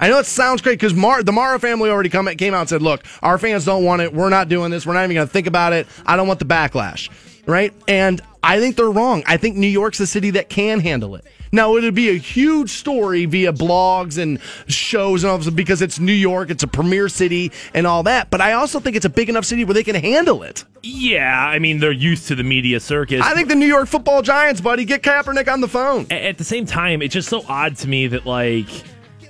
[0.00, 2.68] I know it sounds great because Mar- the Mara family already come, came out and
[2.68, 4.12] said, look, our fans don't want it.
[4.12, 4.86] We're not doing this.
[4.86, 5.86] We're not even going to think about it.
[6.06, 7.10] I don't want the backlash.
[7.46, 7.74] Right?
[7.86, 9.22] And I think they're wrong.
[9.26, 11.26] I think New York's a city that can handle it.
[11.52, 16.00] Now, it'd be a huge story via blogs and shows and all this because it's
[16.00, 18.28] New York, it's a premier city and all that.
[18.28, 20.64] But I also think it's a big enough city where they can handle it.
[20.82, 23.20] Yeah, I mean, they're used to the media circus.
[23.22, 26.10] I think the New York football giants, buddy, get Kaepernick on the phone.
[26.10, 28.66] At the same time, it's just so odd to me that, like,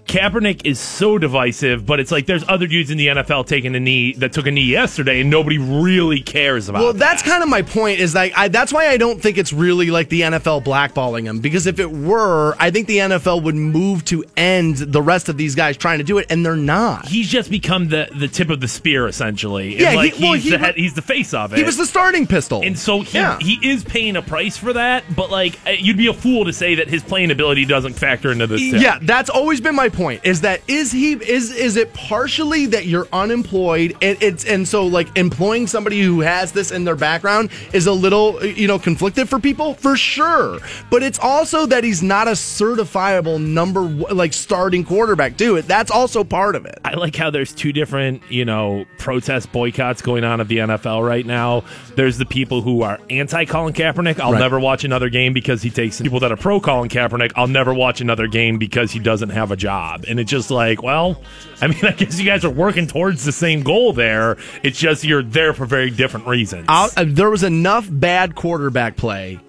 [0.07, 3.81] Kaepernick is so divisive, but it's like there's other dudes in the NFL taking a
[3.81, 6.83] knee that took a knee yesterday, and nobody really cares about.
[6.83, 8.01] Well, that's kind of my point.
[8.01, 11.41] Is like I, that's why I don't think it's really like the NFL blackballing him
[11.41, 15.37] because if it were, I think the NFL would move to end the rest of
[15.37, 17.09] these guys trying to do it, and they're not.
[17.09, 19.77] He's just become the, the tip of the spear, essentially.
[19.81, 21.59] Yeah, he- like, well, he's, he the head, he's the face of it.
[21.59, 23.39] He was the starting pistol, and so he, Yeah.
[23.41, 26.53] he is paying a price for that, but like uh, you'd be a fool to
[26.53, 28.61] say that his playing ability doesn't factor into this.
[28.61, 30.21] Yeah, that's always been my point.
[30.25, 34.87] Is that is he is is it partially that you're unemployed and it's and so
[34.87, 39.29] like employing somebody who has this in their background is a little you know conflicted
[39.29, 40.59] for people for sure.
[40.91, 45.63] But it's also that he's not a certifiable number like starting quarterback too.
[45.63, 46.79] That's also part of it.
[46.85, 51.07] I like how there's two different, you know, protest boycotts going on at the NFL
[51.07, 51.65] right now.
[51.97, 54.19] There's the people who are anti Colin Kaepernick.
[54.21, 54.41] I'll Right.
[54.41, 57.33] never watch another game because he takes people that are pro Colin Kaepernick.
[57.37, 59.84] I'll never watch another game because he doesn't have a job.
[60.09, 61.21] And it's just like, well,
[61.61, 64.37] I mean, I guess you guys are working towards the same goal there.
[64.63, 66.67] It's just you're there for very different reasons.
[66.69, 69.41] I'll, uh, there was enough bad quarterback play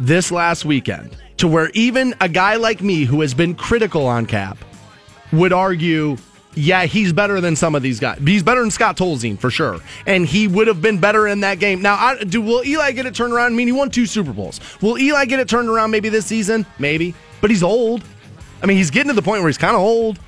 [0.00, 4.26] this last weekend to where even a guy like me who has been critical on
[4.26, 4.58] Cap
[5.32, 6.16] would argue,
[6.54, 8.18] yeah, he's better than some of these guys.
[8.24, 11.58] He's better than Scott Tolzien for sure, and he would have been better in that
[11.58, 11.82] game.
[11.82, 13.52] Now, I, do will Eli get it turned around?
[13.52, 14.60] I mean, he won two Super Bowls.
[14.80, 16.64] Will Eli get it turned around maybe this season?
[16.78, 18.04] Maybe, but he's old.
[18.64, 20.18] I mean, he's getting to the point where he's kind of old.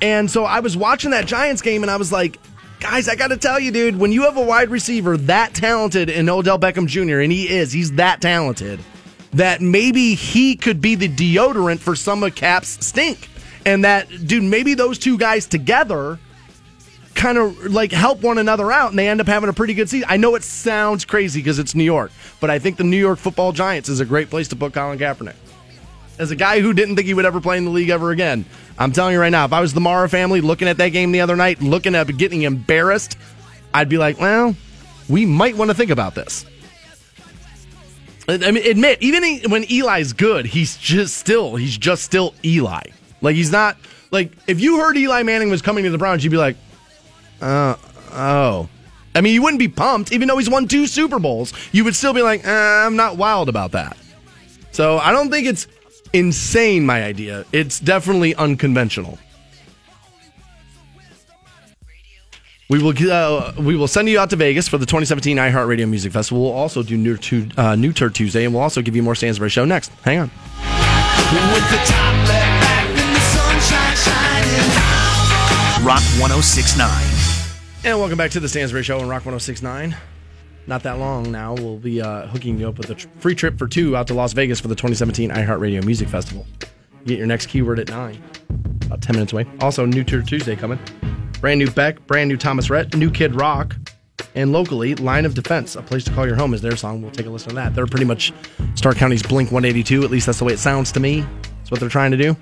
[0.00, 2.38] And so I was watching that Giants game and I was like,
[2.80, 6.08] guys, I got to tell you, dude, when you have a wide receiver that talented
[6.08, 8.80] in Odell Beckham Jr., and he is, he's that talented,
[9.32, 13.28] that maybe he could be the deodorant for some of Cap's stink.
[13.66, 16.18] And that, dude, maybe those two guys together
[17.14, 19.90] kind of like help one another out and they end up having a pretty good
[19.90, 20.08] season.
[20.08, 22.10] I know it sounds crazy because it's New York,
[22.40, 24.98] but I think the New York football giants is a great place to put Colin
[24.98, 25.34] Kaepernick
[26.18, 28.44] as a guy who didn't think he would ever play in the league ever again,
[28.78, 31.12] I'm telling you right now, if I was the Mara family looking at that game
[31.12, 33.16] the other night, looking at getting embarrassed,
[33.72, 34.54] I'd be like, well,
[35.08, 36.46] we might want to think about this.
[38.28, 42.82] I mean, admit, even when Eli's good, he's just still, he's just still Eli.
[43.22, 43.78] Like, he's not,
[44.10, 46.56] like, if you heard Eli Manning was coming to the Browns, you'd be like,
[47.40, 47.76] uh,
[48.12, 48.68] oh.
[49.14, 51.54] I mean, you wouldn't be pumped, even though he's won two Super Bowls.
[51.72, 53.96] You would still be like, eh, I'm not wild about that.
[54.72, 55.66] So I don't think it's
[56.12, 57.44] insane, my idea.
[57.52, 59.18] It's definitely unconventional.
[62.70, 66.12] We will uh, we will send you out to Vegas for the 2017 iHeartRadio Music
[66.12, 66.42] Festival.
[66.42, 69.14] We'll also do New, tu- uh, New Tour Tuesday, and we'll also give you more
[69.14, 69.90] Stansbury Show next.
[70.02, 70.30] Hang on.
[75.82, 76.90] Rock 1069.
[77.84, 79.96] And welcome back to the Stansbury Show on Rock 1069.
[80.68, 81.54] Not that long now.
[81.54, 84.14] We'll be uh, hooking you up with a tr- free trip for two out to
[84.14, 86.46] Las Vegas for the 2017 iHeartRadio Music Festival.
[87.06, 88.22] Get your next keyword at 9,
[88.84, 89.46] about 10 minutes away.
[89.62, 90.78] Also, New Tour Tuesday coming.
[91.40, 93.76] Brand new Beck, brand new Thomas Rhett, new Kid Rock,
[94.34, 97.00] and locally, Line of Defense, A Place to Call Your Home is their song.
[97.00, 97.74] We'll take a listen to that.
[97.74, 98.34] They're pretty much
[98.74, 100.04] Stark County's Blink 182.
[100.04, 101.24] At least that's the way it sounds to me.
[101.58, 102.36] That's what they're trying to do.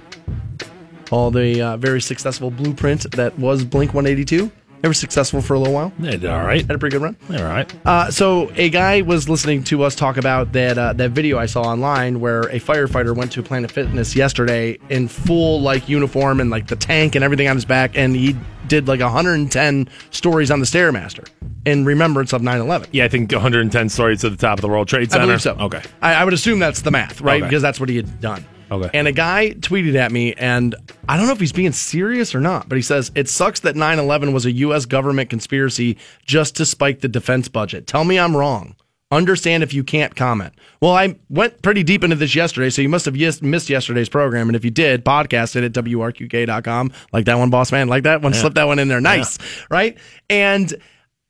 [1.12, 4.50] All the uh, very successful blueprint that was Blink 182.
[4.82, 5.92] They were successful for a little while.
[5.98, 6.60] They did all right.
[6.60, 7.16] Had a pretty good run.
[7.30, 7.72] All right.
[7.86, 11.46] Uh, so a guy was listening to us talk about that uh, that video I
[11.46, 16.50] saw online where a firefighter went to Planet Fitness yesterday in full like uniform and
[16.50, 18.36] like the tank and everything on his back, and he
[18.68, 21.26] did like 110 stories on the stairmaster
[21.64, 22.88] in remembrance of 9/11.
[22.92, 25.22] Yeah, I think 110 stories to the top of the World Trade Center.
[25.22, 25.56] I believe so.
[25.58, 25.82] Okay.
[26.02, 27.40] I, I would assume that's the math, right?
[27.42, 27.48] Okay.
[27.48, 28.44] Because that's what he had done.
[28.70, 28.90] Okay.
[28.92, 30.74] And a guy tweeted at me, and
[31.08, 33.76] I don't know if he's being serious or not, but he says, It sucks that
[33.76, 34.86] 9 11 was a U.S.
[34.86, 37.86] government conspiracy just to spike the defense budget.
[37.86, 38.74] Tell me I'm wrong.
[39.12, 40.52] Understand if you can't comment.
[40.80, 44.08] Well, I went pretty deep into this yesterday, so you must have yes- missed yesterday's
[44.08, 44.48] program.
[44.48, 46.92] And if you did, podcast it at WRQK.com.
[47.12, 47.86] Like that one, boss man.
[47.86, 48.34] Like that one.
[48.34, 49.00] Slip that one in there.
[49.00, 49.38] Nice.
[49.70, 49.96] Right?
[50.28, 50.74] And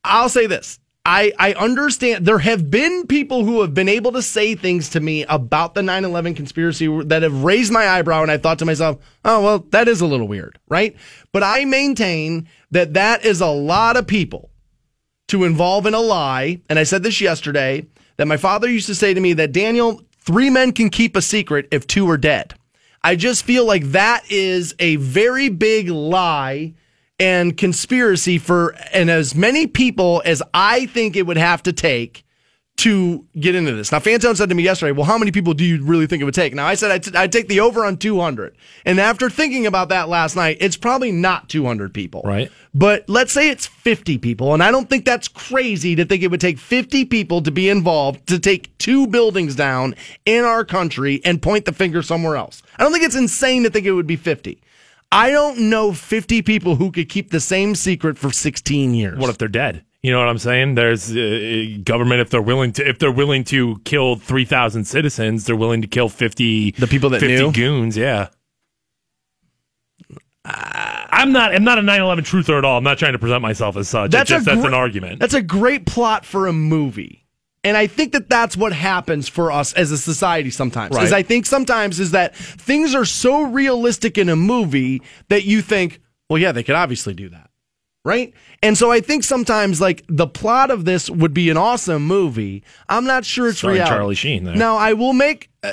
[0.04, 0.78] I'll say this.
[1.08, 4.98] I, I understand there have been people who have been able to say things to
[4.98, 8.64] me about the 9 11 conspiracy that have raised my eyebrow, and I thought to
[8.64, 10.96] myself, oh, well, that is a little weird, right?
[11.30, 14.50] But I maintain that that is a lot of people
[15.28, 16.60] to involve in a lie.
[16.68, 20.02] And I said this yesterday that my father used to say to me that Daniel,
[20.18, 22.54] three men can keep a secret if two are dead.
[23.04, 26.74] I just feel like that is a very big lie
[27.18, 32.24] and conspiracy for and as many people as I think it would have to take
[32.76, 33.90] to get into this.
[33.90, 36.26] Now, Fantone said to me yesterday, "Well, how many people do you really think it
[36.26, 39.30] would take?" Now, I said I'd, t- I'd take the over on 200, and after
[39.30, 42.50] thinking about that last night, it's probably not 200 people, Right.
[42.74, 46.30] But let's say it's 50 people, and I don't think that's crazy to think it
[46.30, 49.94] would take 50 people to be involved to take two buildings down
[50.26, 52.62] in our country and point the finger somewhere else.
[52.78, 54.60] I don't think it's insane to think it would be 50.
[55.12, 59.18] I don't know 50 people who could keep the same secret for 16 years.
[59.18, 59.84] What if they're dead?
[60.02, 60.74] You know what I'm saying?
[60.74, 65.56] There's uh, government if they're willing to if they're willing to kill 3,000 citizens, they're
[65.56, 67.52] willing to kill 50 The people that 50 knew?
[67.52, 68.28] goons, yeah.
[70.44, 72.78] I'm not I'm not a 9/11 truther at all.
[72.78, 74.12] I'm not trying to present myself as such.
[74.12, 75.18] That's, just, that's an argument.
[75.18, 77.25] That's a great plot for a movie.
[77.66, 80.96] And I think that that's what happens for us as a society sometimes.
[80.96, 81.12] Is Right.
[81.12, 86.00] I think sometimes is that things are so realistic in a movie that you think,
[86.30, 87.50] well, yeah, they could obviously do that.
[88.04, 88.32] Right?
[88.62, 92.62] And so I think sometimes like the plot of this would be an awesome movie.
[92.88, 93.96] I'm not sure it's Starring reality.
[93.96, 94.54] Charlie Sheen there.
[94.54, 95.72] Now I will make uh,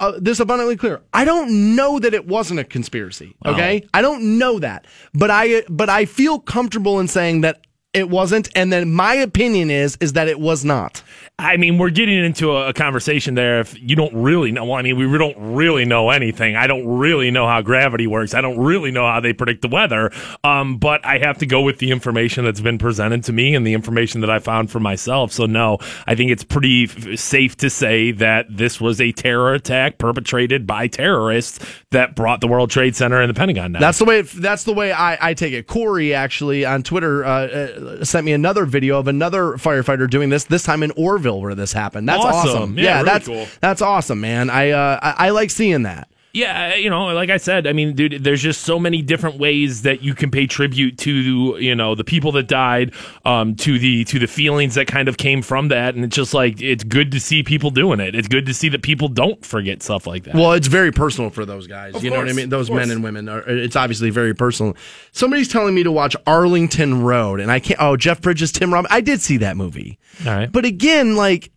[0.00, 1.02] uh, this abundantly clear.
[1.12, 3.36] I don't know that it wasn't a conspiracy.
[3.44, 7.60] Okay, I don't know that, but I but I feel comfortable in saying that
[7.98, 11.02] it wasn't, and then my opinion is is that it was not.
[11.40, 13.60] I mean, we're getting into a, a conversation there.
[13.60, 16.56] If you don't really know, well, I mean, we don't really know anything.
[16.56, 18.34] I don't really know how gravity works.
[18.34, 20.10] I don't really know how they predict the weather.
[20.42, 23.64] Um, but I have to go with the information that's been presented to me and
[23.64, 25.30] the information that I found for myself.
[25.30, 29.54] So no, I think it's pretty f- safe to say that this was a terror
[29.54, 33.80] attack perpetrated by terrorists that brought the World Trade Center and the Pentagon down.
[33.80, 34.18] That's the way.
[34.18, 35.68] It, that's the way I, I take it.
[35.68, 40.44] Corey actually on Twitter uh, uh, sent me another video of another firefighter doing this.
[40.44, 42.08] This time in Orrville, where this happened.
[42.08, 42.50] That's Awesome.
[42.50, 42.78] awesome.
[42.78, 43.46] Yeah, really that's cool.
[43.60, 44.50] that's awesome, man.
[44.50, 46.08] I, uh, I I like seeing that.
[46.38, 49.82] Yeah, you know, like I said, I mean, dude, there's just so many different ways
[49.82, 52.94] that you can pay tribute to, you know, the people that died,
[53.24, 56.34] um, to the to the feelings that kind of came from that, and it's just
[56.34, 58.14] like it's good to see people doing it.
[58.14, 60.34] It's good to see that people don't forget stuff like that.
[60.34, 61.96] Well, it's very personal for those guys.
[61.96, 62.50] Of you know what I mean?
[62.50, 63.28] Those men and women.
[63.28, 64.76] Are, it's obviously very personal.
[65.10, 67.80] Somebody's telling me to watch Arlington Road, and I can't.
[67.82, 68.92] Oh, Jeff Bridges, Tim Robbins.
[68.92, 71.50] I did see that movie, All right, but again, like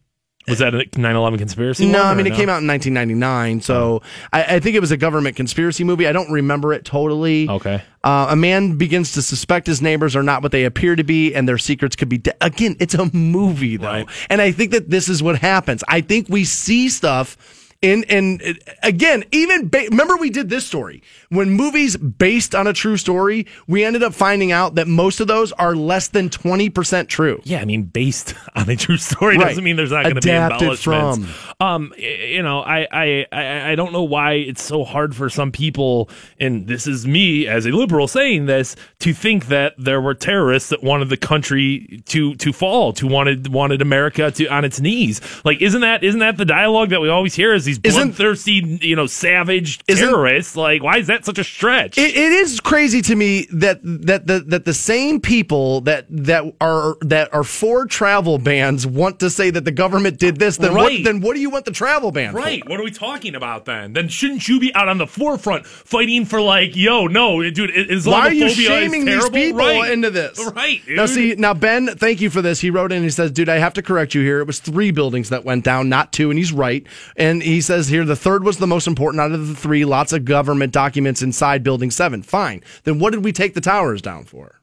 [0.52, 1.88] was that a 9/11 conspiracy?
[1.88, 4.98] no, I mean it came out in 1999, so I, I think it was a
[4.98, 6.08] government conspiracy movie.
[6.08, 7.50] I don't remember it totally.
[7.50, 7.82] Okay.
[8.04, 11.34] Uh, a man begins to suspect his neighbors are not what they appear to be,
[11.36, 12.18] and their secrets could be.
[12.18, 13.88] De- Again, it's a movie, though.
[13.88, 14.08] Right.
[14.30, 15.84] And I think that this is what happens.
[15.88, 17.38] I think we see stuff
[17.84, 22.74] And and again, even ba- remember we did this story when movies based on a
[22.74, 26.70] true story, we ended up finding out that most of those are less than twenty
[26.70, 27.42] percent true.
[27.44, 29.48] Yeah, I mean, based on a true story Right.
[29.48, 31.28] doesn't mean there's not going to be embellishments.
[31.60, 35.52] Um, you know, I, I, I, I don't know why it's so hard for some
[35.52, 36.10] people,
[36.40, 40.70] and this is me as a liberal saying this, to think that there were terrorists
[40.70, 45.20] that wanted the country to to fall, to wanted wanted America to on its knees.
[45.44, 47.54] Like, isn't that isn't that the dialogue that we always hear?
[47.56, 50.56] Is these bloodthirsty, you know, savage terrorists?
[50.56, 51.98] Like, why is that such a stretch?
[51.98, 56.44] It, it is crazy to me that that the that the same people that that
[56.62, 60.58] are that are for travel bans want to say that the government did this.
[60.58, 61.00] Then Right.
[61.00, 61.04] what?
[61.04, 62.32] Then what do you want the travel ban?
[62.34, 62.40] for?
[62.40, 62.68] Right.
[62.68, 63.94] What are we talking about then?
[63.94, 68.12] Then shouldn't you be out on the forefront fighting for like, yo, no, dude, Islamophobia
[68.12, 69.92] Why are you shaming these people Right.
[69.92, 70.40] into this?
[70.56, 70.82] Right.
[70.88, 72.60] Now, see, now Ben, thank you for this.
[72.60, 73.04] He wrote in.
[73.04, 74.40] He says, "Dude, I have to correct you here.
[74.40, 76.86] It was three buildings that went down, not two, And he's right.
[77.16, 79.86] And he says here the third was the most important out of the three.
[79.86, 82.24] Lots of government documents inside Building Seven.
[82.24, 82.64] Fine.
[82.84, 84.62] Then what did we take the towers down for?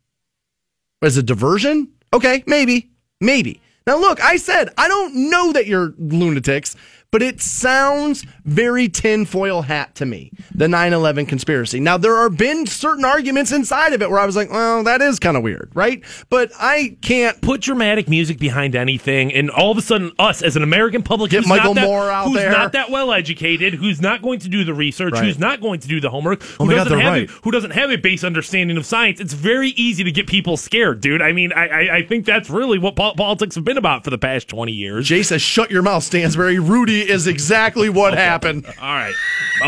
[1.03, 1.89] As a diversion?
[2.13, 3.61] Okay, maybe, maybe.
[3.87, 6.77] Now look, I said I don't know that you're lunatics,
[7.11, 10.31] but it sounds very tinfoil hat to me.
[10.55, 11.81] The 9/11 conspiracy.
[11.81, 15.01] Now there are been certain arguments inside of it where I was like, well, that
[15.01, 16.03] is kind of weird, right?
[16.31, 17.41] But I can't.
[17.41, 21.31] Put dramatic music behind anything, and all of a sudden, us as an American public,
[21.31, 22.51] Get who's Michael not that, Moore out who's there.
[22.51, 25.25] not that well educated, who's not going to do the research, Right.
[25.25, 27.31] who's not going to do the homework, oh who Oh doesn't they're have right.
[27.31, 29.21] a, who doesn't have a base understanding of science.
[29.21, 31.23] It's very easy to get people scared, dude.
[31.23, 34.11] I mean, I I, I think that's really what po- politics have been about for
[34.11, 35.07] the past twenty years.
[35.07, 38.67] Jay says, "Shut your mouth, Stansbury." Rudy is exactly what happened.
[38.67, 39.15] All right,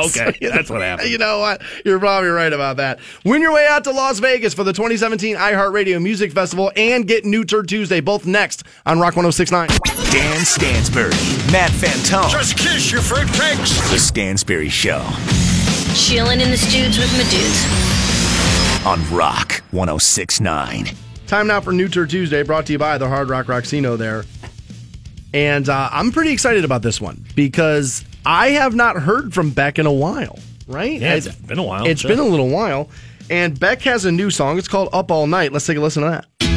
[0.05, 1.11] okay, that's what happened.
[1.11, 1.63] You know what?
[1.85, 2.99] You're probably right about that.
[3.25, 7.25] Win your way out to Las Vegas for the 2017 iHeartRadio Music Festival and get
[7.25, 9.69] New Turd Tuesday, both next on Rock 1069.
[10.11, 11.11] Dan Stansbury,
[11.53, 12.31] Matt Fantone.
[12.31, 13.91] Just kiss your fruitcakes.
[13.93, 15.05] The Stansbury Show
[15.95, 18.87] Chilling in the studs with my dudes.
[18.87, 20.87] on Rock 1069.
[21.27, 24.25] Time now for New Turd Tuesday, brought to you by the Hard Rock Rocksino there.
[25.33, 29.79] And uh, I'm pretty excited about this one because I have not heard from Beck
[29.79, 31.01] in a while, right?
[31.01, 31.87] Yeah, it's been a while.
[31.87, 32.09] It's Sure.
[32.11, 32.89] been a little while.
[33.31, 34.59] And Beck has a new song.
[34.59, 35.53] It's called Up All Night.
[35.53, 36.50] Let's take a listen to that.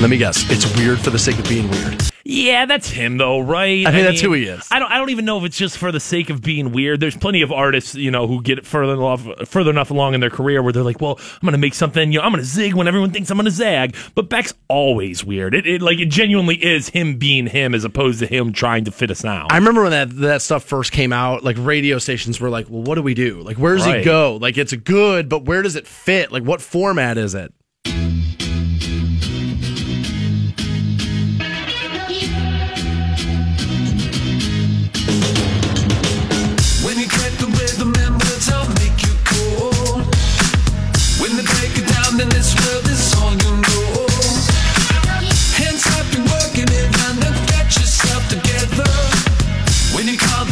[0.00, 0.48] Let me guess.
[0.50, 2.02] It's weird for the sake of being weird.
[2.22, 3.86] Yeah, that's him though, right?
[3.86, 4.66] I think that's who he is.
[4.70, 4.90] I don't.
[4.92, 7.00] I don't even know if it's just for the sake of being weird.
[7.00, 10.28] There's plenty of artists, you know, who get further enough, further enough along in their
[10.30, 12.12] career where they're like, "Well, I'm going to make something.
[12.12, 14.52] You know, I'm going to zig when everyone thinks I'm going to zag." But Beck's
[14.68, 15.54] always weird.
[15.54, 18.90] It, it like it genuinely is him being him as opposed to him trying to
[18.90, 19.50] fit a sound.
[19.52, 22.82] I remember when that that stuff first came out, like radio stations were like, "Well,
[22.82, 23.40] what do we do?
[23.40, 24.00] Like, where does Right.
[24.00, 24.36] it go?
[24.36, 26.32] Like, it's good, but where does it fit?
[26.32, 27.54] Like, what format is it?"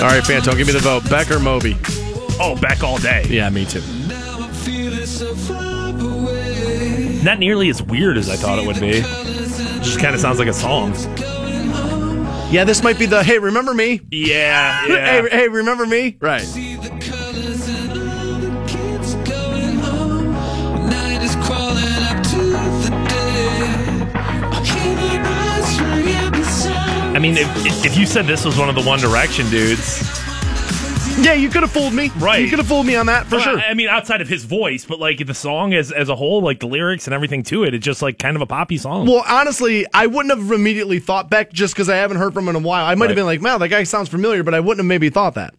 [0.04, 1.08] All right, Fantone, give me the vote.
[1.08, 1.78] Beck or Moby?
[2.38, 3.24] oh, Beck all day.
[3.30, 3.80] Yeah, me too.
[4.06, 7.20] now I feel it so far away.
[7.24, 9.00] Not nearly as weird as I thought it would be.
[9.80, 10.92] Just kind of sounds like a song.
[12.52, 14.02] Yeah, this might be the hey, remember me?
[14.10, 16.18] Yeah, Hey, hey, remember me?
[16.20, 16.44] Right.
[27.14, 30.02] I mean, if, if you said this was one of the One Direction dudes,
[31.24, 32.10] Yeah, you could have fooled me.
[32.16, 32.42] Right.
[32.42, 33.58] You could have fooled me on that for Well, sure.
[33.60, 36.42] I I mean, outside of his voice, but like the song as as a whole,
[36.42, 39.06] like the lyrics and everything to it, it's just like kind of a poppy song.
[39.06, 42.56] Well, honestly, I wouldn't have immediately thought Beck just because I haven't heard from him
[42.56, 42.84] in a while.
[42.84, 43.10] I might Right.
[43.10, 45.54] have been like, "Wow, that guy sounds familiar," but I wouldn't have maybe thought that.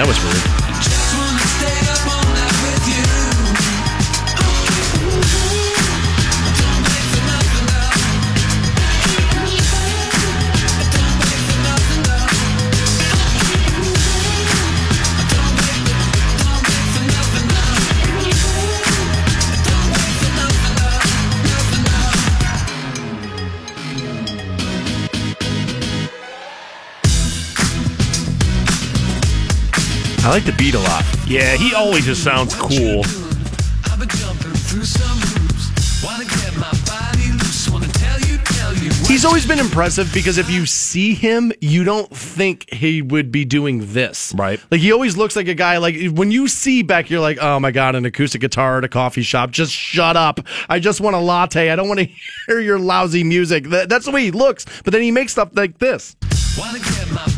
[0.00, 0.39] That was weird.
[30.30, 31.04] I like the beat a lot.
[31.26, 33.00] yeah, he always just sounds cool.
[33.00, 36.04] I've been jumping through some hoops.
[36.04, 37.68] Wanna get my body loose.
[37.68, 41.82] Wanna tell you, tell you He's always been impressive because if you see him, you
[41.82, 44.32] don't think he would be doing this.
[44.38, 44.60] Right.
[44.70, 47.58] Like he always looks like a guy like when you see Beck, you're like, oh
[47.58, 49.50] my god, an acoustic guitar at a coffee shop.
[49.50, 50.38] Just shut up.
[50.68, 51.70] I just want a latte.
[51.70, 52.08] I don't want to
[52.46, 53.64] hear your lousy music.
[53.64, 54.64] That's the way he looks.
[54.84, 56.14] But then he makes stuff like this.
[56.56, 57.29] Wanna get my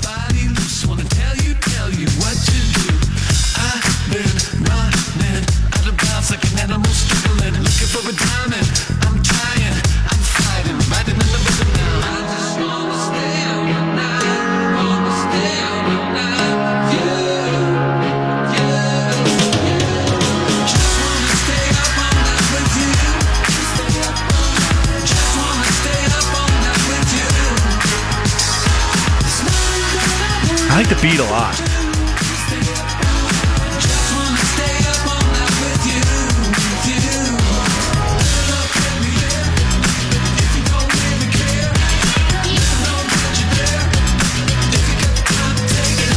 [45.01, 46.13] got time, take it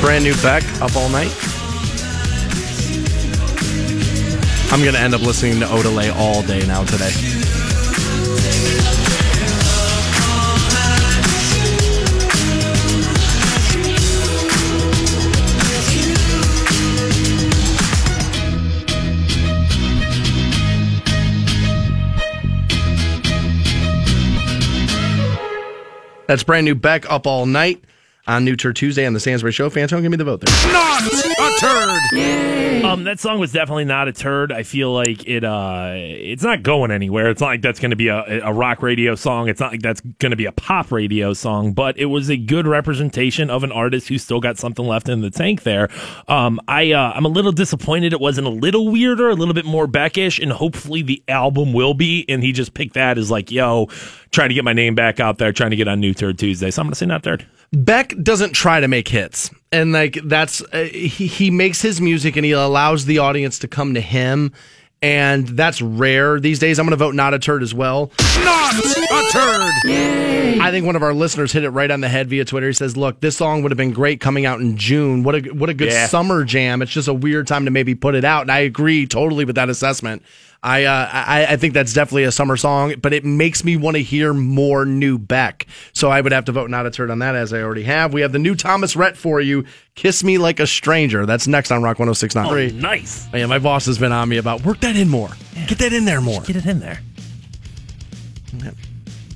[0.00, 1.53] Brand new Beck, up all night.
[4.70, 7.10] I'm gonna end up listening to Odelay all day now today.
[26.26, 27.84] That's brand new Beck up all night
[28.26, 29.70] on New Tour Tuesday on the Stansbury Show.
[29.70, 30.72] Fantone, give me the vote there.
[30.72, 32.84] Not a turd.
[32.84, 34.52] Um, that song was definitely not a turd.
[34.52, 35.44] I feel like it.
[35.44, 37.30] Uh, it's not going anywhere.
[37.30, 39.48] It's not like that's going to be a, a rock radio song.
[39.48, 41.72] It's not like that's going to be a pop radio song.
[41.72, 45.20] But it was a good representation of an artist who's still got something left in
[45.20, 45.62] the tank.
[45.62, 45.88] There.
[46.28, 48.12] Um, I uh, I'm a little disappointed.
[48.12, 51.94] It wasn't a little weirder, a little bit more Beckish, and hopefully the album will
[51.94, 52.24] be.
[52.28, 53.86] And he just picked that as like, yo,
[54.30, 56.70] trying to get my name back out there, trying to get on New Turd Tuesday.
[56.70, 57.46] So I'm going to say not third.
[57.74, 62.36] Beck doesn't try to make hits, and like that's uh, he he makes his music
[62.36, 64.52] and he allows the audience to come to him,
[65.02, 66.78] and that's rare these days.
[66.78, 68.12] I'm going to vote not a turd as well.
[68.44, 70.60] Not a turd.
[70.60, 72.68] I think one of our listeners hit it right on the head via Twitter.
[72.68, 75.22] He says, "Look, this song would have been great coming out in June.
[75.24, 76.06] What a what a good Yeah.
[76.06, 76.80] summer jam.
[76.80, 79.56] It's just a weird time to maybe put it out." And I agree totally with
[79.56, 80.22] that assessment.
[80.64, 83.96] I uh, I, I think that's definitely a summer song, but it makes me want
[83.96, 85.66] to hear more new Beck.
[85.92, 88.14] So I would have to vote not a turd on that, as I already have.
[88.14, 89.66] We have the new Thomas Rhett for you.
[89.94, 92.72] "Kiss Me Like a Stranger." That's next on Rock 106.3.
[92.72, 93.28] Oh, nice.
[93.32, 95.28] Oh, yeah, my boss has been on me about work that in more.
[95.68, 96.40] Get that in there more.
[96.40, 97.00] Get it in there.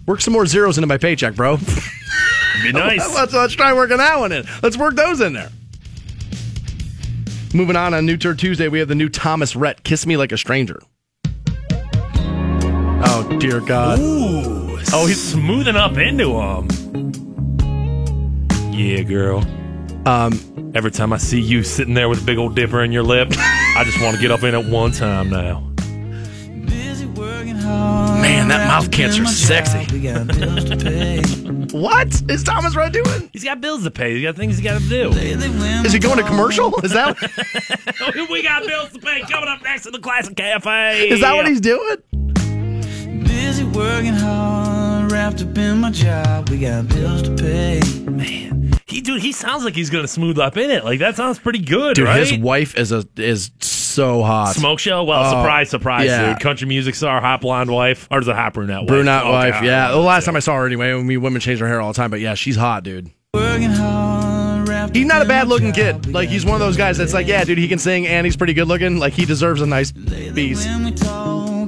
[0.06, 1.56] Work some more zeros into my paycheck, bro.
[2.62, 3.14] Be nice.
[3.14, 4.46] let's, let's try working that one in.
[4.62, 5.50] Let's work those in there.
[7.52, 10.32] Moving on on New Tour Tuesday, we have the new Thomas Rhett, Kiss Me Like
[10.32, 10.80] a Stranger.
[13.01, 13.99] Oh, dear God.
[14.01, 16.69] Ooh, oh, he's smoothing up into him.
[18.73, 19.45] Yeah, girl.
[20.07, 23.03] Um, every time I see you sitting there with a big old dipper in your
[23.03, 25.61] lip, I just want to get up in it one time now.
[28.20, 29.87] Man, that mouth cancer's sexy.
[31.73, 33.29] What is Thomas Rhett doing?
[33.33, 34.15] He's got bills to pay.
[34.15, 35.11] He's got things he's got to do.
[35.12, 36.75] Is he going to commercial?
[36.81, 37.15] Is that
[38.31, 41.09] we got bills to pay coming up next to the Classic Cafe.
[41.11, 41.99] is that what he's doing?
[43.78, 46.48] Busy working hard, wrapped up in my job.
[46.48, 47.80] We got bills to pay.
[48.10, 50.84] Man, he dude, he sounds like he's gonna smooth up in it.
[50.84, 52.26] Like that sounds pretty good, Dude, right?
[52.26, 54.55] his wife is a is so hot.
[54.55, 55.05] Smoke show?
[55.05, 56.32] Well, Oh, surprise, surprise, yeah.
[56.34, 56.42] dude.
[56.42, 58.88] Country music star, hot blonde wife, or is it hot brunette wife?
[58.88, 59.88] Brunette Okay, wife, I yeah.
[59.88, 60.02] The know.
[60.02, 62.10] last time I saw her, anyway, when we women change our hair all the time,
[62.10, 63.10] but yeah, she's hot, dude.
[63.34, 66.12] Working hard, He's not a bad looking kid.
[66.12, 68.36] Like he's one of those guys that's like, yeah, dude, he can sing and he's
[68.36, 68.98] pretty good looking.
[68.98, 70.64] Like he deserves a nice piece.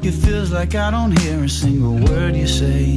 [0.03, 2.97] When it feels like I don't hear a single word you say.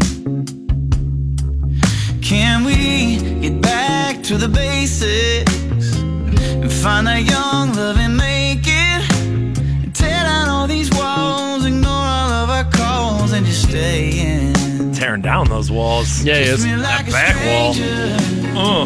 [2.21, 9.93] Can we get back to the basics and find that young love and make it?
[9.93, 14.93] Tear down all these walls, ignore all of our calls, and just stay in.
[14.93, 16.23] Tearing down those walls.
[16.23, 16.81] Yeah, he Kiss is.
[16.81, 17.73] like a back wall.
[17.73, 18.17] stranger.
[18.57, 18.85] Uh,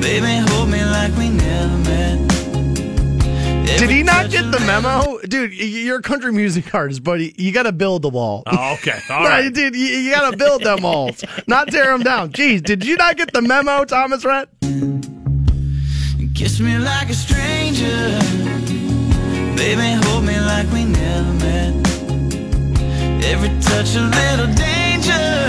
[0.00, 2.18] Baby, hold me like we never met.
[3.78, 5.52] Did he not get the memo, dude?
[5.54, 7.34] You're a country music artist, buddy.
[7.38, 8.42] You got to build the wall.
[8.46, 8.98] oh, okay.
[9.10, 9.52] All No, right.
[9.52, 12.30] dude, you, you got to build them walls, not tear them down.
[12.32, 14.48] Jeez, did you not get the memo, Thomas Rhett?
[16.34, 18.18] Kiss me like a stranger.
[19.56, 21.74] Baby, hold me like we never met.
[23.24, 25.46] Every touch a little danger.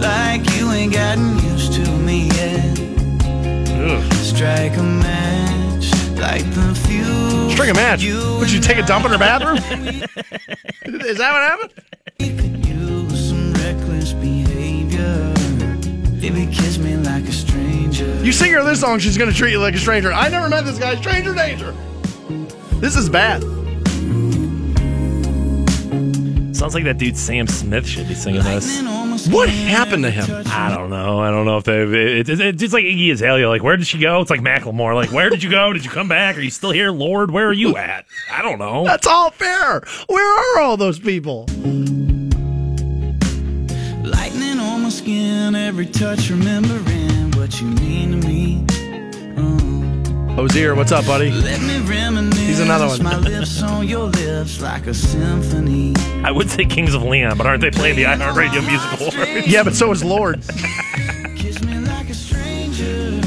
[0.00, 2.78] Like you ain't gotten used to me yet.
[3.80, 4.12] Ugh.
[4.14, 5.17] Strike a match,
[6.44, 6.68] light
[8.68, 9.56] take a dump in her bathroom?
[10.84, 12.66] Is that what happened?
[12.66, 15.34] Use some reckless behavior.
[16.20, 18.14] Baby, kiss me like a stranger.
[18.22, 20.12] You sing her this song, she's gonna treat you like a stranger.
[20.12, 20.96] I never met this guy.
[20.96, 21.74] Stranger danger.
[22.80, 23.42] This is bad.
[26.54, 28.82] Sounds like that dude Sam Smith should be singing this.
[29.26, 30.24] What happened to him?
[30.46, 31.20] I don't know.
[31.20, 31.80] I don't know if they.
[31.82, 33.48] It, it, it's just like Iggy Azalea.
[33.48, 34.20] Like, where did she go?
[34.20, 34.94] It's like Macklemore.
[34.94, 35.72] Like, where did you go?
[35.72, 36.36] Did you come back?
[36.36, 37.30] Are you still here, Lorde?
[37.30, 38.06] Where are you at?
[38.32, 38.84] I don't know.
[38.84, 39.82] That's all fair.
[40.06, 41.46] Where are all those people?
[44.04, 48.67] Lightning on my skin, every touch remembering what you mean to me.
[50.38, 51.32] Hozier, what's up, buddy?
[51.32, 51.80] Let me.
[52.46, 53.02] He's another one.
[53.02, 55.94] My lips on your lips like a symphony.
[56.22, 59.48] I would say Kings of Leon, but aren't they playing the iHeartRadio Music Awards?
[59.48, 60.40] Yeah, but so is Lorde.
[61.34, 63.20] Kiss me like a stranger.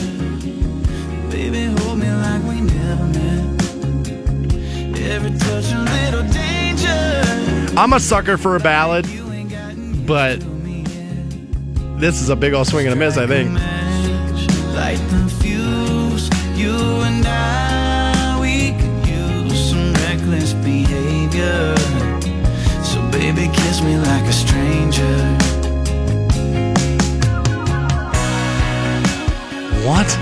[1.29, 3.61] Baby, hold me like we never met.
[4.97, 7.77] Every touch a little danger.
[7.77, 9.05] I'm a sucker for a ballad,
[10.07, 10.39] but
[11.99, 13.59] this is a big old swing and a miss, I think.
[21.51, 22.83] Behavior.
[22.83, 25.37] So, baby, kiss me like a stranger.
[29.87, 30.17] What?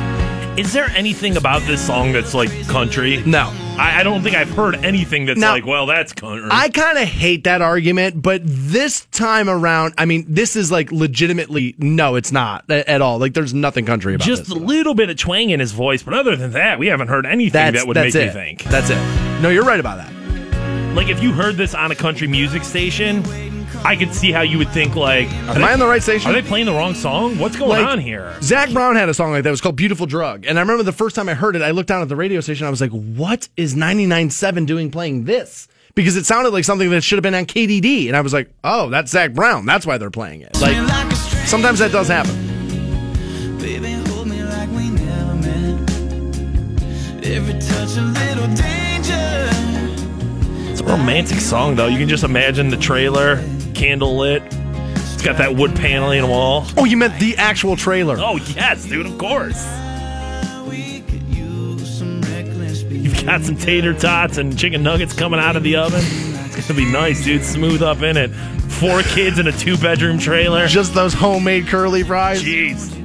[0.57, 3.23] Is there anything about this song that's like country?
[3.25, 3.53] No.
[3.77, 6.49] I, I don't think I've heard anything that's Now- like, well, that's country.
[6.51, 10.91] I kind of hate that argument, but this time around, I mean, this is like
[10.91, 13.19] legitimately no, it's not a- at all.
[13.19, 14.29] Like, there's nothing country about it.
[14.29, 14.51] just this.
[14.51, 17.25] a little bit of twang in his voice, but other than that, we haven't heard
[17.25, 18.27] anything That's that would that's make it.
[18.27, 18.63] me think.
[18.63, 19.41] That's it.
[19.41, 20.11] No, you're right about that.
[20.99, 23.23] Like if you heard this on a country music station,
[23.85, 26.29] I could see how you would think like, Am they- I on the right station?
[26.29, 27.39] Are they playing the wrong song?
[27.39, 28.35] What's going Like, on here?
[28.41, 29.47] Zac Brown had a song like that.
[29.47, 30.45] It was called Beautiful Drug.
[30.45, 32.41] And I remember the first time I heard it, I looked down at the radio
[32.41, 32.67] station.
[32.67, 35.69] I was like, what is 99.7 doing playing this?
[35.95, 38.07] Because it sounded like something that should have been on KDD.
[38.07, 39.65] And I was like, oh, that's Zac Brown.
[39.65, 40.53] That's why they're playing it.
[40.59, 41.47] Like, Like a stranger.
[41.47, 42.35] sometimes that does happen.
[43.57, 43.95] Baby,
[50.89, 51.87] romantic song though.
[51.87, 53.43] You can just imagine the trailer,
[53.73, 54.41] candle lit.
[54.43, 56.65] It's got that wood paneling wall.
[56.77, 58.17] Oh, you meant the actual trailer.
[58.17, 59.63] Oh yes, dude, of course.
[60.67, 65.55] We could use some reckless You've got some tater tots and chicken nuggets coming out
[65.55, 66.01] of the oven.
[66.01, 67.43] It's gonna be nice, dude.
[67.43, 68.29] Smooth up in it.
[68.29, 70.67] Four kids in a two bedroom trailer.
[70.67, 72.41] Just those homemade curly fries.
[72.41, 72.95] Jeez.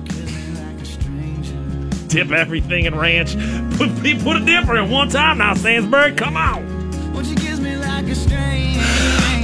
[2.09, 3.35] Dip everything in ranch.
[3.77, 3.90] Put,
[4.23, 6.15] put a dipper in one time now, Stansbury.
[6.15, 6.74] Come on.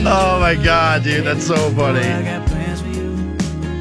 [0.03, 2.01] Oh my god, dude, that's so funny.
[2.01, 3.37] got plans for you.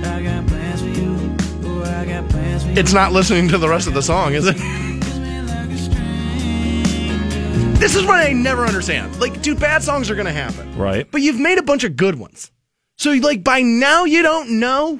[0.05, 1.83] I got plans for you.
[1.83, 2.75] I got plans for you.
[2.77, 4.55] It's not listening to the rest of the song, is it?
[4.55, 7.79] Kiss me like a stranger.
[7.79, 9.19] This is what I never understand.
[9.19, 10.77] Like, dude, bad songs are gonna happen.
[10.77, 11.09] Right.
[11.09, 12.51] But you've made a bunch of good ones.
[12.97, 14.99] So like by now you don't know.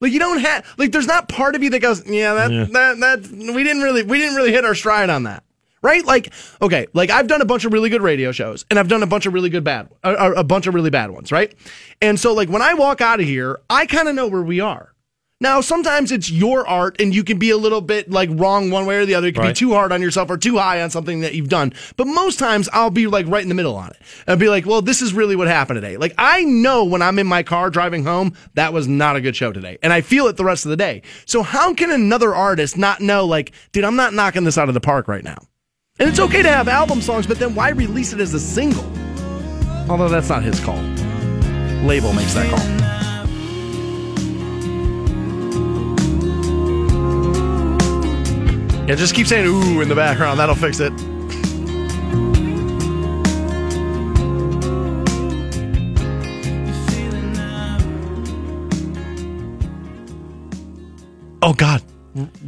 [0.00, 2.64] Like you don't have like there's not part of you that goes, yeah, that Yeah.
[2.72, 5.42] that that we didn't really we didn't really hit our stride on that.
[5.82, 6.04] Right?
[6.04, 9.02] Like okay, like I've done a bunch of really good radio shows and I've done
[9.02, 11.54] a bunch of really good bad a, a- bunch of really bad ones, right?
[12.02, 14.60] And so like when I walk out of here, I kind of know where we
[14.60, 14.92] are.
[15.42, 18.84] Now, sometimes it's your art and you can be a little bit like wrong one
[18.84, 19.28] way or the other.
[19.28, 21.72] You can be too hard on yourself or too high on something that you've done.
[21.96, 23.96] But most times I'll be like right in the middle on it
[24.26, 25.96] and be like, well, this is really what happened today.
[25.96, 29.34] Like I know when I'm in my car driving home, that was not a good
[29.34, 29.78] show today.
[29.82, 31.00] And I feel it the rest of the day.
[31.24, 34.74] So how can another artist not know like, dude, I'm not knocking this out of
[34.74, 35.38] the park right now.
[36.00, 38.90] And it's okay to have album songs, but then why release it as a single?
[39.90, 40.80] Although that's not his call.
[41.84, 42.80] Label makes that call.
[48.88, 50.40] Yeah, just keep saying ooh in the background.
[50.40, 50.92] That'll fix it.
[61.42, 61.82] Oh God,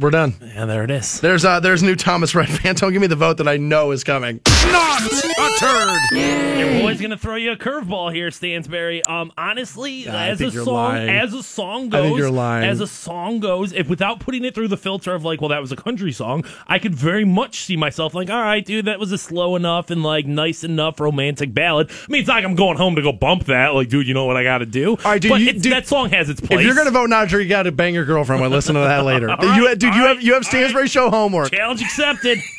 [0.03, 0.35] we're done.
[0.55, 1.19] And there it is.
[1.21, 2.75] There's uh, there's new Thomas Redman.
[2.75, 4.41] Don't give me the vote that I know is coming.
[4.65, 5.99] Not a turd.
[6.11, 9.01] Your boy's gonna throw you a curveball here, Stansberry.
[9.09, 11.09] Um, honestly, I as a song, lying.
[11.09, 12.69] as a song I goes, think you're lying.
[12.69, 15.61] as a song goes, if without putting it through the filter of like, well, that
[15.61, 18.99] was a country song, I could very much see myself like, all right, dude, that
[18.99, 21.89] was a slow enough and like nice enough romantic ballad.
[21.89, 23.73] I mean, it's like I'm going home to go bump that.
[23.73, 24.91] Like, dude, you know what I got to do.
[24.91, 26.59] All right, dude, but you- dude, that song has its place.
[26.59, 28.41] If you're gonna vote not sure, you got to bang your girlfriend.
[28.41, 29.27] We'll listen to that later.
[29.41, 30.15] you, right, dude, all you right.
[30.15, 31.51] have you have Stansbury show homework.
[31.51, 32.39] challenge accepted.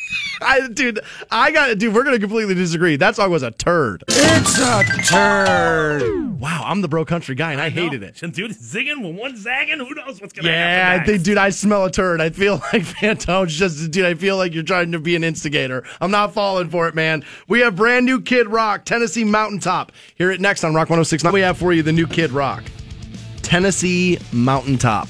[0.40, 0.98] I, dude,
[1.30, 1.94] I got dude.
[1.94, 2.96] We're gonna completely disagree.
[2.96, 4.02] That song was a turd.
[4.08, 6.40] It's a turd.
[6.40, 8.16] Wow, I'm the bro country guy, and I, hated it.
[8.16, 9.78] Dude, zigging with one zagging.
[9.78, 11.06] Who knows what's gonna Yeah, I happen?
[11.06, 12.20] think, dude, I smell a turd.
[12.20, 15.84] I feel like Fantone's just, dude, I feel like you're trying to be an instigator.
[16.00, 17.24] I'm not falling for it, man.
[17.48, 19.92] We have brand new Kid Rock, Tennessee Mountaintop.
[20.16, 21.22] Hear it next on Rock 106.
[21.24, 22.64] Now we have for you the new Kid Rock,
[23.42, 25.08] Tennessee Mountaintop.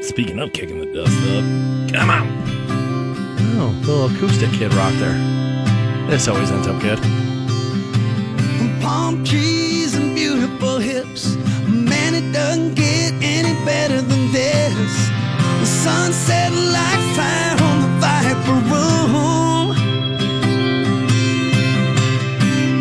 [0.00, 1.44] Speaking of kicking the dust up,
[1.92, 2.26] come on.
[3.58, 5.16] Oh, little acoustic Kid Rock there.
[6.08, 6.98] This always ends up good.
[8.80, 11.36] palm trees and beautiful hips.
[11.68, 14.92] Man, it doesn't get any better than this.
[15.60, 19.66] The sunset like fire on the Viper Room.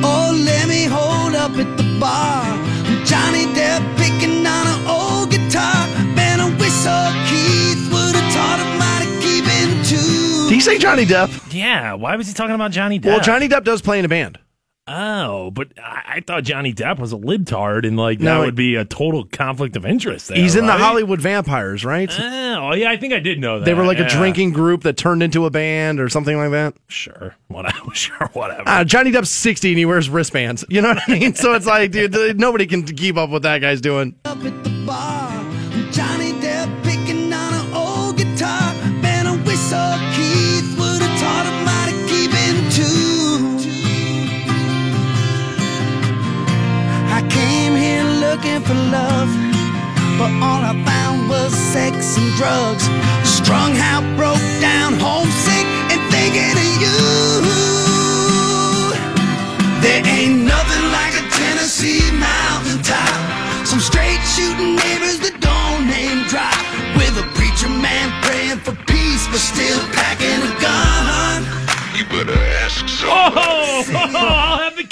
[0.04, 2.49] Oh, let me hold up at the bar.
[10.50, 11.54] Did he say Johnny Depp?
[11.54, 13.06] Yeah, why was he talking about Johnny Depp?
[13.06, 14.40] Well, Johnny Depp does play in a band.
[14.88, 18.56] Oh, but I, I thought Johnny Depp was a libtard, and like No, that would
[18.56, 20.30] be a total conflict of interest.
[20.30, 20.72] There, He's in the?
[20.72, 22.10] Hollywood Vampires, right?
[22.20, 23.66] Oh, yeah, I think I did know that.
[23.66, 24.08] they were like yeah.
[24.08, 26.74] a drinking group that turned into a band or something like that.
[26.88, 27.78] Sure, whatever.
[27.94, 28.64] Sure, whatever.
[28.66, 30.66] Uh, Johnny Depp's 60 and he wears wristbands.
[30.68, 31.36] You know what I mean?
[31.36, 34.16] So it's like, dude, nobody can keep up with that guy's doing.
[34.26, 35.29] up at the bar.
[48.42, 49.30] Looking for love,
[50.18, 52.84] but all I found was sex and drugs.
[53.28, 56.69] Strung out, broke down, homesick, and thinking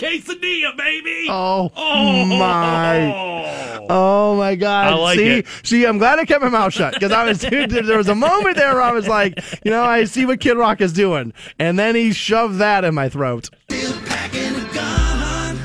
[0.08, 1.28] quesadilla, baby.
[1.30, 2.26] Oh, Oh.
[2.26, 3.86] my.
[3.90, 4.88] Oh my God!
[4.88, 5.46] I like see, it.
[5.64, 7.40] see, I'm glad I kept my mouth shut because I was.
[7.48, 10.40] Dude, there was a moment there where I was like, you know, I see what
[10.42, 13.50] Kid Rock is doing, and then he shoved that in my throat.
[13.70, 15.58] Still packing a gun.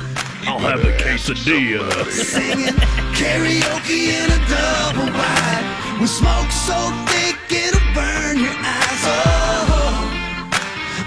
[0.47, 2.05] I'll have the quesadilla.
[2.11, 2.75] Singing
[3.19, 5.99] karaoke in a double wide.
[6.01, 6.75] With smoke so
[7.09, 7.22] thick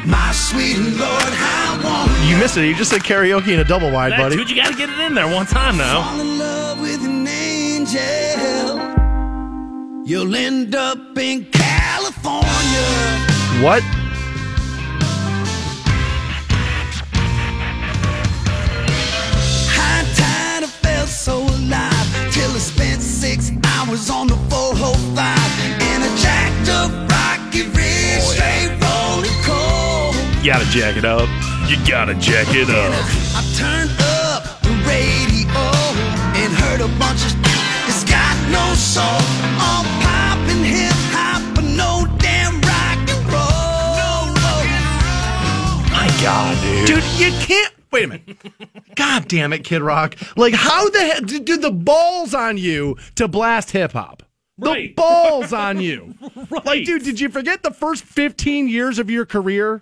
[0.06, 2.68] my sweet Lord, how I want You missed it.
[2.68, 4.36] You just said karaoke in a double wide, That, buddy.
[4.38, 6.04] dude, you got to get it in there one time now.
[6.04, 8.02] fall in love with an angel.
[10.06, 12.44] You'll end up in California.
[13.64, 13.84] What?
[19.78, 25.38] High tide, I felt so alive till I spent six hours on the 405
[25.92, 26.92] in a jacked up
[30.52, 30.52] cold.
[30.52, 31.30] You got to jack it up.
[31.70, 32.94] You got to jack it up.
[33.36, 35.66] I turned up the radio
[36.38, 37.34] and heard a bunch of
[37.88, 39.04] it's got no soul,
[39.60, 44.34] all pop and hip hop, but no damn rock and roll.
[44.36, 46.88] No, My God, dude.
[46.88, 47.74] Dude, you can't.
[47.92, 48.38] Wait a minute.
[48.96, 50.16] God damn it, Kid Rock.
[50.36, 54.24] Like, how the heck did the balls on you to blast hip hop?
[54.58, 54.96] The Right.
[54.96, 56.14] balls on you.
[56.50, 56.66] Right.
[56.66, 59.82] Like, dude, did you forget the first 15 years of your career?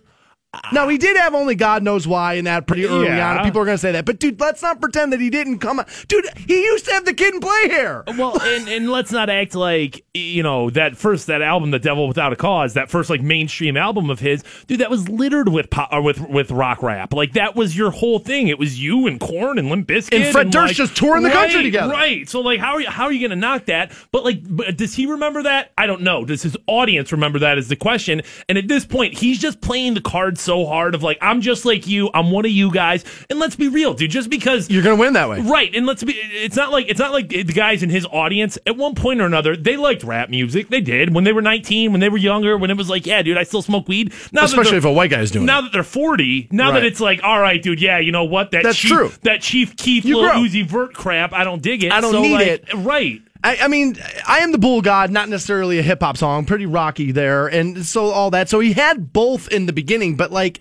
[0.72, 3.38] Now, he did have only God knows why in that pretty early Yeah.
[3.40, 3.46] on.
[3.46, 4.06] People are going to say that.
[4.06, 5.90] But, dude, let's not pretend that he didn't come out.
[6.08, 8.04] Dude, he used to have the Kid 'n Play hair.
[8.18, 12.08] Well, and, and let's not act like you know that first that album, "The Devil
[12.08, 14.80] Without a Cause," that first like mainstream album of his, dude.
[14.80, 17.14] That was littered with pop, or uh, with with rock rap.
[17.14, 18.48] Like that was your whole thing.
[18.48, 21.32] It was you and Korn and Limp Bizkit And Fred Durst like- just touring the
[21.32, 21.92] country together.
[21.94, 22.30] Right.
[22.30, 23.92] So like, how are you how are you gonna knock that?
[24.12, 25.72] But like, but does he remember that?
[25.78, 26.26] I don't know.
[26.26, 27.58] Does his audience remember that?
[27.58, 28.22] Is the question.
[28.48, 31.66] And at this point, he's just playing the card so hard of like, I'm just
[31.66, 32.10] like you.
[32.14, 33.06] I'm one of you guys.
[33.30, 34.12] And let's be real, dude.
[34.12, 35.42] Just because You're going to win that way.
[35.42, 36.14] Right, and let's be.
[36.14, 39.26] It's not like it's not like the guys in his audience at one point or
[39.26, 40.70] another they liked rap music.
[40.70, 43.22] They did when they were nineteen, when they were younger, when it was like, yeah,
[43.22, 44.14] dude, I still smoke weed.
[44.32, 45.62] Now Especially if a white guy's doing now it.
[45.64, 48.52] that they're forty, now that it's like, all right, dude, yeah, you know what?
[48.52, 49.12] That That's Chief, true.
[49.24, 50.40] That Chief Keef You Lil grow.
[50.42, 51.92] Uzi Vert crap, I don't dig it.
[51.92, 52.74] I don't So, need like, it.
[52.76, 53.22] Right.
[53.44, 57.12] I, I mean, I am the Bullgod, not necessarily a hip hop song, pretty rocky
[57.12, 58.48] there, and so all that.
[58.48, 60.60] So he had both in the beginning, but like,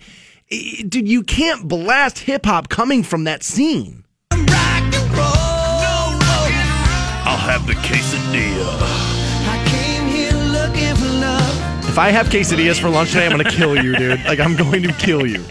[0.49, 4.03] dude, you can't blast hip hop coming from that scene.
[4.33, 5.53] Rock and roll.
[7.25, 8.77] I'll have the quesadilla.
[9.47, 11.89] I came here looking for love.
[11.89, 14.25] If I have quesadillas for lunch today, I'm gonna kill you, dude.
[14.25, 15.45] Like, I'm going to kill you.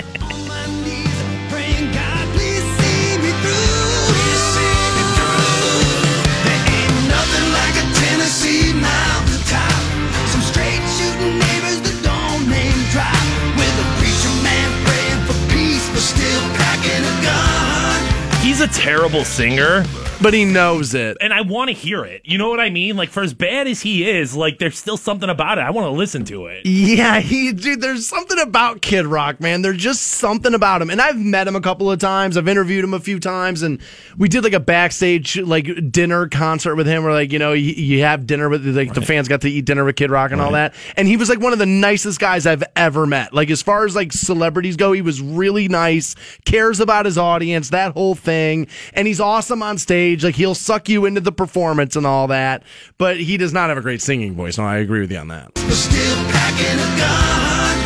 [18.69, 19.85] Terrible singer,
[20.23, 21.17] but he knows it.
[21.21, 22.23] and I want to hear it.
[22.25, 22.97] You know what I mean?
[22.97, 25.63] Like for as bad as he is, like there's still something about it.
[25.63, 26.67] I want to listen to it.
[26.67, 29.63] Yeah, he dude, there's something about Kid Rock, man.
[29.63, 30.91] There's just something about him.
[30.91, 32.37] And I've met him a couple of times.
[32.37, 33.81] I've interviewed him a few times and
[34.17, 37.73] we did like a backstage like dinner concert with him where like, you know, you,
[37.73, 40.41] you have dinner with like the fans got to eat dinner with Kid Rock and
[40.41, 40.75] all that.
[40.97, 43.33] And he was like one of the nicest guys I've ever met.
[43.33, 47.71] Like as far as like celebrities go, he was really nice, cares about his audience,
[47.71, 48.67] that whole thing.
[48.93, 50.12] And he's awesome on stage.
[50.21, 52.63] Like he'll suck you into the performance and all that.
[52.99, 54.59] But he does not have a great singing voice.
[54.59, 55.57] No, I agree with you on that.
[55.59, 57.79] Still packing a gun.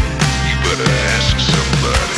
[0.49, 2.13] You better ask somebody.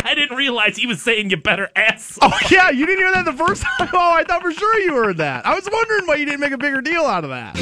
[0.08, 2.18] I didn't realize he was saying you better ask.
[2.22, 3.88] Oh yeah, you didn't hear that the first time.
[3.92, 5.46] Oh, I thought for sure you heard that.
[5.46, 7.56] I was wondering why you didn't make a bigger deal out of that.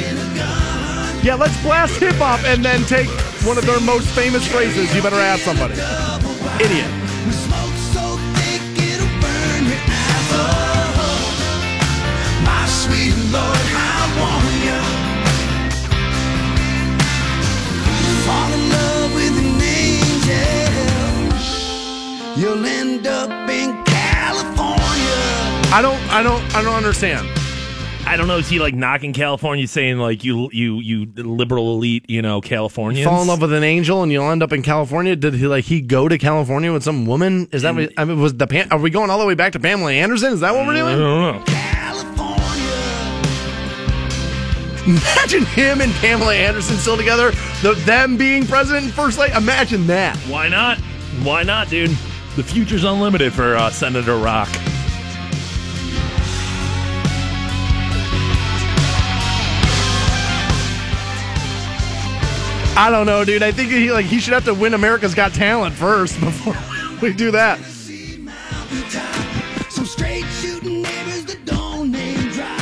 [1.23, 3.07] Yeah, let's blast hip hop and then take
[3.45, 4.93] one of their most famous phrases.
[4.95, 5.73] You better ask somebody.
[6.63, 6.89] Idiot.
[13.29, 14.79] Lord, I want you.
[18.25, 20.33] Fall in love with an angel.
[22.41, 25.19] You'll end up in California.
[25.73, 25.99] I don't.
[26.13, 26.41] I don't.
[26.55, 27.27] I don't understand.
[28.07, 28.37] I don't know.
[28.37, 33.05] Is he like knocking California, saying like you, you, you liberal elite, you know, Californians?
[33.05, 35.13] Fall in love with an angel and you'll end up in California.
[35.17, 37.49] Did he like he go to California with some woman?
[37.51, 37.75] Is that?
[37.75, 39.91] what- I mean, was the Pam, are we going all the way back to Pamela
[39.91, 40.31] Anderson?
[40.31, 40.95] Is that what we're doing?
[40.95, 41.56] I don't know.
[44.87, 47.31] Imagine him and Pamela Anderson still together.
[47.61, 49.33] The, them being president and first lady.
[49.33, 50.15] Imagine that.
[50.29, 50.77] Why not?
[51.23, 51.89] Why not, dude?
[52.37, 54.47] The future's unlimited for uh, Senator Rock.
[62.77, 63.43] I don't know, dude.
[63.43, 66.55] I think he like he should have to win America's Got Talent first before
[67.01, 67.59] we do that.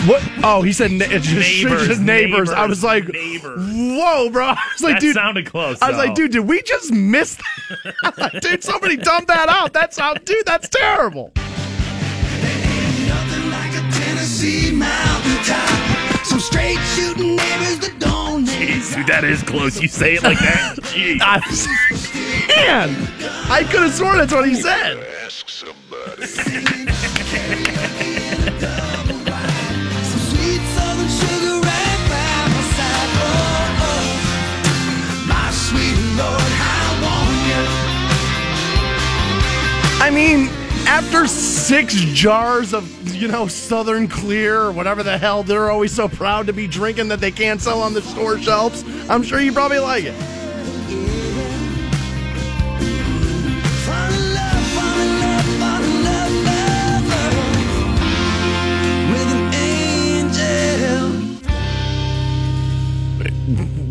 [0.05, 0.21] What?
[0.43, 2.49] Oh, he said na- it's just Neighbors, just neighbors.
[2.51, 3.59] I was like, neighbors.
[3.73, 4.45] whoa, bro.
[4.49, 5.15] I was like, that dude.
[5.15, 5.81] sounded close.
[5.81, 7.37] I was like, dude, did we just miss
[8.03, 8.39] that?
[8.41, 9.73] dude, somebody dumped that out.
[9.73, 11.31] That's how, dude, that's terrible.
[11.35, 11.49] Nothing
[13.49, 16.25] like a Tennessee mountaintop.
[16.25, 19.79] Some straight shooting neighbors that don't Jeez, dude, that is close.
[19.81, 20.75] You say it like that.
[20.81, 21.19] Jeez.
[21.21, 21.67] I was,
[22.47, 22.89] man,
[23.49, 24.97] I could have sworn that's what he said.
[40.05, 40.49] I mean,
[40.85, 46.07] after six jars of, you know, Southern Clear or whatever the hell they're always so
[46.07, 49.51] proud to be drinking that they can't sell on the store shelves, I'm sure you
[49.51, 50.44] probably like it.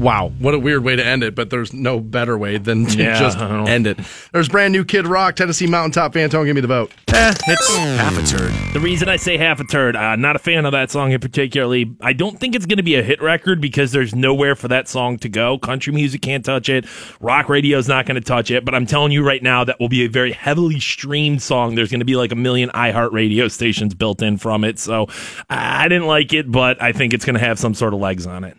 [0.04, 2.98] Wow, what a weird way to end it, but there's no better way than to
[2.98, 3.98] Yeah, just end it.
[4.34, 6.44] There's brand new Kid Rock, Tennessee Mountaintop Fantone.
[6.44, 6.92] Give me the vote.
[7.08, 8.52] Eh, it's Half a turd.
[8.74, 11.20] The reason I say half a turd, uh, not a fan of that song in
[11.20, 11.96] particularly.
[12.02, 14.88] I don't think it's going to be a hit record because there's nowhere for that
[14.88, 15.56] song to go.
[15.56, 16.84] Country music can't touch it.
[17.20, 18.62] Rock radio's not going to touch it.
[18.66, 21.76] But I'm telling you right now, that will be a very heavily streamed song.
[21.76, 24.78] There's going to be like a million iHeartRadio stations built in from it.
[24.78, 25.06] So
[25.48, 28.26] I didn't like it, but I think it's going to have some sort of legs
[28.26, 28.58] on it.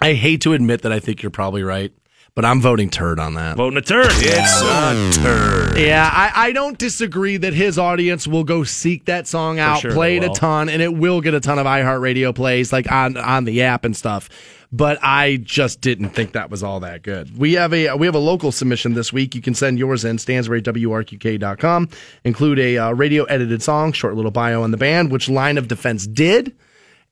[0.00, 1.92] I hate to admit that I think you're probably right,
[2.34, 3.56] but I'm voting turd on that.
[3.56, 4.06] Voting a turd.
[4.10, 5.76] It's a turd.
[5.78, 9.90] Yeah, I, I don't disagree that his audience will go seek that song out, sure
[9.92, 10.34] play it a will.
[10.34, 13.84] ton, and it will get a ton of iHeartRadio plays, like on on the app
[13.84, 14.28] and stuff.
[14.70, 17.38] But I just didn't think that was all that good.
[17.38, 19.34] We have a we have a local submission this week.
[19.34, 21.88] You can send yours in stansbury.wrqk.com.
[22.24, 25.68] Include a uh, radio edited song, short little bio on the band, which Line of
[25.68, 26.54] Defense did,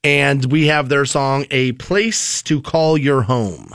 [0.04, 3.74] and we have their song "A Place to Call Your Home."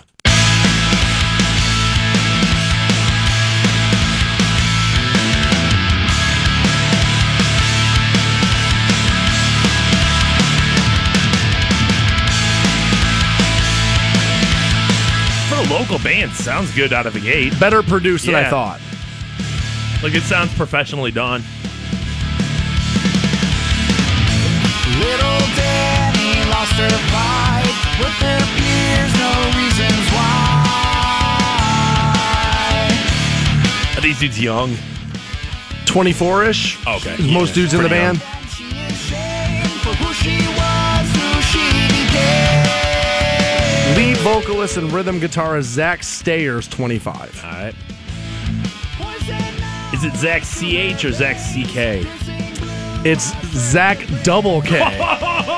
[15.49, 17.59] For a local band, sounds good out of the gate.
[17.59, 18.79] Better produced than I thought.
[20.01, 21.43] Like it sounds professionally done.
[26.77, 30.57] Danny lost her fight with her peers, no reasons why.
[33.97, 34.75] Are these dudes young?
[35.85, 36.77] 24 ish.
[36.87, 37.17] Okay.
[37.33, 38.15] Most dudes in the pretty young.
[38.17, 38.49] band.
[38.49, 42.67] She is shamed for who she was, who she became.
[43.97, 47.43] Lead vocalist and rhythm guitarist Zach Stayers, 25.
[47.43, 47.75] All right.
[49.93, 52.07] Is it Zach CH or Zach CK?
[53.05, 54.79] It's Zach Double K.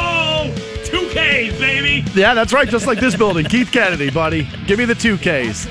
[1.13, 2.03] Two Ks, baby.
[2.15, 2.67] yeah, that's right.
[2.67, 3.45] Just like this building.
[3.45, 4.47] Keith Kennedy, buddy.
[4.65, 5.67] Give me the two Ks.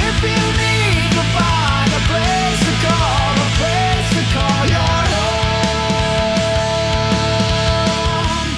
[0.00, 5.02] If you need to find a place to call, a place to call your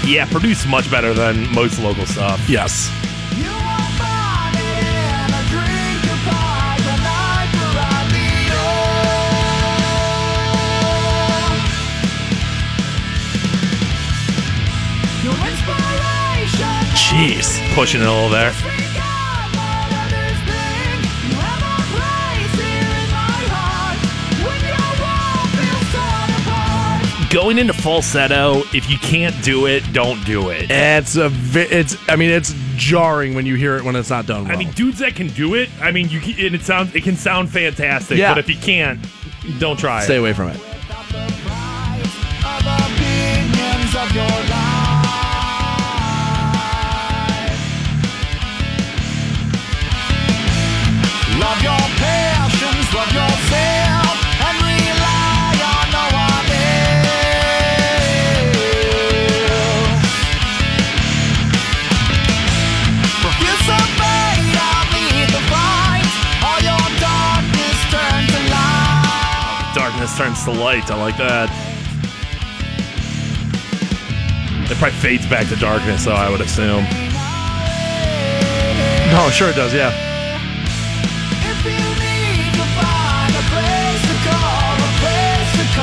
[0.01, 0.09] home.
[0.09, 2.41] Yeah, produced much better than most local stuff.
[2.49, 2.91] Yes.
[17.21, 18.53] Inspiration Jeez, pushing it a little there.
[27.31, 30.69] Going into falsetto, if you can't do it, don't do it.
[30.69, 31.29] It's a.
[31.29, 31.97] vi- It's.
[32.09, 34.53] I mean, it's jarring when you hear it when it's not done well.
[34.53, 37.05] I mean, dudes that can do it, I mean, you can, and it sounds it
[37.05, 38.35] can sound fantastic, Yeah.
[38.35, 38.99] but if you can't,
[39.61, 40.19] don't try stay it.
[40.19, 40.61] away from it.
[51.41, 57.01] Love your passions, love yourself, and rely on no one else.
[63.25, 66.13] Refuse to fade out, lead the fight.
[66.45, 69.73] All your darkness turn to light.
[69.75, 70.91] Darkness turns to light.
[70.91, 71.49] I like that.
[74.71, 76.13] It probably fades back to darkness, though.
[76.13, 76.85] I would assume.
[79.11, 79.73] No, sure it does.
[79.75, 80.10] Yeah.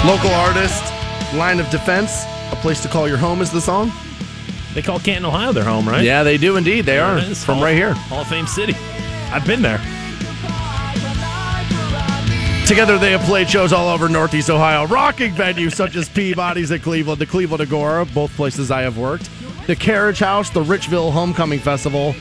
[0.05, 0.83] Local artist,
[1.33, 2.23] line of defense.
[2.51, 3.91] A place to call your home is the song.
[4.73, 6.03] They call Canton, Ohio, their home, right?
[6.03, 6.85] Yeah, they do indeed.
[6.85, 7.43] They are There it is.
[7.43, 7.93] from Hall- right here.
[7.93, 8.73] Hall of Fame City.
[9.33, 9.79] I've been there.
[12.65, 16.81] Together, they have played shows all over Northeast Ohio, rocking venues such as Peabody's at
[16.83, 19.29] Cleveland, the Cleveland Agora, both places I have worked,
[19.67, 22.15] the Carriage House, the Richville Homecoming Festival,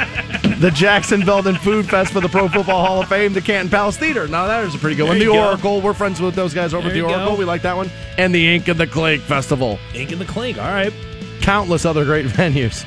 [0.61, 3.97] the Jackson Belden Food Fest for the Pro Football Hall of Fame, the Canton Palace
[3.97, 4.29] Theater.
[4.29, 5.19] Now that is a pretty good one.
[5.19, 5.35] The go.
[5.35, 7.33] Auricle, we're friends with those guys over at the Auricle.
[7.33, 7.35] go.
[7.37, 9.79] We like that one, and the Ink and the Clink Festival.
[9.95, 10.59] Ink and the Clink.
[10.59, 10.93] All right.
[11.41, 12.85] Countless other great venues.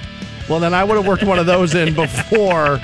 [0.48, 2.80] Well, then I would have worked one of those in before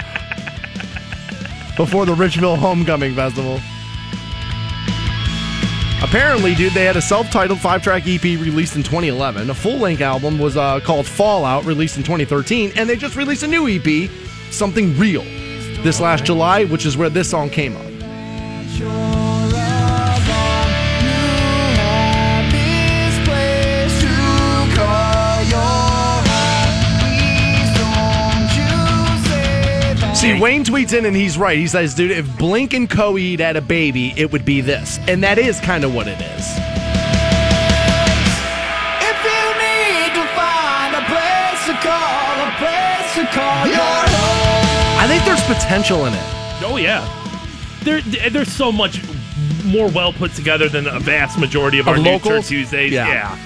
[1.78, 3.60] before the Richville Homecoming Festival.
[6.02, 9.50] Apparently, dude, they had a self-titled five-track EP released in 2011.
[9.50, 13.48] A full-length album was uh, called Fallout, released in 2013, and they just released a
[13.48, 14.10] new EP,
[14.52, 15.24] Something Real,
[15.84, 17.86] this last July, which is where this song came up.
[30.20, 31.58] See, Wayne tweets in and he's right.
[31.58, 35.00] He says, dude, if Blink and Coheed had a baby, it would be this.
[35.08, 36.46] And that is kind of what it is.
[43.66, 43.79] If
[45.20, 46.24] think there's potential in it.
[46.64, 47.08] Oh yeah.
[47.84, 49.02] There, there's so much
[49.66, 52.34] more well put together than a vast majority of, Of our News locals?
[52.34, 52.92] Church Tuesdays.
[52.94, 53.38] Yeah.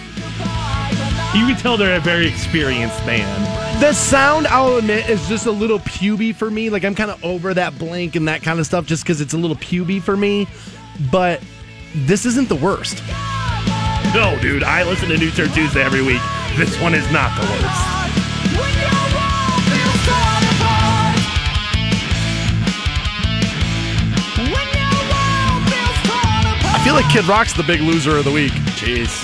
[1.36, 3.82] You can tell they're a very experienced band.
[3.82, 6.70] The sound, I'll admit, is just a little puby for me.
[6.70, 9.34] Like, I'm kind of over that Blink and that kind of stuff just because it's
[9.34, 10.48] a little puby for me.
[11.12, 11.42] But
[11.96, 13.02] this isn't the worst.
[14.14, 16.22] No, dude, I listen to New Church Tuesday every week.
[16.56, 17.93] This one is not the worst.
[26.84, 28.52] I feel like Kid Rock's the big loser of the week.
[28.76, 29.24] Jeez.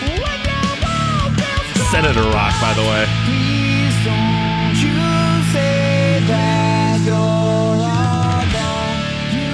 [0.00, 0.54] When your
[0.86, 3.06] world feels torn Senator Rock, by the way.
[3.26, 4.94] Please don't you
[5.50, 8.46] say that you're alone.
[9.34, 9.50] You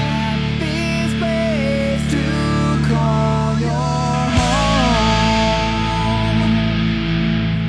[0.00, 2.24] have this place to
[2.88, 3.84] call your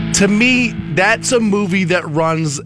[0.05, 0.13] home.
[0.13, 2.61] To me, that's a movie that runs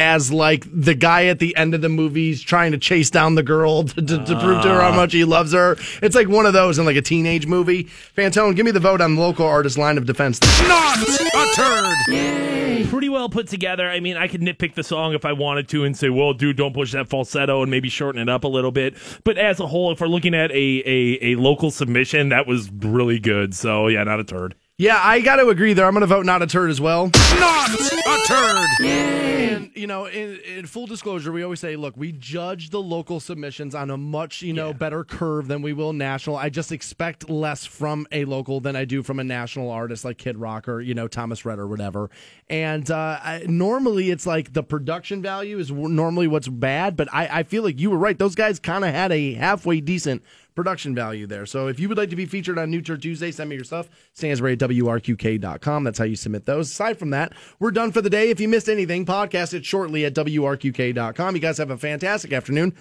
[0.00, 3.42] as like the guy at the end of the movie's trying to chase down the
[3.42, 4.96] girl to, to, to prove to her how ah.
[4.96, 5.76] much he loves her.
[6.02, 7.84] It's like one of those in like a teenage movie.
[8.16, 10.40] Fantone, give me the vote on local artist line of defense.
[10.66, 12.88] Not a turd.
[12.88, 13.88] Pretty well put together.
[13.90, 16.56] I mean, I could nitpick the song if I wanted to and say, well, dude,
[16.56, 18.96] don't push that falsetto and maybe shorten it up a little bit.
[19.22, 22.70] But as a whole, if we're looking at a, a, a local submission, that was
[22.70, 23.54] really good.
[23.54, 24.54] So, yeah, not a turd.
[24.80, 25.84] Yeah, I got to agree there.
[25.84, 27.10] I'm going to vote not a turd as well.
[27.38, 28.86] Not a turd.
[28.86, 33.20] And you know, in, in full disclosure, we always say, look, we judge the local
[33.20, 36.36] submissions on a much you know better curve than we will national.
[36.36, 40.16] I just expect less from a local than I do from a national artist like
[40.16, 42.08] Kid Rock or you know Thomas Rhett or whatever.
[42.48, 47.12] And uh, I, normally, it's like the production value is w- normally what's bad, but
[47.12, 48.18] I, I feel like you were right.
[48.18, 50.22] Those guys kind of had a halfway decent
[50.60, 51.46] production value there.
[51.46, 53.64] So if you would like to be featured on New Turd Tuesday, send me your
[53.64, 53.88] stuff.
[54.12, 55.84] Stansbury at WRQK.com.
[55.84, 56.70] That's how you submit those.
[56.70, 58.28] Aside from that, we're done for the day.
[58.28, 61.34] If you missed anything, podcast it shortly at WRQK.com.
[61.34, 62.74] You guys have a fantastic afternoon.